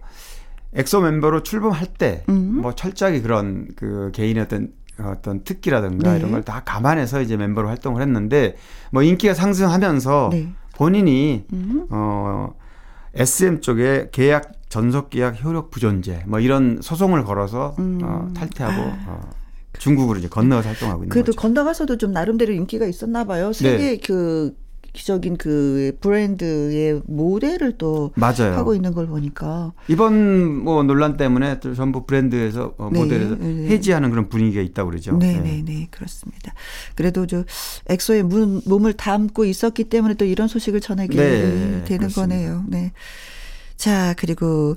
엑소 0.75 1.01
멤버로 1.01 1.43
출범할 1.43 1.87
때 1.97 2.23
음. 2.29 2.59
뭐 2.61 2.73
철저하게 2.73 3.21
그런 3.21 3.67
그 3.75 4.11
개인의 4.13 4.43
어떤 4.43 4.71
어떤 4.99 5.43
특기라든가 5.43 6.11
네. 6.13 6.19
이런 6.19 6.31
걸 6.31 6.43
다 6.43 6.61
감안해서 6.63 7.21
이제 7.21 7.35
멤버로 7.35 7.67
활동을 7.67 8.01
했는데 8.01 8.55
뭐 8.91 9.01
인기가 9.01 9.33
상승하면서 9.33 10.29
네. 10.31 10.53
본인이 10.75 11.45
음. 11.51 11.87
어 11.89 12.53
SM 13.15 13.61
쪽에 13.61 14.09
계약 14.11 14.51
전속 14.69 15.09
계약 15.11 15.43
효력 15.43 15.71
부존재 15.71 16.23
뭐 16.27 16.39
이런 16.39 16.79
소송을 16.81 17.23
걸어서 17.23 17.75
음. 17.79 17.99
어, 18.03 18.27
탈퇴하고 18.35 18.81
어, 19.07 19.19
중국으로 19.83 20.19
이제 20.19 20.27
건너가서 20.29 20.69
활동하고 20.69 21.03
있는 21.03 21.09
그래도 21.09 21.31
거죠. 21.33 21.41
건너가서도 21.41 21.97
좀 21.97 22.11
나름대로 22.13 22.53
인기가 22.53 22.85
있었나 22.85 23.23
봐요. 23.25 23.51
세계 23.53 23.97
그 23.97 24.55
기적인 24.93 25.37
그 25.37 25.97
브랜드의 26.01 27.01
모델을 27.07 27.79
또 27.79 28.11
맞아요. 28.15 28.53
하고 28.53 28.75
있는 28.75 28.93
걸 28.93 29.07
보니까 29.07 29.73
이번 29.87 30.63
뭐 30.63 30.83
논란 30.83 31.17
때문에 31.17 31.59
또 31.61 31.73
전부 31.73 32.05
브랜드에서 32.05 32.75
어, 32.77 32.89
네, 32.93 32.99
모델에서 32.99 33.35
네. 33.35 33.69
해지하는 33.69 34.11
그런 34.11 34.29
분위기가 34.29 34.61
있다고 34.61 34.91
그러죠. 34.91 35.17
네 35.17 35.39
네 35.41 35.63
네 35.65 35.87
그렇습니다. 35.89 36.53
그래도 36.95 37.25
저 37.25 37.43
엑소의 37.89 38.21
문, 38.21 38.61
몸을 38.67 38.93
담고 38.93 39.45
있었기 39.45 39.85
때문에 39.85 40.13
또 40.13 40.25
이런 40.25 40.47
소식을 40.47 40.79
전하게 40.79 41.15
네, 41.17 41.41
되는 41.41 41.83
그렇습니다. 41.85 42.21
거네요. 42.21 42.63
네. 42.67 42.91
자 43.75 44.13
그리고 44.17 44.75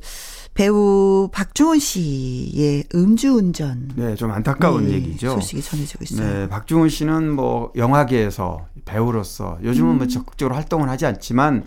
배우 0.56 1.28
박중훈 1.32 1.78
씨의 1.78 2.84
음주운전 2.94 3.90
네, 3.94 4.14
좀 4.14 4.30
안타까운 4.32 4.86
네, 4.86 4.94
얘기죠. 4.94 5.30
소식이 5.34 5.62
전해지고 5.62 6.04
있어요. 6.04 6.26
네, 6.26 6.48
박중훈 6.48 6.88
씨는 6.88 7.30
뭐 7.32 7.72
영화계에서 7.76 8.66
배우로서 8.86 9.58
요즘은 9.62 9.92
음. 9.92 9.98
뭐 9.98 10.06
적극적으로 10.06 10.54
활동을 10.54 10.88
하지 10.88 11.04
않지만 11.06 11.66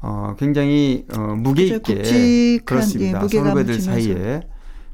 어 0.00 0.34
굉장히 0.38 1.04
어 1.14 1.34
무게 1.34 1.64
있게 1.64 1.94
굵직한, 1.96 2.64
그렇습니다. 2.64 3.18
예, 3.18 3.22
무게감을 3.22 3.50
선후배들 3.50 3.78
지면서. 3.80 3.90
사이에 3.90 4.40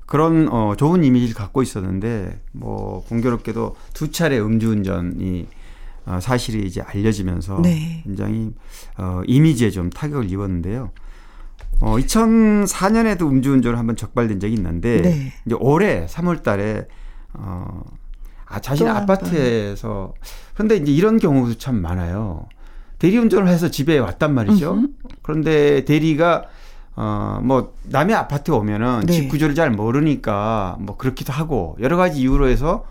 그런 0.06 0.48
어 0.50 0.74
좋은 0.76 1.04
이미지를 1.04 1.34
갖고 1.34 1.62
있었는데 1.62 2.40
뭐 2.52 3.04
공교롭게도 3.08 3.76
두 3.92 4.10
차례 4.10 4.38
음주운전이 4.40 5.46
어 6.06 6.18
사실이 6.20 6.66
이제 6.66 6.80
알려지면서 6.80 7.60
네. 7.62 8.02
굉장히 8.04 8.52
어 8.96 9.20
이미지에 9.26 9.70
좀 9.70 9.90
타격을 9.90 10.30
입었는데요. 10.30 10.90
어 11.80 11.96
2004년에도 11.96 13.22
음주운전을 13.22 13.78
한번 13.78 13.96
적발된 13.96 14.40
적이 14.40 14.54
있는데 14.54 15.02
네. 15.02 15.32
이제 15.44 15.54
올해 15.58 16.06
3월 16.06 16.42
달에 16.42 16.86
어 17.34 17.82
아, 18.46 18.60
한 18.64 18.88
아파트에서 18.88 20.14
그런데 20.54 20.76
이제 20.76 20.92
이런 20.92 21.18
경우도 21.18 21.58
참 21.58 21.76
많아요. 21.82 22.48
대리운전을 22.98 23.48
해서 23.48 23.70
집에 23.70 23.98
왔단 23.98 24.32
말이죠. 24.34 24.72
음흠. 24.72 24.88
그런데 25.22 25.84
대리가 25.84 26.44
어 26.94 27.40
뭐 27.42 27.74
남의 27.84 28.14
아파트에 28.16 28.54
오면은 28.54 29.00
네. 29.06 29.12
집 29.12 29.28
구조를 29.28 29.54
잘 29.54 29.70
모르니까 29.70 30.76
뭐 30.80 30.96
그렇기도 30.96 31.32
하고 31.32 31.76
여러 31.80 31.96
가지 31.96 32.20
이유로 32.20 32.48
해서 32.48 32.86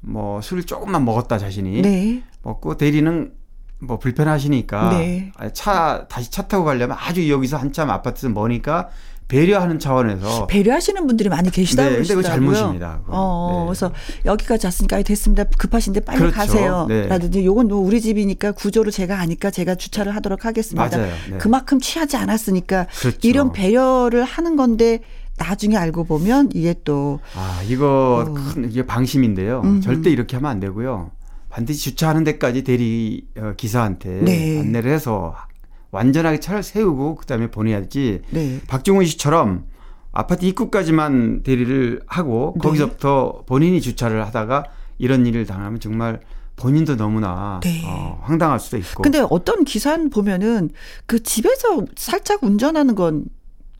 뭐 0.00 0.40
술을 0.40 0.62
조금만 0.64 1.04
먹었다 1.04 1.36
자신이 1.38 1.82
네. 1.82 2.22
먹고 2.42 2.76
대리는 2.76 3.32
뭐 3.80 3.98
불편하시니까 3.98 4.90
네. 4.90 5.32
아, 5.36 5.50
차 5.50 6.06
다시 6.08 6.30
차 6.30 6.42
타고 6.46 6.64
가려면 6.64 6.96
아주 7.00 7.28
여기서 7.30 7.56
한참 7.56 7.90
아파트에서 7.90 8.28
머니까 8.28 8.88
배려하는 9.28 9.78
차원에서 9.78 10.48
배려하시는 10.48 11.06
분들이 11.06 11.28
많이 11.28 11.50
계시다고 11.50 11.88
네, 11.88 11.96
근데 11.98 12.08
그거 12.14 12.20
그러시더라고요. 12.22 12.52
잘못입니다, 12.54 12.98
그건. 13.04 13.14
어, 13.16 13.58
네. 13.60 13.66
그래서 13.66 13.92
여기까지 14.24 14.66
왔으니까 14.66 15.02
됐습니다. 15.02 15.44
급하신데 15.44 16.00
빨리 16.00 16.18
그렇죠. 16.18 16.36
가세요. 16.36 16.86
네. 16.88 17.06
라든지 17.06 17.44
요건 17.44 17.68
뭐 17.68 17.78
우리 17.78 18.00
집이니까 18.00 18.50
구조를 18.52 18.90
제가 18.90 19.20
아니까 19.20 19.52
제가 19.52 19.76
주차를 19.76 20.16
하도록 20.16 20.44
하겠습니다. 20.44 20.96
맞아요. 20.98 21.12
네. 21.30 21.38
그만큼 21.38 21.78
취하지 21.78 22.16
않았으니까 22.16 22.88
그렇죠. 22.98 23.18
이런 23.22 23.52
배려를 23.52 24.24
하는 24.24 24.56
건데 24.56 24.98
나중에 25.38 25.76
알고 25.76 26.04
보면 26.04 26.50
이게 26.52 26.74
또 26.84 27.20
아 27.36 27.62
이거 27.68 28.26
어. 28.28 28.34
큰 28.34 28.68
이게 28.68 28.84
방심인데요. 28.84 29.60
음. 29.62 29.80
절대 29.80 30.10
이렇게 30.10 30.36
하면 30.38 30.50
안 30.50 30.58
되고요. 30.58 31.12
반드시 31.50 31.90
주차하는 31.90 32.24
데까지 32.24 32.64
대리 32.64 33.26
어, 33.36 33.52
기사한테 33.56 34.22
네. 34.22 34.60
안내를 34.60 34.90
해서 34.92 35.34
완전하게 35.90 36.40
차를 36.40 36.62
세우고 36.62 37.16
그다음에 37.16 37.50
보내야지. 37.50 38.22
네. 38.30 38.60
박중훈 38.68 39.04
씨처럼 39.04 39.64
아파트 40.12 40.44
입구까지만 40.46 41.42
대리를 41.42 42.00
하고 42.06 42.54
네. 42.56 42.60
거기서부터 42.60 43.42
본인이 43.46 43.80
주차를 43.80 44.24
하다가 44.26 44.64
이런 44.98 45.26
일을 45.26 45.46
당하면 45.46 45.80
정말 45.80 46.20
본인도 46.56 46.96
너무나 46.96 47.60
네. 47.62 47.82
어, 47.84 48.20
황당할 48.22 48.60
수도 48.60 48.76
있고. 48.78 49.02
근데 49.02 49.24
어떤 49.28 49.64
기사는 49.64 50.08
보면은 50.10 50.70
그 51.06 51.22
집에서 51.22 51.84
살짝 51.96 52.42
운전하는 52.42 52.94
건 52.94 53.24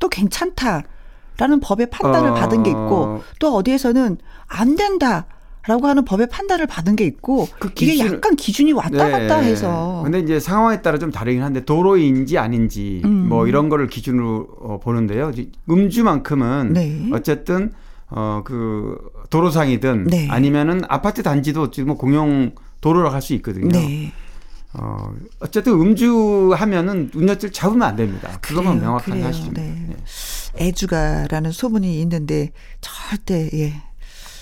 또 0.01 0.09
괜찮다라는 0.09 1.61
법의 1.63 1.91
판단을 1.91 2.31
어. 2.31 2.35
받은 2.35 2.65
게 2.65 2.71
있고 2.71 3.23
또 3.39 3.55
어디에서는 3.55 4.19
안 4.49 4.75
된다 4.75 5.27
라고 5.71 5.87
하는 5.87 6.05
법의 6.05 6.27
판단을 6.31 6.67
받은 6.67 6.97
게 6.97 7.05
있고 7.05 7.47
그 7.61 7.71
이게 7.81 7.95
기준을- 7.95 8.15
약간 8.15 8.35
기준이 8.35 8.73
왔다 8.73 9.05
네. 9.05 9.11
갔다 9.13 9.37
해서 9.39 10.01
근데 10.03 10.19
이제 10.19 10.41
상황에 10.41 10.83
따라 10.83 10.99
좀 10.99 11.13
다르긴 11.13 11.45
한데 11.45 11.65
도로인지 11.65 12.39
아닌지 12.39 13.03
음. 13.05 13.29
뭐 13.29 13.47
이런 13.47 13.69
거를 13.69 13.87
기준으로 13.87 14.49
어, 14.63 14.81
보는데요. 14.81 15.31
음주만큼은 15.71 16.73
네. 16.73 17.09
어쨌든 17.13 17.71
어그 18.09 18.99
도로상이든 19.31 20.05
네. 20.09 20.27
아니면은 20.29 20.83
아파트 20.89 21.23
단지도 21.23 21.71
지금 21.71 21.87
뭐 21.91 21.97
공용 21.97 22.51
도로로 22.81 23.11
갈수 23.11 23.33
있거든요. 23.35 23.69
네. 23.69 24.13
어 24.73 25.13
어쨌든 25.39 25.75
음주하면은 25.75 27.13
운전자를 27.15 27.53
잡으면 27.53 27.87
안 27.87 27.95
됩니다. 27.95 28.39
그것만 28.41 28.75
그래요, 28.75 28.87
명확한 28.89 29.15
그래요. 29.15 29.25
사실입니다. 29.27 29.63
네. 29.63 29.87
네. 29.89 29.97
애주가라는 30.67 31.53
소문이 31.53 32.01
있는데 32.03 32.51
절대 32.81 33.49
예. 33.55 33.75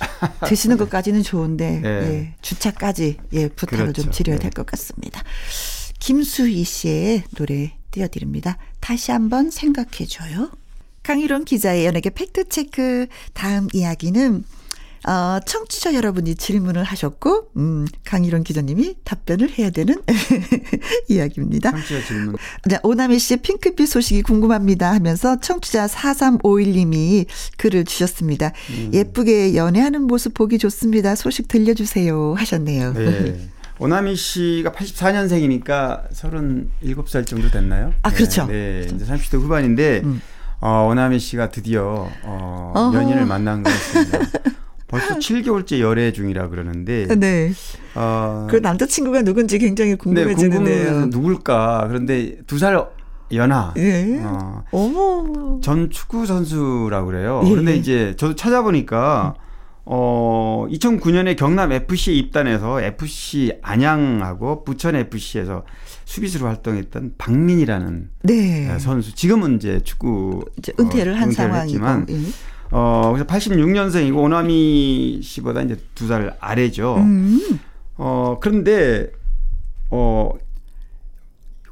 드시는 0.47 0.77
것까지는 0.77 1.23
좋은데 1.23 1.81
네. 1.81 1.89
예. 1.89 2.35
주차까지 2.43 3.17
예 3.33 3.49
부탁을 3.49 3.93
좀 3.93 4.05
그렇죠. 4.05 4.11
드려야 4.11 4.37
네. 4.39 4.43
될것 4.45 4.67
같습니다. 4.67 5.23
김수희 5.99 6.65
씨의 6.65 7.25
노래 7.37 7.73
띄워드립니다. 7.91 8.59
다시 8.81 9.11
한번 9.11 9.51
생각해줘요. 9.51 10.51
강희론 11.03 11.45
기자의 11.45 11.87
연예계 11.87 12.11
팩트체크 12.11 13.07
다음 13.33 13.69
이야기는 13.73 14.45
어, 15.07 15.39
청취자 15.47 15.95
여러분이 15.95 16.35
질문을 16.35 16.83
하셨고 16.85 17.51
음, 17.57 17.87
강희론 18.05 18.43
기자님이 18.45 18.97
답변을 19.05 19.51
해야 19.59 19.71
되는 19.71 20.03
이야기입니다. 21.09 21.71
청취자 21.71 22.05
질문. 22.07 22.37
네, 22.67 22.79
오나미 22.83 23.19
씨의 23.19 23.39
핑크빛 23.39 23.89
소식이 23.89 24.23
궁금합니다 24.23 24.93
하면서 24.93 25.39
청취자 25.41 25.87
4351님이 25.87 27.27
글을 27.57 27.85
주셨습니다. 27.85 28.53
음. 28.71 28.91
예쁘게 28.93 29.55
연애하는 29.55 30.03
모습 30.03 30.35
보기 30.35 30.59
좋습니다. 30.59 31.15
소식 31.15 31.49
들려주세요 31.49 32.35
하셨네요. 32.35 32.93
네. 32.95 33.49
오나미 33.81 34.17
씨가 34.17 34.73
84년생이니까 34.73 36.11
37살 36.11 37.25
정도 37.25 37.49
됐나요? 37.49 37.93
아, 38.03 38.11
그렇죠. 38.11 38.47
네, 38.47 38.87
네. 38.89 38.95
이제 38.95 39.05
30대 39.05 39.41
후반인데 39.41 40.03
음. 40.05 40.21
어, 40.61 40.89
오나미 40.91 41.21
씨가 41.21 41.51
드디어 41.51 42.11
어. 42.25 42.93
연인을 42.93 43.27
만난 43.27 43.63
것 43.63 43.71
같습니다. 43.71 44.19
벌써 44.89 45.19
7개월째 45.19 45.81
열애 45.81 46.13
중이라 46.13 46.49
그러는데 46.49 47.07
네. 47.17 47.53
어, 47.95 48.47
그 48.51 48.57
남자친구가 48.57 49.23
누군지 49.23 49.59
굉장히 49.59 49.91
네, 49.93 49.97
궁금해지는데요. 49.97 50.85
궁금해서 50.87 51.07
누굴까? 51.07 51.85
그런데 51.89 52.39
두 52.47 52.59
살 52.59 52.83
연하. 53.35 53.75
예. 53.77 54.21
어, 54.25 54.65
어머. 54.71 55.61
전 55.63 55.91
축구 55.91 56.25
선수라고 56.25 57.07
그래요. 57.09 57.43
예. 57.45 57.51
그런데 57.51 57.77
이제 57.77 58.15
저도 58.17 58.35
찾아보니까 58.35 59.35
어 59.85 60.67
2009년에 60.71 61.37
경남 61.37 61.73
FC에 61.73 62.15
입단해서 62.15 62.81
FC 62.83 63.59
안양하고 63.63 64.65
부천 64.65 64.97
FC에서 64.97 65.65
수비수로 66.07 66.47
활동했던 66.47 67.15
박민이라는 67.19 68.11
네. 68.23 68.79
선수. 68.79 69.15
지금은 69.15 69.57
이제 69.57 69.81
축구 69.85 70.45
이제 70.59 70.73
은퇴를 70.81 71.13
어, 71.13 71.17
한. 71.17 71.29
했지만 71.29 72.07
예. 72.09 72.17
어 72.71 73.13
그래서 73.15 73.27
86년생이고 73.27 74.17
오나미 74.17 75.21
씨보다 75.23 75.63
이제 75.63 75.77
두 75.95 76.07
살 76.07 76.37
아래죠. 76.41 76.97
음. 76.99 77.59
어 77.97 78.39
그런데 78.41 79.11
어 79.91 80.31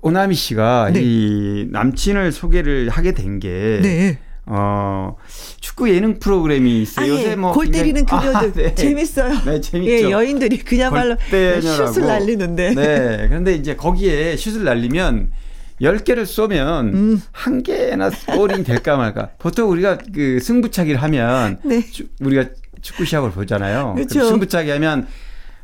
오나미 0.03 0.35
씨가 0.35 0.91
네. 0.93 1.01
이 1.03 1.69
남친을 1.71 2.33
소개를 2.33 2.89
하게 2.91 3.13
된게 3.13 3.81
네. 3.83 4.19
어, 4.49 5.17
축구 5.61 5.91
예능 5.91 6.21
프로그램이 6.21 6.81
있어요. 6.83 7.05
아, 7.05 7.09
요새 7.09 7.31
예. 7.33 7.37
뭐골 7.37 7.73
때리는 7.73 8.05
그녀들 8.07 8.37
아, 8.37 8.53
네. 8.53 8.75
재밌어요. 8.77 9.35
네, 9.45 9.61
재밌죠. 9.61 9.91
예, 9.93 10.03
여인들이 10.11 10.59
골대녀라고. 10.63 11.93
슛을 11.93 12.07
날리는데. 12.07 12.75
네. 12.75 13.27
그런데 13.29 13.55
이제 13.55 13.75
거기에 13.75 14.37
슛을 14.37 14.63
날리면 14.63 15.33
10개를 15.81 16.25
쏘면 16.27 16.89
음. 16.95 17.23
한 17.33 17.63
개나 17.63 18.11
골이 18.35 18.63
될까 18.65 18.97
말까. 18.97 19.31
보통 19.39 19.71
우리가 19.71 19.99
그 20.15 20.41
승부차기를 20.41 21.03
하면 21.03 21.59
네. 21.65 21.83
주- 21.91 22.05
우리가 22.21 22.47
축구 22.83 23.05
시합을 23.05 23.31
보잖아요. 23.33 23.95
그럼 24.09 24.09
승부차기 24.29 24.71
하면 24.71 25.07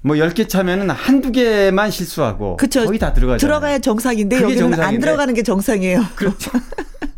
뭐 0.02 0.16
10개 0.16 0.48
차면은 0.48 0.90
한두 0.90 1.30
개만 1.32 1.90
실수하고 1.90 2.56
그쵸. 2.56 2.84
거의 2.84 2.98
다 2.98 3.12
들어가잖아요. 3.12 3.38
들어가야 3.38 3.78
정상인데 3.78 4.36
여기는 4.42 4.64
안 4.64 4.70
정상인데. 4.72 5.06
들어가는 5.06 5.34
게 5.34 5.42
정상이에요. 5.42 6.04
그렇죠. 6.16 6.50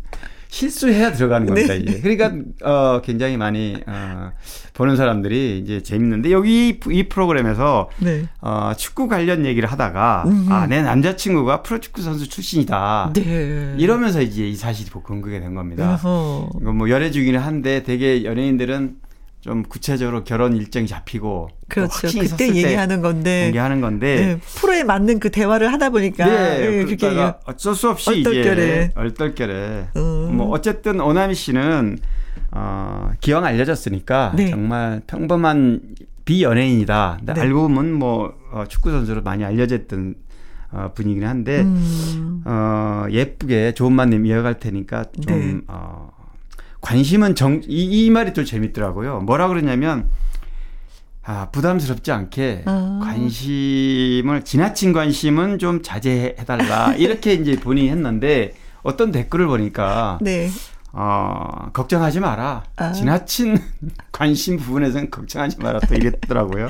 실수해야 0.55 1.11
들어가는 1.11 1.47
겁니다. 1.47 1.73
네. 1.73 1.79
이게. 1.79 1.99
그러니까 1.99 2.31
어 2.63 3.01
굉장히 3.01 3.35
많이 3.35 3.75
어 3.85 4.31
보는 4.73 4.95
사람들이 4.95 5.59
이제 5.59 5.83
재밌는데 5.83 6.31
여기 6.31 6.69
이, 6.69 6.79
이 6.91 7.09
프로그램에서 7.09 7.89
네. 7.99 8.25
어 8.39 8.71
축구 8.77 9.09
관련 9.09 9.45
얘기를 9.45 9.69
하다가 9.69 10.23
음. 10.27 10.47
아내 10.49 10.81
남자친구가 10.81 11.61
프로축구 11.61 12.01
선수 12.01 12.29
출신이다. 12.29 13.11
네. 13.15 13.75
이러면서 13.77 14.21
이제 14.21 14.47
이 14.47 14.55
사실이 14.55 14.91
공개가 14.91 15.41
된 15.41 15.55
겁니다. 15.55 15.95
어허. 15.95 16.49
이거 16.61 16.71
뭐 16.71 16.89
열애 16.89 17.11
중이긴 17.11 17.37
한데 17.37 17.83
되게 17.83 18.23
연예인들은 18.23 18.95
좀 19.45 19.61
구체적으로 19.61 20.23
결혼 20.23 20.55
일정이 20.55 20.87
잡히고 20.87 21.49
또 21.51 21.57
그렇죠. 21.67 22.07
그때 22.19 22.47
얘기하는 22.47 23.03
건데. 23.03 23.43
공개하는 23.43 23.79
건데 23.79 24.15
네, 24.15 24.39
프로에 24.39 24.83
맞는 24.83 25.19
그 25.19 25.29
대화를 25.29 25.71
하다 25.71 25.91
보니까 25.91 26.25
네, 26.25 26.61
예, 26.61 26.71
그렇게 26.77 26.95
그러다가 26.95 27.39
어쩔 27.45 27.75
수 27.75 27.87
없이 27.87 28.09
얼떨결에. 28.09 28.63
이제 28.63 28.91
얼떨결에 28.95 29.87
음. 29.97 30.35
뭐 30.35 30.49
어쨌든 30.49 30.99
오나미 30.99 31.35
씨는 31.35 31.99
어, 32.53 33.11
기왕 33.21 33.45
알려졌으니까 33.45 34.33
네. 34.35 34.49
정말 34.49 35.03
평범한 35.05 35.93
비연예인이다. 36.25 37.17
근데 37.19 37.33
네. 37.35 37.41
알고 37.41 37.67
보면 37.67 37.93
뭐 37.93 38.33
어, 38.51 38.63
축구 38.67 38.89
선수로 38.89 39.21
많이 39.21 39.45
알려졌던 39.45 40.15
어, 40.71 40.91
분이긴 40.95 41.23
한데 41.23 41.61
음. 41.61 42.41
어, 42.45 43.05
예쁘게 43.11 43.75
좋은 43.75 43.93
만남 43.93 44.25
이어갈 44.25 44.57
테니까 44.57 45.05
좀 45.21 45.25
네. 45.27 45.61
어, 45.67 46.09
관심은 46.85 47.33
정이 47.33 48.11
말이 48.11 48.33
좀 48.33 48.45
재밌더라고요. 48.45 49.21
뭐라 49.21 49.47
그러냐면 49.47 50.07
아, 51.23 51.49
부담스럽지 51.51 52.11
않게 52.11 52.61
아. 52.65 52.99
관심을 53.03 54.45
지나친 54.45 54.93
관심은 54.93 55.57
좀 55.57 55.81
자제해 55.81 56.35
달라. 56.45 56.93
이렇게 56.93 57.33
이제 57.33 57.55
본인이 57.55 57.89
했는데 57.89 58.53
어떤 58.83 59.11
댓글을 59.11 59.47
보니까 59.47 60.19
네. 60.21 60.47
어, 60.91 61.71
걱정하지 61.73 62.19
마라. 62.19 62.63
아. 62.75 62.91
지나친 62.91 63.57
관심 64.13 64.57
부분에서는 64.57 65.09
걱정하지 65.09 65.57
마라. 65.57 65.79
또 65.79 65.95
이랬더라고요. 65.95 66.67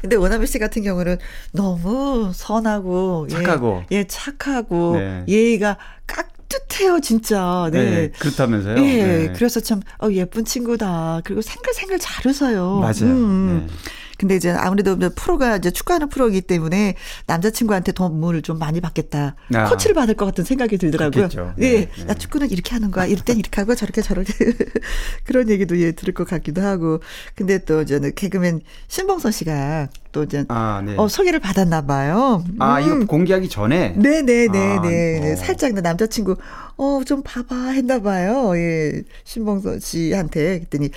근데 0.00 0.16
원아미 0.16 0.48
씨 0.48 0.58
같은 0.58 0.82
경우는 0.82 1.16
너무 1.52 2.32
선하고 2.34 3.28
착하고. 3.28 3.84
예, 3.92 3.98
예 3.98 4.04
착하고 4.04 4.96
네. 4.96 5.24
예의가 5.28 5.78
깍 6.08 6.37
듯해요, 6.48 7.00
진짜. 7.00 7.68
네. 7.72 7.90
네. 7.90 8.10
그렇다면서요. 8.18 8.78
예, 8.78 9.02
네. 9.02 9.32
그래서 9.34 9.60
참 9.60 9.80
어, 10.02 10.08
예쁜 10.10 10.44
친구다. 10.44 11.20
그리고 11.24 11.42
생글생글 11.42 11.98
잘 11.98 12.26
웃어요. 12.26 12.78
맞아요. 12.80 13.14
음. 13.14 13.66
네. 13.66 13.74
근데 14.18 14.34
이제 14.34 14.50
아무래도 14.50 14.94
이제 14.94 15.08
프로가 15.10 15.56
이제 15.56 15.70
축구하는 15.70 16.08
프로이기 16.08 16.42
때문에 16.42 16.96
남자친구한테 17.26 17.92
도움을 17.92 18.42
좀 18.42 18.58
많이 18.58 18.80
받겠다. 18.80 19.36
아. 19.54 19.68
코치를 19.68 19.94
받을 19.94 20.14
것 20.14 20.26
같은 20.26 20.44
생각이 20.44 20.76
들더라고요. 20.76 21.28
그렇겠죠. 21.28 21.54
예, 21.58 21.86
네, 21.86 21.88
네. 21.96 22.04
나 22.04 22.14
축구는 22.14 22.50
이렇게 22.50 22.72
하는 22.72 22.90
거야. 22.90 23.06
이럴 23.06 23.24
땐 23.24 23.38
이렇게 23.38 23.60
하고 23.60 23.76
저렇게 23.76 24.02
저렇게 24.02 24.32
그런 25.24 25.48
얘기도 25.48 25.78
예 25.78 25.92
들을 25.92 26.12
것 26.12 26.26
같기도 26.26 26.60
하고. 26.62 27.00
근데 27.36 27.58
또 27.58 27.84
저는 27.84 28.14
개그맨 28.16 28.60
신봉선 28.88 29.30
씨가 29.30 29.88
또 30.10 30.24
이제 30.24 30.44
아, 30.48 30.82
네. 30.84 30.94
어, 30.96 31.06
소개를 31.06 31.38
받았나 31.38 31.86
봐요. 31.86 32.44
아, 32.58 32.80
음. 32.80 32.86
이거 32.86 33.06
공개하기 33.06 33.48
전에 33.48 33.90
네네네네. 33.96 34.58
아, 34.58 34.82
네. 34.82 35.32
어. 35.32 35.36
살짝 35.36 35.74
내 35.74 35.80
남자친구, 35.80 36.36
어, 36.76 37.00
좀 37.06 37.22
봐봐 37.22 37.70
했나 37.70 38.00
봐요. 38.00 38.56
예. 38.56 39.02
신봉선 39.24 39.78
씨한테. 39.78 40.58
그랬더니, 40.58 40.90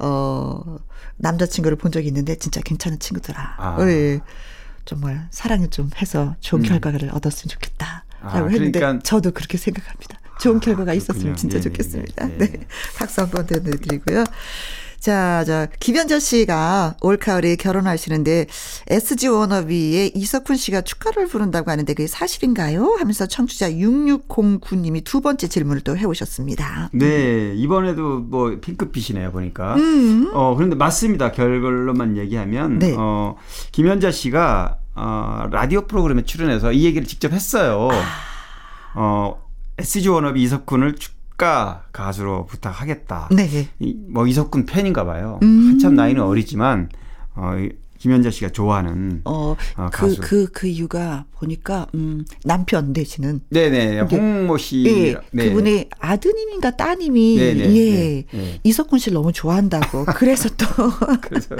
어, 0.00 0.78
남자친구를 1.16 1.76
본 1.78 1.92
적이 1.92 2.08
있는데 2.08 2.36
진짜 2.36 2.60
괜찮은 2.64 2.98
친구더라. 2.98 3.54
아. 3.58 3.76
예. 3.88 4.20
정말 4.84 5.28
사랑을 5.30 5.68
좀 5.68 5.90
해서 6.00 6.34
좋은 6.40 6.62
결과를 6.62 7.10
얻었으면 7.12 7.50
좋겠다. 7.50 8.04
아, 8.22 8.34
라고 8.38 8.50
했는데 8.50 8.78
그러니까- 8.78 9.02
저도 9.02 9.32
그렇게 9.32 9.58
생각합니다. 9.58 10.18
좋은 10.40 10.56
아, 10.56 10.60
결과가 10.60 10.92
그렇군요. 10.92 10.96
있었으면 11.02 11.36
진짜 11.36 11.58
네, 11.58 11.60
네, 11.62 11.68
좋겠습니다. 11.68 12.26
네, 12.26 12.38
네. 12.38 12.46
네. 12.52 12.66
박수 12.96 13.20
한번 13.20 13.46
드리고요. 13.46 14.24
자, 15.00 15.44
자, 15.44 15.68
김현자 15.78 16.18
씨가 16.18 16.96
올가을에 17.00 17.54
결혼하시는데 17.56 18.46
SG 18.88 19.28
워너비의 19.28 20.12
이석훈 20.14 20.56
씨가 20.56 20.80
축하를 20.80 21.26
부른다고 21.26 21.70
하는데 21.70 21.94
그게 21.94 22.08
사실인가요? 22.08 22.96
하면서 22.98 23.26
청취자 23.26 23.70
6609님이 23.70 25.04
두 25.04 25.20
번째 25.20 25.46
질문을 25.46 25.82
또 25.82 25.96
해오셨습니다. 25.96 26.90
네, 26.92 27.54
이번에도 27.54 28.18
뭐 28.18 28.58
핑크빛이네요, 28.60 29.30
보니까. 29.30 29.76
음. 29.76 30.30
어, 30.34 30.54
그런데 30.56 30.74
맞습니다. 30.74 31.30
결론만 31.30 32.16
얘기하면. 32.16 32.80
네. 32.80 32.96
어, 32.98 33.36
김현자 33.70 34.10
씨가, 34.10 34.78
어, 34.96 35.44
라디오 35.52 35.86
프로그램에 35.86 36.22
출연해서 36.22 36.72
이 36.72 36.84
얘기를 36.84 37.06
직접 37.06 37.32
했어요. 37.32 37.88
아. 37.92 38.04
어, 38.94 39.48
SG 39.78 40.08
워너비 40.08 40.42
이석훈을 40.42 40.96
축 40.96 41.17
가 41.38 41.84
가수로 41.92 42.46
부탁하겠다. 42.46 43.28
네. 43.30 43.68
이, 43.78 43.96
뭐 44.08 44.26
이석훈 44.26 44.66
팬인가 44.66 45.04
봐요. 45.04 45.38
음. 45.44 45.68
한참 45.68 45.94
나이는 45.94 46.20
어리지만, 46.20 46.88
어, 47.36 47.52
이 47.56 47.70
김현자 47.98 48.30
씨가 48.32 48.50
좋아하는. 48.50 49.20
어, 49.24 49.54
어, 49.76 49.88
그, 49.92 50.00
가수. 50.00 50.20
그, 50.20 50.46
그 50.52 50.66
이유가 50.66 51.26
보니까, 51.36 51.86
음, 51.94 52.24
남편 52.44 52.92
되시는. 52.92 53.40
네네, 53.50 53.98
근데- 54.00 54.16
홍모 54.16 54.58
씨. 54.58 54.84
예, 54.86 55.16
네. 55.32 55.48
그분의 55.48 55.88
아드님인가 56.00 56.76
따님이, 56.76 57.36
네, 57.36 57.54
네, 57.54 57.60
예, 57.74 57.90
네, 57.92 58.24
네. 58.32 58.60
이석훈 58.64 58.98
씨를 58.98 59.14
너무 59.14 59.32
좋아한다고. 59.32 60.06
그래서 60.16 60.48
또 60.56 60.66
그래서, 61.22 61.56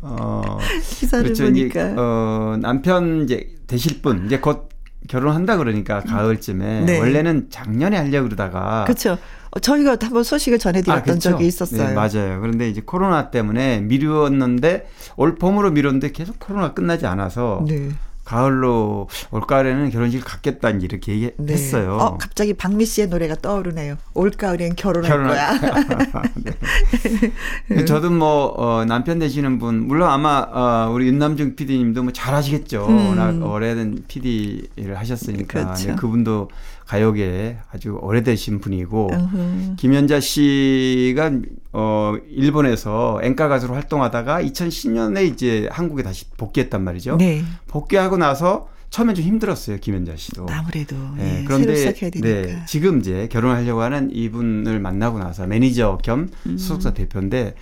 어, 0.00 0.58
기사를 0.98 1.24
그렇죠. 1.26 1.44
보니까. 1.44 1.68
이제 1.90 1.94
어, 1.96 2.56
남편 2.60 3.22
이제 3.22 3.54
되실 3.68 4.02
분 4.02 4.26
이제 4.26 4.38
곧 4.40 4.68
결혼한다 5.08 5.56
그러니까 5.58 6.00
가을쯤에 6.00 6.80
네. 6.82 6.98
원래는 6.98 7.48
작년에 7.50 7.96
하려고 7.96 8.24
그러다가 8.24 8.84
그렇죠. 8.84 9.18
어, 9.50 9.60
저희가 9.60 9.96
한번 10.00 10.24
소식을 10.24 10.58
전해드렸던 10.58 11.16
아. 11.16 11.18
적이 11.18 11.46
있었어요. 11.46 11.88
네, 11.88 11.94
맞아요. 11.94 12.40
그런데 12.40 12.68
이제 12.68 12.82
코로나 12.84 13.30
때문에 13.30 13.80
미루었는데 13.80 14.88
올 15.16 15.36
봄으로 15.36 15.70
미뤘는데 15.70 16.12
계속 16.12 16.38
코로나 16.38 16.72
끝나지 16.72 17.06
않아서 17.06 17.64
네. 17.68 17.90
가을로 18.24 19.08
올가을에는 19.30 19.90
결혼식 19.90 20.24
갖겠다 20.24 20.70
이렇게 20.70 21.12
네. 21.12 21.32
얘기했어요. 21.38 21.96
어, 21.96 22.18
갑자기 22.18 22.54
박미 22.54 22.86
씨의 22.86 23.08
노래가 23.08 23.34
떠오르네요. 23.36 23.96
올가을엔 24.14 24.76
결혼할 24.76 25.10
결혼할 25.10 26.10
거야. 26.10 26.22
네. 27.68 27.84
저도 27.84 28.10
뭐 28.10 28.46
어, 28.56 28.84
남편 28.86 29.18
되시는 29.18 29.58
분 29.58 29.86
물론 29.86 30.08
아마 30.08 30.46
어, 30.50 30.90
우리 30.90 31.06
윤남중 31.08 31.56
PD님도 31.56 32.02
뭐 32.02 32.12
잘하시겠죠. 32.12 32.86
음. 32.86 33.08
워낙 33.08 33.42
오래된 33.42 34.04
PD를 34.08 34.98
하셨으니까 34.98 35.46
그렇죠. 35.46 35.88
네, 35.88 35.94
그분도 35.94 36.48
가요계에 36.86 37.58
아주 37.72 37.98
오래되신 38.00 38.60
분이고 38.60 39.10
음흠. 39.12 39.76
김연자 39.76 40.20
씨가 40.20 41.32
어 41.72 42.14
일본에서演歌 42.28 43.48
가수로 43.48 43.74
활동하다가 43.74 44.42
2010년에 44.42 45.26
이제 45.26 45.68
한국에 45.72 46.02
다시 46.02 46.26
복귀했단 46.36 46.82
말이죠. 46.82 47.16
네. 47.16 47.42
복귀하고 47.68 48.16
나서 48.16 48.68
처음엔 48.90 49.14
좀 49.16 49.24
힘들었어요 49.24 49.78
김연자 49.78 50.14
씨도. 50.16 50.46
아무래도 50.48 50.94
네, 51.16 51.24
예, 51.24 51.34
새로 51.36 51.44
그런데 51.46 51.76
시작해야 51.76 52.10
되니까. 52.10 52.28
네, 52.28 52.62
지금 52.66 53.00
이제 53.00 53.28
결혼하려고 53.30 53.80
하는 53.80 54.10
이분을 54.12 54.78
만나고 54.78 55.18
나서 55.18 55.46
매니저 55.46 55.98
겸 56.02 56.28
음. 56.46 56.58
소속사 56.58 56.92
대표인데 56.92 57.54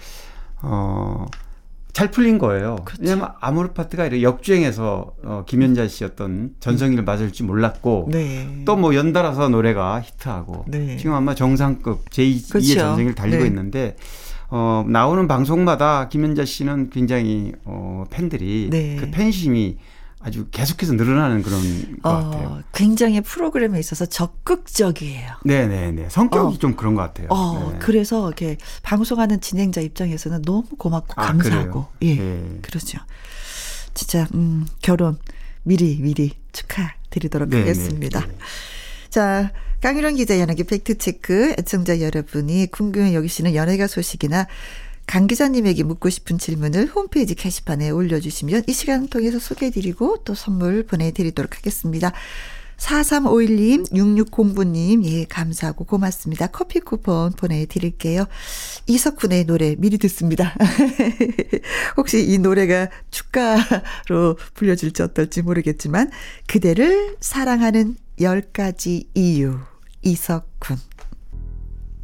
어. 0.62 1.26
잘 1.92 2.10
풀린 2.10 2.38
거예요. 2.38 2.76
그렇죠. 2.84 3.02
왜냐면 3.02 3.32
아모르 3.40 3.72
파트가 3.72 4.06
이렇게 4.06 4.22
역주행해서 4.22 5.12
어, 5.24 5.44
김연자 5.46 5.88
씨였던 5.88 6.54
전성기를 6.58 7.04
맞을 7.04 7.32
줄 7.32 7.46
몰랐고 7.46 8.08
네. 8.10 8.62
또뭐 8.64 8.94
연달아서 8.94 9.50
노래가 9.50 10.00
히트하고 10.00 10.64
네. 10.68 10.96
지금 10.96 11.14
아마 11.14 11.34
정상급 11.34 12.08
제2의 12.10 12.50
그렇죠. 12.50 12.74
전성기를 12.74 13.14
달리고 13.14 13.42
네. 13.42 13.48
있는데 13.48 13.96
어, 14.48 14.84
나오는 14.88 15.26
방송마다 15.28 16.08
김연자 16.08 16.44
씨는 16.44 16.90
굉장히 16.90 17.52
어, 17.64 18.04
팬들이 18.10 18.68
네. 18.70 18.96
그 18.98 19.10
팬심이 19.10 19.76
아주 20.24 20.46
계속해서 20.50 20.92
늘어나는 20.92 21.42
그런 21.42 21.60
것 22.00 22.08
같아요. 22.08 22.48
어, 22.48 22.62
굉장히 22.72 23.20
프로그램에 23.20 23.78
있어서 23.80 24.06
적극적이에요. 24.06 25.32
네네네. 25.44 26.08
성격이 26.10 26.56
어. 26.56 26.58
좀 26.58 26.76
그런 26.76 26.94
것 26.94 27.02
같아요. 27.02 27.26
어, 27.30 27.70
네. 27.72 27.78
그래서 27.80 28.28
이렇게 28.28 28.56
방송하는 28.82 29.40
진행자 29.40 29.80
입장에서는 29.80 30.42
너무 30.42 30.64
고맙고 30.78 31.14
아, 31.16 31.26
감사하고. 31.26 31.86
예. 32.02 32.14
네. 32.14 32.58
그러죠. 32.62 32.98
진짜 33.94 34.28
음, 34.34 34.66
결혼 34.80 35.18
미리 35.64 35.98
미리 36.00 36.32
축하드리도록 36.52 37.48
네, 37.48 37.58
하겠습니다. 37.58 38.20
네, 38.20 38.26
네. 38.26 38.34
자, 39.10 39.52
강유론 39.80 40.14
기자 40.14 40.38
연예계 40.38 40.62
팩트체크 40.62 41.56
애청자 41.58 42.00
여러분이 42.00 42.68
궁금해 42.70 43.14
여기시는 43.14 43.54
연예가 43.54 43.88
소식이나 43.88 44.46
강 45.12 45.26
기자님에게 45.26 45.82
묻고 45.82 46.08
싶은 46.08 46.38
질문을 46.38 46.86
홈페이지 46.86 47.34
게시판에 47.34 47.90
올려주시면 47.90 48.62
이 48.66 48.72
시간 48.72 49.08
통해서 49.08 49.38
소개해드리고 49.38 50.24
또 50.24 50.34
선물 50.34 50.84
보내드리도록 50.86 51.54
하겠습니다. 51.58 52.12
4351님, 52.78 53.92
6609님, 53.92 55.04
예, 55.04 55.26
감사하고 55.26 55.84
고맙습니다. 55.84 56.46
커피 56.46 56.80
쿠폰 56.80 57.32
보내드릴게요. 57.32 58.24
이석훈의 58.86 59.44
노래 59.44 59.76
미리 59.76 59.98
듣습니다. 59.98 60.56
혹시 61.98 62.26
이 62.26 62.38
노래가 62.38 62.88
축가로 63.10 64.38
불려질지 64.54 65.02
어떨지 65.02 65.42
모르겠지만, 65.42 66.10
그대를 66.46 67.18
사랑하는 67.20 67.96
10가지 68.18 69.08
이유, 69.12 69.58
이석훈. 70.00 70.78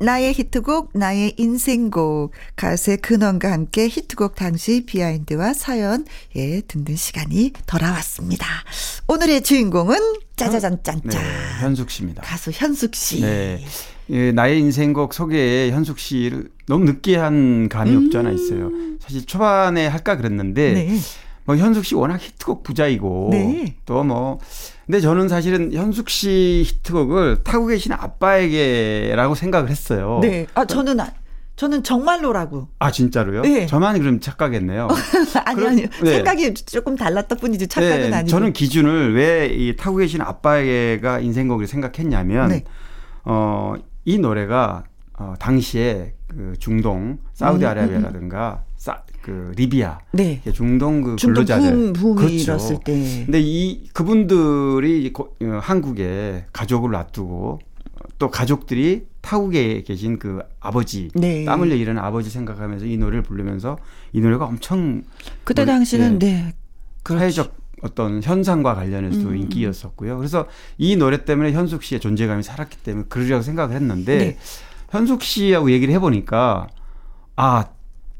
나의 0.00 0.32
히트곡, 0.32 0.90
나의 0.94 1.34
인생곡, 1.36 2.32
가수의 2.56 2.98
근원과 2.98 3.50
함께 3.50 3.88
히트곡 3.88 4.36
당시 4.36 4.84
비하인드와 4.86 5.54
사연, 5.54 6.04
예, 6.36 6.60
듣는 6.60 6.96
시간이 6.96 7.52
돌아왔습니다. 7.66 8.46
오늘의 9.08 9.42
주인공은 9.42 9.96
짜자잔 10.36 10.82
짠짠. 10.82 11.10
네, 11.10 11.18
현숙 11.60 11.90
씨입니다. 11.90 12.22
가수 12.22 12.50
현숙 12.52 12.94
씨. 12.94 13.20
네. 13.20 13.64
예, 14.10 14.32
나의 14.32 14.60
인생곡 14.60 15.12
소개에 15.12 15.70
현숙 15.70 15.98
씨를 15.98 16.50
너무 16.66 16.84
느끼한 16.84 17.68
감이 17.68 17.94
없지 17.96 18.16
않아 18.18 18.30
있어요. 18.30 18.70
사실 19.00 19.26
초반에 19.26 19.86
할까 19.86 20.16
그랬는데 20.16 20.70
음. 20.70 20.74
네. 20.74 20.98
뭐 21.44 21.56
현숙 21.56 21.84
씨 21.84 21.94
워낙 21.94 22.20
히트곡 22.20 22.62
부자이고 22.62 23.28
네. 23.32 23.74
또뭐 23.84 24.38
근데 24.88 25.00
저는 25.00 25.28
사실은 25.28 25.70
현숙 25.70 26.08
씨 26.08 26.64
히트곡을 26.66 27.44
타고 27.44 27.66
계신 27.66 27.92
아빠에게라고 27.92 29.34
생각을 29.34 29.68
했어요. 29.68 30.18
네. 30.22 30.46
아, 30.54 30.64
저는, 30.64 30.98
아- 30.98 31.12
저는 31.56 31.82
정말로라고. 31.82 32.68
아 32.78 32.90
진짜로요? 32.90 33.42
네. 33.42 33.66
저만 33.66 33.98
그럼 33.98 34.18
착각했네요. 34.18 34.88
아니, 35.44 35.56
그럼- 35.56 35.70
아니, 35.72 35.82
네. 36.02 36.14
생각이 36.14 36.54
조금 36.54 36.96
달랐다 36.96 37.34
뿐이지 37.36 37.68
착각은 37.68 38.14
아니고. 38.14 38.30
저는 38.30 38.54
기준을 38.54 39.14
왜 39.14 39.50
이 39.54 39.76
타고 39.76 39.96
계신 39.98 40.22
아빠에게가 40.22 41.18
인생곡을 41.20 41.66
생각했냐면 41.66 42.48
네. 42.48 42.64
어, 43.24 43.74
이 44.06 44.18
노래가 44.18 44.84
어, 45.18 45.34
당시에 45.38 46.14
그 46.28 46.54
중동 46.58 47.18
사우디아라비아라든가 47.34 48.62
사, 48.88 49.02
그 49.20 49.52
리비아 49.56 49.98
네. 50.12 50.40
중동 50.54 51.02
그 51.02 51.16
중동 51.16 51.44
근로자들 51.44 51.70
붐, 51.70 51.92
붐이 51.92 52.14
그렇죠. 52.16 52.34
일었을 52.36 52.78
때. 52.82 53.22
근데 53.26 53.38
이 53.42 53.86
그분들이 53.92 55.12
고- 55.12 55.36
어, 55.42 55.58
한국에 55.62 56.46
가족을 56.54 56.90
놔두고 56.92 57.58
어, 57.60 57.98
또 58.18 58.30
가족들이 58.30 59.06
타국에 59.20 59.82
계신 59.82 60.18
그 60.18 60.38
아버지 60.60 61.08
네. 61.14 61.44
땀 61.44 61.60
흘려 61.60 61.74
일하는 61.74 62.02
아버지 62.02 62.30
생각하면서 62.30 62.86
이 62.86 62.96
노래를 62.96 63.22
부르면서 63.22 63.76
이 64.14 64.20
노래가 64.22 64.46
엄청 64.46 65.02
그때 65.44 65.66
당시는, 65.66 66.18
네. 66.18 66.26
네. 66.44 66.54
그렇죠. 67.02 67.18
사회적 67.20 67.54
어떤 67.82 68.22
현상과 68.22 68.74
관련해서도 68.74 69.28
음. 69.28 69.36
인기였었고요. 69.36 70.16
그래서 70.16 70.46
이 70.78 70.96
노래 70.96 71.24
때문에 71.26 71.52
현숙 71.52 71.82
씨의 71.82 72.00
존재감이 72.00 72.42
살았기 72.42 72.78
때문에 72.78 73.04
그러리라고 73.10 73.42
생각을 73.42 73.76
했는데 73.76 74.18
네. 74.18 74.38
현숙 74.90 75.22
씨하고 75.22 75.70
얘기를 75.70 75.92
해보니까 75.94 76.68
아, 77.36 77.66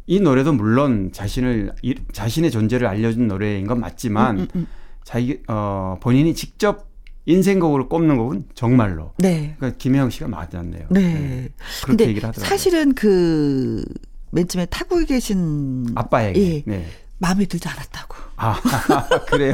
이 0.09 0.21
노래도 0.21 0.55
물론 0.55 1.11
자신을 1.13 1.71
이- 1.83 1.95
자신의 2.13 2.51
존재를 2.51 2.87
알려준 2.89 3.29
노래인 3.29 3.67
건 3.67 3.79
맞지만 3.79 4.37
음, 4.39 4.41
음, 4.43 4.49
음. 4.57 4.67
자기 5.05 5.41
어 5.49 5.99
본인이 6.01 6.35
직접 6.35 6.89
인생곡으로 7.27 7.91
꼽는 7.91 8.17
곡은 8.17 8.45
정말로 8.55 9.13
네. 9.19 9.55
그러니까 9.59 9.77
김혜영 9.77 10.09
씨가 10.09 10.29
맞았네요. 10.29 10.87
네. 10.91 11.49
그렇게 11.83 11.87
근데 11.87 12.07
얘기를 12.09 12.27
하더라고요. 12.27 12.49
사실은 12.49 12.95
그, 12.95 13.85
맨 14.31 14.49
처음에 14.49 14.65
타국에 14.67 15.05
계신. 15.05 15.87
아빠에게 15.95 16.41
예. 16.57 16.63
네. 16.67 16.87
마음에 17.19 17.45
들지 17.47 17.69
않았다고. 17.69 18.17
아 18.37 18.61
그래요? 19.27 19.53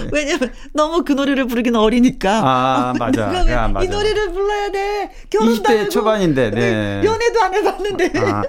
네. 0.00 0.08
왜냐면 0.12 0.52
너무 0.72 1.04
그 1.04 1.12
노래를 1.12 1.46
부르기는 1.46 1.78
어리니까. 1.78 2.40
아, 2.44 2.94
맞아. 2.98 3.30
야, 3.48 3.68
맞아. 3.68 3.84
이 3.84 3.88
노래를 3.88 4.32
불러야 4.32 4.70
돼. 4.72 5.12
결혼도 5.30 5.62
20대 5.62 5.70
안 5.70 5.78
하고. 5.78 5.88
초반인데, 5.88 6.50
네. 6.50 7.02
연애도 7.04 7.42
안 7.42 7.54
해봤는데. 7.54 8.12
아, 8.18 8.42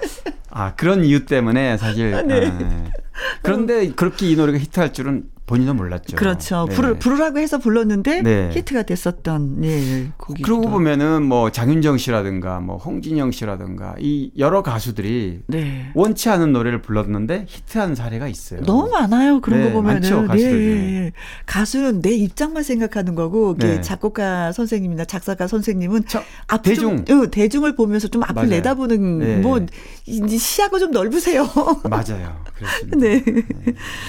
아, 0.50 0.74
그런 0.74 1.04
이유 1.04 1.24
때문에 1.24 1.76
사실 1.76 2.10
네. 2.26 2.46
아, 2.48 3.38
그런데 3.42 3.90
그렇게 3.92 4.28
이 4.28 4.34
노래가 4.34 4.58
히트할 4.58 4.92
줄은 4.92 5.24
본인도 5.46 5.74
몰랐죠. 5.74 6.16
그렇죠. 6.16 6.66
네. 6.68 6.74
부르, 6.74 6.98
부르라고 6.98 7.38
해서 7.38 7.58
불렀는데 7.58 8.22
네. 8.22 8.50
히트가 8.52 8.82
됐었던 8.82 9.62
예, 9.64 10.08
곡이. 10.16 10.42
그러고 10.42 10.68
보면은 10.68 11.22
뭐 11.22 11.52
장윤정 11.52 11.98
씨라든가 11.98 12.58
뭐 12.58 12.76
홍진영 12.78 13.30
씨라든가 13.30 13.94
이 14.00 14.32
여러 14.38 14.64
가수들이 14.64 15.42
네. 15.46 15.86
원치 15.94 16.28
않은 16.30 16.52
노래를 16.52 16.82
불렀는데 16.82 17.44
히트한 17.48 17.94
사례가 17.94 18.26
있어요. 18.26 18.62
너무 18.62 18.90
많아요. 18.90 19.40
그런 19.40 19.60
네, 19.60 19.66
거 19.68 19.72
보면은. 19.74 20.00
많죠, 20.00 20.26
가수들 20.26 20.52
예. 20.52 20.66
예, 20.66 21.04
예. 21.06 21.12
가수는 21.46 22.02
내 22.02 22.10
입장만 22.10 22.64
생각하는 22.64 23.14
거고, 23.14 23.54
이게 23.56 23.66
네. 23.68 23.80
작곡가 23.80 24.50
선생님이나 24.50 25.04
작사가 25.04 25.46
선생님은 25.46 26.06
저- 26.08 26.22
대중. 26.62 27.04
좀, 27.04 27.22
어, 27.22 27.26
대중을 27.30 27.76
보면서 27.76 28.08
좀 28.08 28.22
앞을 28.24 28.34
맞아요. 28.34 28.48
내다보는 28.48 29.18
네. 29.20 29.36
뭐 29.36 29.64
시야가 30.04 30.78
좀 30.80 30.90
넓으세요. 30.90 31.48
맞아요. 31.88 32.42
그렇습니다. 32.56 32.96
네. 32.98 33.22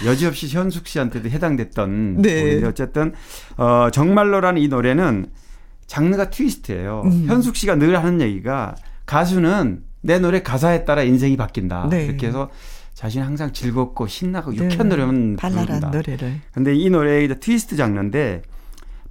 여지없이 0.06 0.48
현숙 0.48 0.88
씨한테도 0.88 1.27
해당됐던 1.32 2.22
네. 2.22 2.42
곡인데 2.42 2.68
어쨌든 2.68 3.14
어, 3.58 3.90
정말로라는 3.92 4.62
이 4.62 4.68
노래는 4.68 5.28
장르가 5.86 6.30
트위스트예요. 6.30 7.04
음. 7.06 7.26
현숙 7.28 7.56
씨가 7.56 7.76
늘 7.76 7.98
하는 7.98 8.22
얘기가 8.22 8.76
가수는 9.06 9.84
내 10.02 10.20
노래 10.20 10.42
가사에 10.42 10.86
따라 10.86 11.04
인생이 11.04 11.38
바뀐다. 11.38 11.88
네. 11.90 12.06
이렇게 12.06 12.28
해서 12.28 12.50
자신이 12.94 13.24
항상 13.24 13.54
즐겁고 13.54 14.08
신나고 14.08 14.52
네. 14.52 14.66
유쾌한 14.66 14.90
노래만 14.90 15.36
발랄한 15.38 15.66
부른다. 15.66 15.90
노래를. 15.90 16.42
근데 16.52 16.76
이 16.76 16.90
노래의 16.90 17.40
트위스트 17.40 17.76
장르인데 17.76 18.42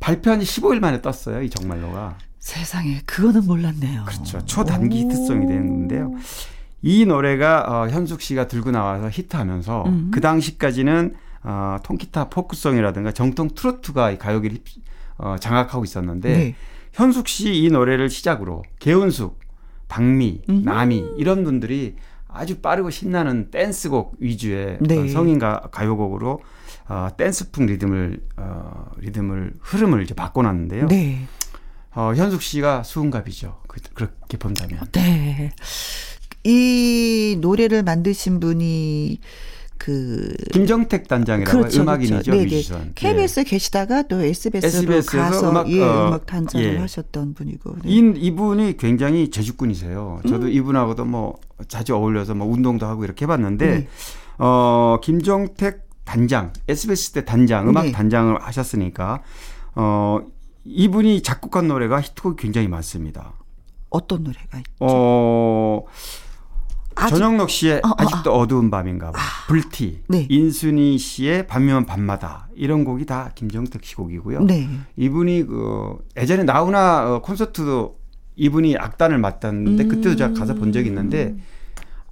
발표한 0.01 0.41
지 0.41 0.47
15일 0.47 0.81
만에 0.81 1.01
떴어요. 1.01 1.43
이 1.43 1.51
정말로가. 1.51 2.19
세상에 2.39 3.01
그거는 3.07 3.47
몰랐네요. 3.47 4.05
그렇죠. 4.05 4.45
초단기 4.45 4.97
오. 4.97 5.01
히트송이 5.01 5.47
되는데요. 5.47 6.13
이 6.83 7.05
노래가 7.05 7.65
어, 7.67 7.89
현숙 7.89 8.21
씨가 8.21 8.49
들고 8.49 8.71
나와서 8.71 9.09
히트하면서 9.11 9.85
음. 9.87 10.11
그 10.13 10.21
당시까지는 10.21 11.15
어, 11.47 11.77
통기타 11.85 12.29
포크송이라든가 12.29 13.13
정통 13.13 13.49
트로트가 13.55 14.11
이 14.11 14.19
가요계를 14.19 14.59
휩- 14.65 14.83
어, 15.19 15.37
장악하고 15.39 15.85
있었는데 15.85 16.37
네. 16.37 16.55
현숙 16.93 17.29
씨 17.29 17.65
이 17.65 17.71
노래를 17.71 18.11
시작으로 18.11 18.63
개운숙, 18.81 19.39
박미, 19.89 20.43
음. 20.51 20.63
남이 20.65 21.05
이런 21.19 21.45
분들이 21.45 21.95
아주 22.29 22.61
빠르고 22.61 22.91
신나는 22.91 23.51
댄스곡 23.51 24.17
위주의 24.19 24.77
네. 24.81 24.99
어, 24.99 25.09
성인 25.09 25.39
가, 25.39 25.61
가요곡으로 25.71 26.41
어, 26.89 27.09
댄스풍 27.17 27.67
리듬을 27.67 28.21
어, 28.37 28.91
리듬을 28.99 29.55
흐름을 29.61 30.03
이제 30.03 30.15
바꿔놨는데요. 30.15 30.87
네. 30.89 31.27
어, 31.95 32.13
현숙 32.15 32.43
씨가 32.43 32.83
수은갑이죠. 32.83 33.61
그, 33.69 33.81
그렇게 33.95 34.37
본다면. 34.37 34.81
네. 34.93 35.53
이 36.45 37.39
노래를 37.41 37.83
만드신 37.83 38.39
분이 38.41 39.19
그 39.79 40.35
김정택 40.53 41.09
단장이라고 41.09 41.59
그렇죠, 41.59 41.83
음악인이죠 41.83 42.31
그렇죠. 42.31 42.43
뮤지션. 42.43 42.93
KBS에 42.95 43.45
계시다가 43.45 44.03
또 44.03 44.21
SBS로 44.21 44.69
SBS 44.69 44.97
에서 44.97 45.19
가서 45.19 45.51
음악, 45.51 45.71
예, 45.71 45.83
어, 45.83 46.09
음악 46.09 46.27
단장을 46.27 46.75
예. 46.75 46.79
하셨던 46.79 47.35
분이고. 47.35 47.77
네. 47.85 47.91
이, 47.91 48.13
이분이 48.17 48.77
굉장히 48.77 49.31
재주꾼이세요. 49.31 50.21
음. 50.25 50.29
저도 50.29 50.49
이분하고도 50.49 51.05
뭐 51.05 51.39
자주 51.69 51.95
어울려서 51.95 52.35
뭐 52.35 52.47
운동도 52.47 52.87
하고 52.87 53.05
이렇게 53.05 53.25
해봤는데 53.25 53.67
네. 53.67 53.89
어 54.39 54.99
김정택 55.03 55.87
단장 56.05 56.53
SBS 56.69 57.13
때 57.13 57.25
단장 57.25 57.69
음악 57.69 57.87
네. 57.87 57.93
단장을 57.93 58.41
하셨으니까 58.41 59.23
어 59.75 60.21
이분이 60.65 61.23
작곡한 61.23 61.69
노래가 61.69 62.01
히트곡이 62.01 62.37
굉장히 62.43 62.69
많습니다. 62.69 63.33
어떤 63.91 64.25
노래가 64.25 64.59
있죠? 64.59 64.71
어 64.81 65.85
아직- 66.97 67.15
전영록 67.17 67.51
씨의 67.51 67.81
어, 67.85 67.89
어, 67.89 67.95
아직도 67.99 68.33
어 68.35 68.47
두운 68.47 68.71
밤인가 68.71 69.11
봐. 69.13 69.19
불티. 69.47 70.03
네. 70.09 70.27
인순이 70.29 70.99
씨의 70.99 71.47
밤이면 71.47 71.87
밤마다. 71.87 72.49
이런 72.57 72.85
곡이 72.85 73.05
다 73.07 73.31
김정택 73.35 73.85
씨 73.85 73.95
곡이고요. 73.95 74.41
네. 74.45 74.69
이분이 74.97 75.45
그 75.45 75.99
예전에 76.17 76.43
나훈아 76.45 77.15
어, 77.17 77.23
콘서트도 77.23 77.97
이분이 78.37 78.77
악단을 78.77 79.19
맡았는데 79.19 79.85
음. 79.85 79.89
그때도 79.89 80.17
제가 80.17 80.33
가서 80.35 80.55
본 80.55 80.73
적이 80.73 80.89
있는데 80.89 81.37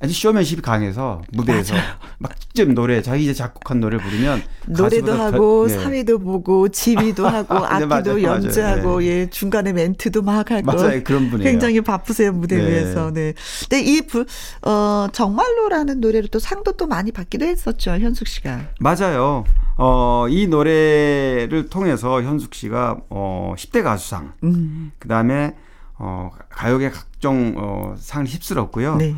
아주 0.00 0.12
쇼맨십이 0.12 0.60
강해서 0.60 1.22
무대에서 1.32 1.74
막 2.18 2.38
직접 2.38 2.68
노래 2.68 3.00
자기 3.00 3.22
이제 3.24 3.32
작곡한 3.32 3.80
노래를 3.80 4.04
부르면 4.04 4.42
노래도 4.66 5.12
하고 5.12 5.66
더- 5.66 5.74
네. 5.74 5.82
사회도 5.82 6.18
보고 6.18 6.68
지휘도 6.68 7.26
하고 7.26 7.54
네, 7.60 7.64
악기도 7.64 7.86
맞아요, 7.88 8.22
연주하고 8.22 8.82
맞아요. 8.82 8.98
네. 8.98 9.06
예 9.06 9.30
중간에 9.30 9.72
멘트도 9.72 10.20
막 10.22 10.50
하고 10.50 10.62
맞아요 10.66 11.02
그런 11.04 11.30
분이에요. 11.30 11.50
굉장히 11.50 11.80
바쁘세요 11.80 12.32
무대 12.32 12.56
네. 12.56 12.68
위에서. 12.70 13.12
네. 13.12 13.32
근데 13.60 13.80
이 13.82 14.02
부, 14.02 14.26
어 14.62 15.06
정말로라는 15.12 16.00
노래로 16.00 16.26
또 16.26 16.38
상도 16.38 16.72
또 16.72 16.86
많이 16.86 17.10
받기도 17.12 17.46
했었죠 17.46 17.92
현숙 17.92 18.26
씨가. 18.28 18.60
맞아요. 18.80 19.44
어, 19.76 20.26
이 20.28 20.46
노래를 20.46 21.68
통해서 21.70 22.20
현숙 22.22 22.54
씨가 22.54 22.98
어, 23.10 23.54
10대 23.56 23.82
가수상, 23.82 24.32
음. 24.44 24.92
그 24.98 25.08
다음에 25.08 25.54
어, 25.98 26.30
가요계 26.50 26.90
각종 26.90 27.54
어, 27.56 27.94
상을 27.98 28.26
휩쓸었고요. 28.26 28.96
네. 28.96 29.14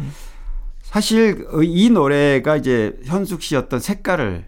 사실 0.96 1.46
어, 1.52 1.62
이 1.62 1.90
노래가 1.90 2.56
이제 2.56 2.98
현숙 3.04 3.42
씨 3.42 3.54
어떤 3.54 3.80
색깔을 3.80 4.46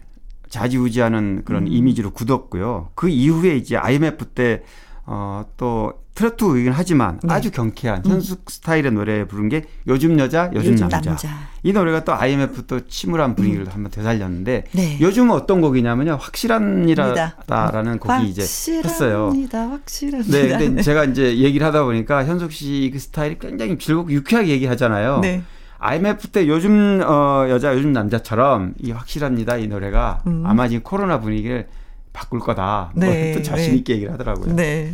좌지우지하는 0.49 1.43
그런 1.45 1.67
음. 1.67 1.71
이미지로 1.71 2.09
굳었고요. 2.09 2.89
그 2.95 3.07
이후에 3.07 3.55
이제 3.55 3.77
IMF 3.77 4.25
때 4.29 4.63
어, 5.05 5.45
또 5.57 5.93
트로트이긴 6.15 6.71
하지만 6.71 7.19
네. 7.23 7.31
아주 7.31 7.51
경쾌한 7.51 8.03
현숙 8.03 8.49
스타일의 8.49 8.91
노래 8.93 9.27
부른 9.27 9.49
게 9.49 9.65
요즘 9.85 10.17
여자, 10.17 10.49
요즘, 10.55 10.75
남자. 10.75 11.15
이 11.61 11.71
노래가 11.71 12.03
또 12.03 12.13
IMF 12.15 12.65
또 12.65 12.79
침울한 12.87 13.35
분위기를 13.35 13.67
한번 13.71 13.91
되살렸는데 13.91 14.63
음. 14.65 14.75
네. 14.75 14.97
요즘은 14.99 15.29
어떤 15.29 15.61
곡이냐면요. 15.61 16.17
확실합니다라는 16.19 17.99
곡이 17.99 18.27
이제 18.27 18.41
했어요. 18.41 19.25
확실합니다. 19.27 19.69
확실합니다. 19.69 20.35
네, 20.35 20.57
근데 20.57 20.81
제가 20.81 21.05
이제 21.05 21.37
얘기를 21.37 21.67
하다 21.67 21.83
보니까 21.83 22.25
현숙 22.25 22.51
씨 22.51 22.89
그 22.91 22.97
스타일이 22.97 23.37
굉장히 23.37 23.77
즐겁고 23.77 24.11
유쾌하게 24.11 24.49
얘기하잖아요. 24.49 25.19
네. 25.19 25.43
IMF 25.79 26.27
때 26.27 26.47
요즘 26.47 27.01
어, 27.05 27.47
여자 27.49 27.73
요즘 27.73 27.93
남자처럼 27.93 28.73
이 28.79 28.91
확실합니다 28.91 29.57
이 29.57 29.67
노래가 29.67 30.21
음. 30.27 30.43
아마 30.45 30.67
지금 30.67 30.83
코로나 30.83 31.19
분위기를 31.19 31.67
바꿀 32.11 32.39
거다. 32.39 32.91
네, 32.95 33.31
뭐또 33.31 33.43
자신 33.43 33.71
네. 33.71 33.77
있게 33.77 33.93
얘기를 33.93 34.11
하더라고요. 34.13 34.55
네. 34.55 34.93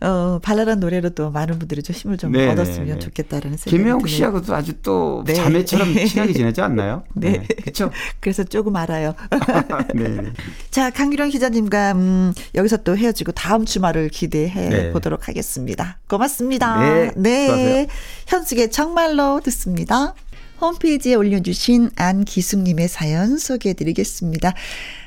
어, 0.00 0.38
발랄한 0.42 0.80
노래로 0.80 1.10
또 1.10 1.30
많은 1.30 1.58
분들이 1.58 1.82
좀 1.82 1.94
힘을 1.94 2.18
좀 2.18 2.32
네, 2.32 2.48
얻었으면 2.48 2.86
네, 2.86 2.92
네. 2.94 2.98
좋겠다라는 2.98 3.56
생각이 3.56 3.76
드네요. 3.82 3.98
씨하고도 4.06 4.54
아주 4.54 4.74
또 4.82 5.24
네. 5.26 5.34
자매처럼 5.34 5.94
친하게 6.06 6.32
지내지 6.32 6.60
않나요? 6.60 7.04
네. 7.14 7.46
그렇죠. 7.62 7.90
그래서 8.20 8.44
조금 8.44 8.76
알아요. 8.76 9.14
네. 9.94 10.08
네. 10.08 10.32
자, 10.70 10.90
강유령 10.90 11.30
기자님과 11.30 11.92
음, 11.92 12.32
여기서 12.54 12.78
또 12.78 12.96
헤어지고 12.96 13.32
다음 13.32 13.64
주말을 13.64 14.08
기대해 14.08 14.68
네. 14.68 14.92
보도록 14.92 15.28
하겠습니다. 15.28 15.98
고맙습니다. 16.08 17.12
네, 17.16 17.46
수고하세요. 17.46 17.86
현숙의 18.26 18.70
정말로 18.70 19.40
듣습니다. 19.40 20.14
홈페이지에 20.60 21.14
올려주신 21.14 21.90
안기숙님의 21.96 22.88
사연 22.88 23.38
소개해 23.38 23.74
드리겠습니다. 23.74 24.54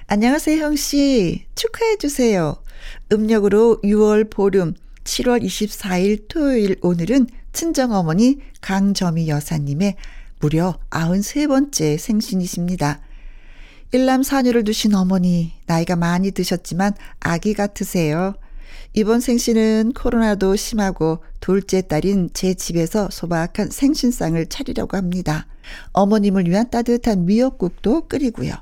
안녕하세요, 0.08 0.64
형씨. 0.64 1.46
축하해 1.56 1.98
주세요. 1.98 2.58
음력으로 3.12 3.80
6월 3.84 4.30
보름 4.30 4.74
7월 5.04 5.44
24일 5.44 6.26
토요일 6.28 6.78
오늘은 6.82 7.28
친정어머니 7.52 8.40
강점희 8.62 9.28
여사님의 9.28 9.96
무려 10.40 10.78
93번째 10.90 11.98
생신이십니다. 11.98 13.02
일남 13.92 14.22
사녀를 14.22 14.64
두신 14.64 14.94
어머니, 14.94 15.54
나이가 15.66 15.96
많이 15.96 16.32
드셨지만 16.32 16.94
아기 17.20 17.54
같으세요. 17.54 18.36
이번 18.94 19.20
생신은 19.20 19.94
코로나도 19.96 20.56
심하고 20.56 21.24
둘째 21.40 21.82
딸인 21.82 22.30
제 22.34 22.54
집에서 22.54 23.10
소박한 23.12 23.72
생신상을 23.72 24.46
차리려고 24.48 24.96
합니다. 24.96 25.48
어머님을 25.94 26.48
위한 26.48 26.70
따뜻한 26.70 27.26
미역국도 27.26 28.08
끓이고요. 28.08 28.54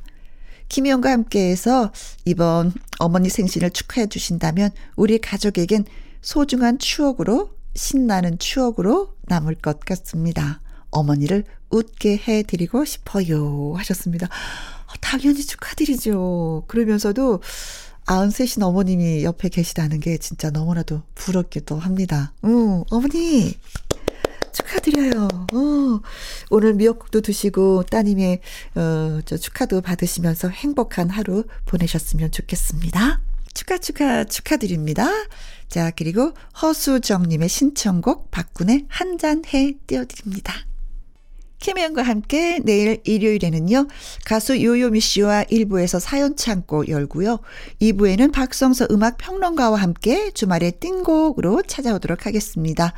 김희영과 0.70 1.12
함께해서 1.12 1.92
이번 2.26 2.74
어머니 3.00 3.30
생신을 3.30 3.70
축하해 3.72 4.08
주신다면 4.08 4.72
우리 4.96 5.18
가족에겐 5.20 5.86
소중한 6.22 6.80
추억으로 6.80 7.52
신나는 7.76 8.40
추억으로 8.40 9.16
남을 9.28 9.56
것 9.56 9.80
같습니다. 9.82 10.62
어머니를 10.90 11.44
웃게 11.70 12.18
해드리고 12.18 12.86
싶어요 12.86 13.74
하셨습니다. 13.76 14.28
어, 14.28 14.94
당연히 15.02 15.44
축하드리죠. 15.44 16.64
그러면서도 16.68 17.42
93신 18.06 18.64
어머님이 18.64 19.26
옆에 19.26 19.50
계시다는 19.50 20.00
게 20.00 20.18
진짜 20.18 20.50
너무나도 20.50 21.02
부럽기도 21.14 21.78
합니다. 21.78 22.34
음, 22.46 22.84
어머니 22.90 23.54
축하드려요. 24.58 25.28
어, 25.54 26.02
오늘 26.50 26.74
미역국도 26.74 27.22
드시고 27.22 27.84
따님의 27.84 28.40
어, 28.76 29.20
저 29.26 29.38
축하도 29.38 29.82
받으시면서 29.82 30.50
행복한 30.50 31.10
하루 31.10 31.44
보내셨으면 31.66 32.32
좋겠습니다. 32.32 33.22
축하 33.54 33.78
축하 33.78 34.24
축하드립니다. 34.24 35.08
자 35.68 35.92
그리고 35.96 36.34
허수정님의 36.62 37.50
신청곡 37.50 38.32
박군의 38.32 38.86
한 38.88 39.18
잔 39.18 39.44
해 39.54 39.74
띄워드립니다. 39.86 40.54
김혜영과 41.60 42.04
함께 42.04 42.60
내일 42.64 43.02
일요일에는요. 43.04 43.88
가수 44.26 44.64
요요미 44.64 45.00
씨와 45.00 45.44
1부에서 45.46 46.00
사연 46.00 46.36
창고 46.36 46.88
열고요. 46.88 47.40
2부에는 47.82 48.32
박성서 48.32 48.88
음악 48.92 49.18
평론가와 49.18 49.82
함께 49.82 50.30
주말의 50.32 50.74
띵곡으로 50.80 51.64
찾아오도록 51.64 52.28
하겠습니다. 52.28 52.94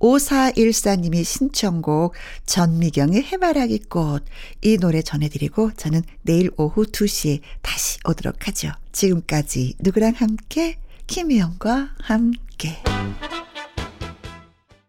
5414님이 0.00 1.24
신청곡 1.24 2.14
전미경의 2.46 3.24
해바라기 3.24 3.80
꽃 3.90 4.24
이 4.62 4.76
노래 4.78 5.02
전해드리고 5.02 5.72
저는 5.76 6.02
내일 6.22 6.50
오후 6.56 6.84
2시에 6.84 7.40
다시 7.62 7.98
오도록 8.06 8.48
하죠. 8.48 8.72
지금까지 8.92 9.74
누구랑 9.80 10.14
함께 10.16 10.76
김혜영과 11.06 11.90
함께 12.00 12.76